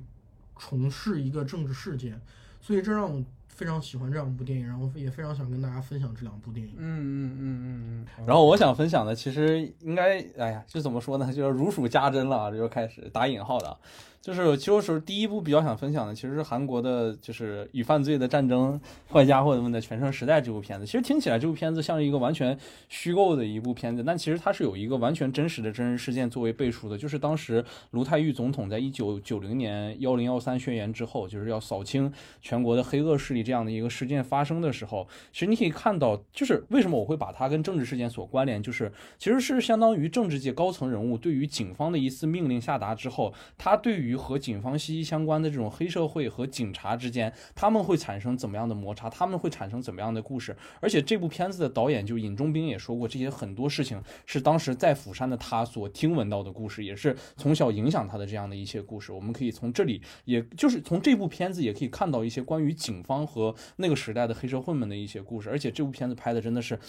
[0.57, 2.19] 重视一个政治事件，
[2.59, 6.73] 所以这让我非常喜欢这两部电影，然后也非常想跟大家分享这两部电影。
[6.77, 13.77] 嗯嗯嗯嗯嗯然后我想分享的，其实应该，哎呀，就怎么说呢，就是如数家珍了啊，这就开始打引号的啊，
[14.22, 18.80] 就是其实是第一部比较想分享的，其实是韩国的，就是与犯罪的战争
[19.11, 20.85] 坏家伙们的全盛时代这部片子。
[20.85, 22.56] 其实听起来这部片子像是一个完全
[22.88, 50.55] 虚构的一部片子，但其实它是有一个完全真实的真实事件作为背书的，就是当时卢泰愚总统在一九九零年幺零幺三宣言之后，就是要扫清全国的黑恶势力这样的一个事件发生的时候，其实你可以看到，就是为什么我会把它跟政治事件所关联，就是其实是相当于政治界高层人物对于警方的一次命令下达之后，他对于和警方息息相关的这种黑社会和警察之间，他们会产生怎么样的摩擦，他们会产生怎么样的故事。
[50.79, 59.11] 而且这部片子的导演就尹中斌也说过，这些很多事情是当时在釜山的他所听闻到的故事，也是从小影响他的这样的一些故事。
[59.11, 65.49] 我们可以从这里，也就是从这部片子也可以看到一些关于警方和那个时代的黑社会们的一些故事。
[65.49, 66.79] 而且这部片子拍的真的是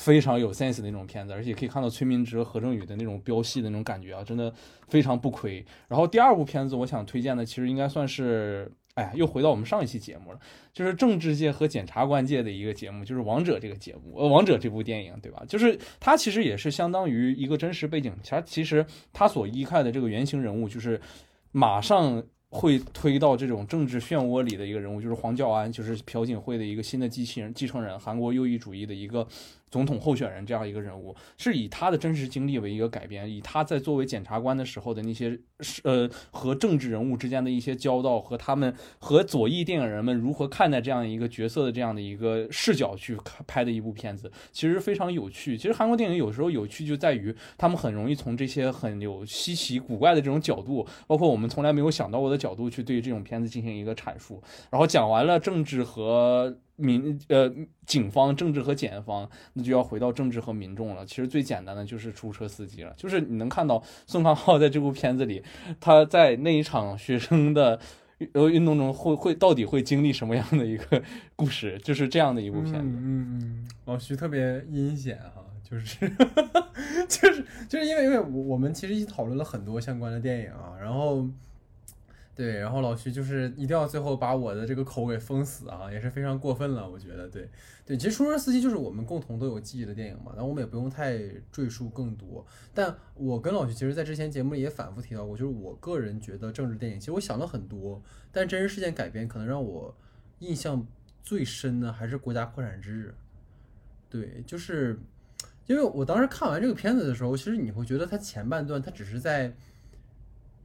[0.00, 4.52] 非常有 sense 的那种片子，而且可以看到崔明植何正宇的那种飙戏的那种感觉啊，真的
[4.88, 5.64] 非常不亏。
[5.88, 8.72] 然后第二部片子我想推荐的，其实应该算是。
[8.94, 10.38] 哎呀，又回到我们上一期节目了，
[10.72, 15.44] 就是政治界和检察官界的一个节目，就是《王者》这个节目，呃，《王者》这部电影，对吧？
[15.48, 21.00] 就是它其实也是相当于一个真实背景，它其实它所依靠的这个原型人物，就是
[21.52, 29.26] 马上会推到这种政治漩涡里的一个人物，就是黄教安，就是朴槿惠的一个新的机器人、继承人，韩国右翼主义的一个
[29.70, 35.38] 总统候选人这样一个人物，是以他的真实经历为一个改编，以他在作为检察官的时候的那些
[35.84, 43.16] 呃和政治人物之间的一些交道，和他们和左翼电影人们如何看待这样一个角色的这样的一个视角去
[43.46, 45.56] 拍的一部片子，其实非常有趣。
[45.56, 54.42] 其实韩国电影有时候有趣就在于他们很容易从这些很有稀奇古怪的这种角度，包括我们从来没有想到过的角度去对这种片子进行一个阐述。
[54.70, 57.52] 然后讲完了政治和民呃
[57.84, 61.04] 警方、政治和检方，那就要回到政治和民众了。
[61.04, 65.42] 其实最简单的就是出租车司机了，就是你能看到宋康昊在这部片子里，
[65.78, 67.78] 他在那一场学生的
[68.32, 71.02] 呃运动中会会到底会经历什么样的一个
[71.36, 72.80] 故事，就是这样的一部片子。
[72.80, 76.08] 嗯嗯，老徐特别阴险哈，就是
[77.06, 81.28] 就是就是因为因为我我们其实一起讨论了很多相关的电影啊，然后。
[82.40, 87.28] 对，然后老徐就是一定要最后把我的这个口给封死啊，也是非常过分了，我觉得。
[87.28, 87.46] 对，
[87.84, 91.18] 对，其实《出租车司机》就是我们共同都有记忆的电影嘛，那我们也不用太
[91.52, 92.42] 赘述更多。
[92.72, 98.02] 但我跟老徐其实，在之前节目里也反复提到过，就是我个人觉得政治电影，其实我想了很多，
[98.32, 99.94] 但真实事件改编可能让我
[100.38, 100.82] 印象
[101.22, 103.14] 最深的还是《国家破产之日》。
[104.08, 104.98] 对，就是
[105.66, 109.54] 因为我当时看完这个片子的时候，其实你会觉得它前半段它只是在。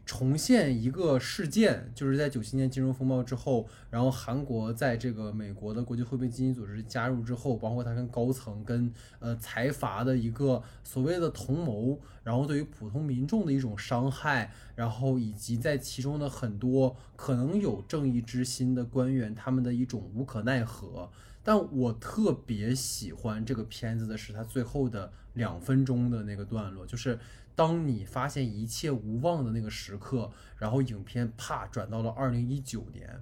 [0.05, 21.09] 重现一个事件，就是在九七年金融风暴之后，然后韩国在这个美国的国际货币基金组织加入之后，包括他跟高层、跟呃财阀的一个所谓的同谋，然后对于普通民众的一种伤害，然后以及在其中的很多可能有正义之心的官员，他们的一种无可奈何。
[21.41, 27.17] 但我特别喜欢这个片子的是他最后的两分钟的那个段落，就是。
[27.55, 33.21] 当你发现一切无望的那个时刻，然后影片啪转到了二零一九年，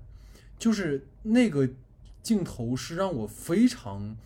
[0.57, 1.69] 就是那个
[2.23, 4.17] 镜头是让我非常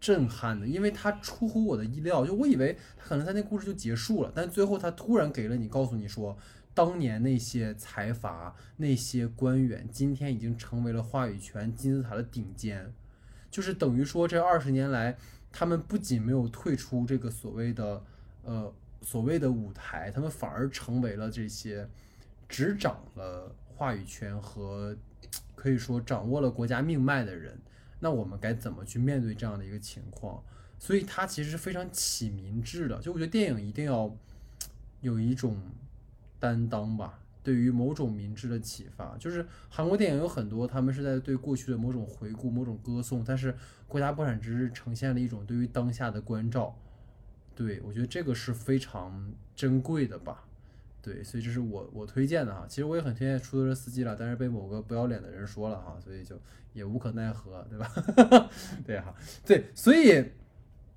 [0.00, 2.24] 震撼的，因为它出乎我的意料。
[2.24, 6.38] 就我以为可能在那故事就结束了，但最后他突然给了你，告诉你说，
[6.72, 12.94] 当年那些财阀、那些官员，今天已经成为了话语权金字塔的顶尖，
[13.50, 15.18] 就是等于说这二十年来，
[15.50, 18.04] 他们不仅没有退出这个所谓的
[18.44, 18.72] 呃。
[19.02, 21.88] 所谓的舞台，他们反而成为了这些
[22.48, 24.96] 执掌了话语权和
[25.54, 27.58] 可以说掌握了国家命脉的人。
[28.00, 30.42] 那我们该怎么去面对这样的一个情况？
[30.78, 33.00] 所以它其实是非常启民智的。
[33.00, 34.14] 就我觉得电影一定要
[35.00, 35.58] 有一种
[36.38, 39.16] 担当吧，对于某种民智的启发。
[39.18, 43.52] 就是韩国电影有很多，他们是在对过去的某种回顾、某种歌颂，但是
[43.88, 46.78] 《国家破产之日》呈现了一种对于当下的关照。
[47.56, 50.44] 对，我觉得这个是非常珍贵的吧。
[51.00, 52.66] 对，所以这是我我推荐的哈。
[52.68, 56.36] 其实我也很推荐出租车司机了，但是被某个不要脸的人说了哈，所以就
[56.72, 58.50] 也无可奈何，对吧？
[58.84, 59.14] 对哈，
[59.46, 60.32] 对，所以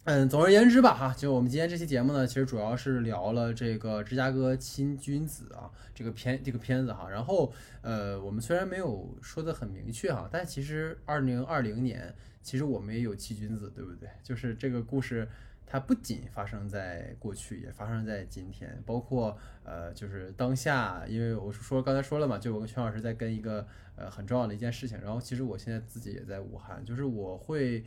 [0.05, 7.07] 嗯，总而言之吧哈，就我们今天这期节目呢，其实主要是聊了这个芝加哥亲君子啊这个片这个片子哈。
[7.07, 7.53] 然后
[7.83, 14.09] 呃，我们虽然没有说的很明确哈，但其实二零二零年其实我们也有七君子，对不对？
[14.23, 15.27] 就是这个故事。
[15.71, 21.05] 它不仅发生在过去，也发生在今天，包括呃，就是当下。
[21.07, 24.99] 因为我是说刚才说了嘛，就我跟全老师在跟一个呃很重要的一件事情。
[24.99, 27.85] 然后其实我现在自己也在武汉，就是我会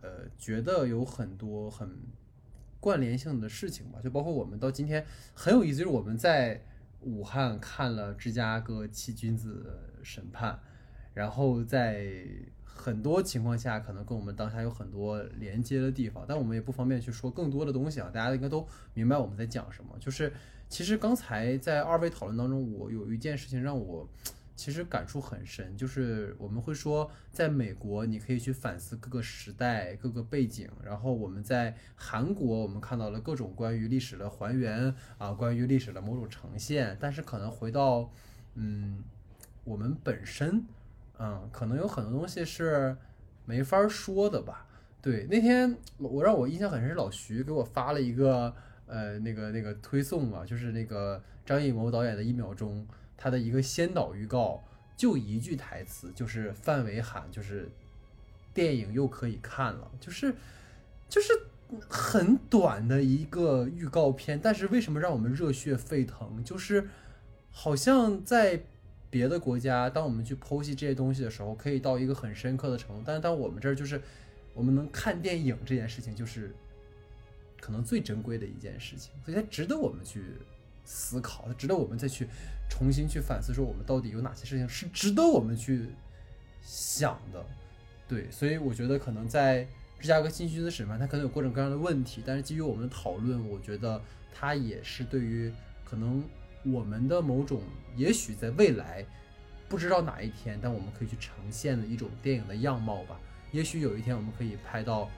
[0.00, 1.94] 呃觉得有很多很
[2.80, 6.64] 关联性的事情吧，就包括我们到今天很有意思，就是我们在
[7.02, 10.58] 武汉看了芝加哥七君子审判，
[11.12, 12.16] 然后在。
[12.74, 18.10] 很多情况下，可能跟我们当下有很多连接的地方，但我们也不方便去说更多的东西啊。
[18.12, 19.94] 大家应该都明白我们在讲什么。
[20.00, 20.32] 就是
[20.68, 24.08] 其实刚才在二位讨论当中，我有一件事情让我
[24.56, 38.10] 其实感触很深，就是我们会说，在美国你可以去反思各个时代、各个背景，然后我们在韩国我们看到了各种关于历史的还原啊，关于历史的某种呈现，但是可能回到
[38.54, 39.02] 嗯
[39.64, 40.64] 我们本身。
[41.22, 42.96] 嗯，可能有很多东西是
[43.44, 44.66] 没法说的吧。
[45.02, 48.54] 对，那天我让我印象很深是老徐给我发了一个
[48.86, 52.86] 呃那个那个推送嘛，就是那个张艺谋导演的一秒钟，
[53.18, 54.64] 他的一个先导预告，
[54.96, 57.68] 就一句台词，就是范伟喊，就是
[58.54, 60.34] 电影又可以看了，就是
[61.06, 61.34] 就是
[61.86, 66.42] 很短的一个预告片，但是为什么让我们热血沸腾？
[66.42, 66.88] 就是
[67.50, 68.64] 好像在。
[69.10, 73.02] 别的国家，当我们去剖析这些东西的时候，可以到一个很深刻的程度。
[73.04, 74.00] 但是，当我们这儿就是，
[74.54, 76.54] 我们能看电影这件事情，就是
[77.60, 80.22] 可能最珍贵的一件事情，所以它值得我们去
[80.84, 82.28] 思考，它值得我们再去
[82.70, 85.86] 重新去反思，说我们到底有哪些事情是值得我们去
[86.62, 87.44] 想的。
[88.06, 89.66] 对，所以我觉得可能在
[89.98, 94.00] 芝加哥新区的审判，它可能有各种各样的问题，但是基于我们的讨论，我觉得
[94.32, 95.52] 它也是对于
[95.84, 96.22] 可能。
[96.64, 97.62] 我们的某种，
[97.96, 99.04] 也许在未来，
[99.68, 103.18] 不知道哪一天，但我们可以去呈现的一种电影的样貌吧。
[103.50, 105.10] 也许有一天，我们可以拍到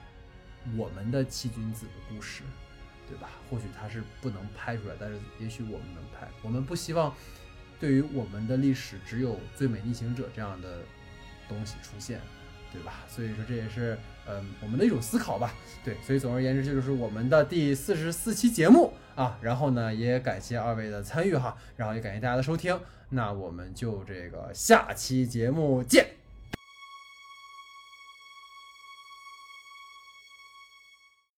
[0.77, 2.43] 我们的七君子的故事，
[3.07, 3.29] 对吧？
[3.49, 6.27] 或许它是不能拍出来，但是也许我们能拍。
[6.41, 7.13] 我们不希望
[7.79, 10.79] 对于我们的历史只有《最美逆行者》这样的
[11.49, 12.21] 东西出现，
[12.71, 13.03] 对吧？
[13.07, 13.97] 所以说这也是
[14.27, 15.53] 嗯我们的一种思考吧。
[15.83, 19.37] 对，所以总而言之，这就是我们的第四十四期节目啊。
[19.41, 22.79] 然后呢，也感谢二位的参与哈，然后也感谢大家的收听。
[23.09, 26.22] 那我们就这个下期节目见。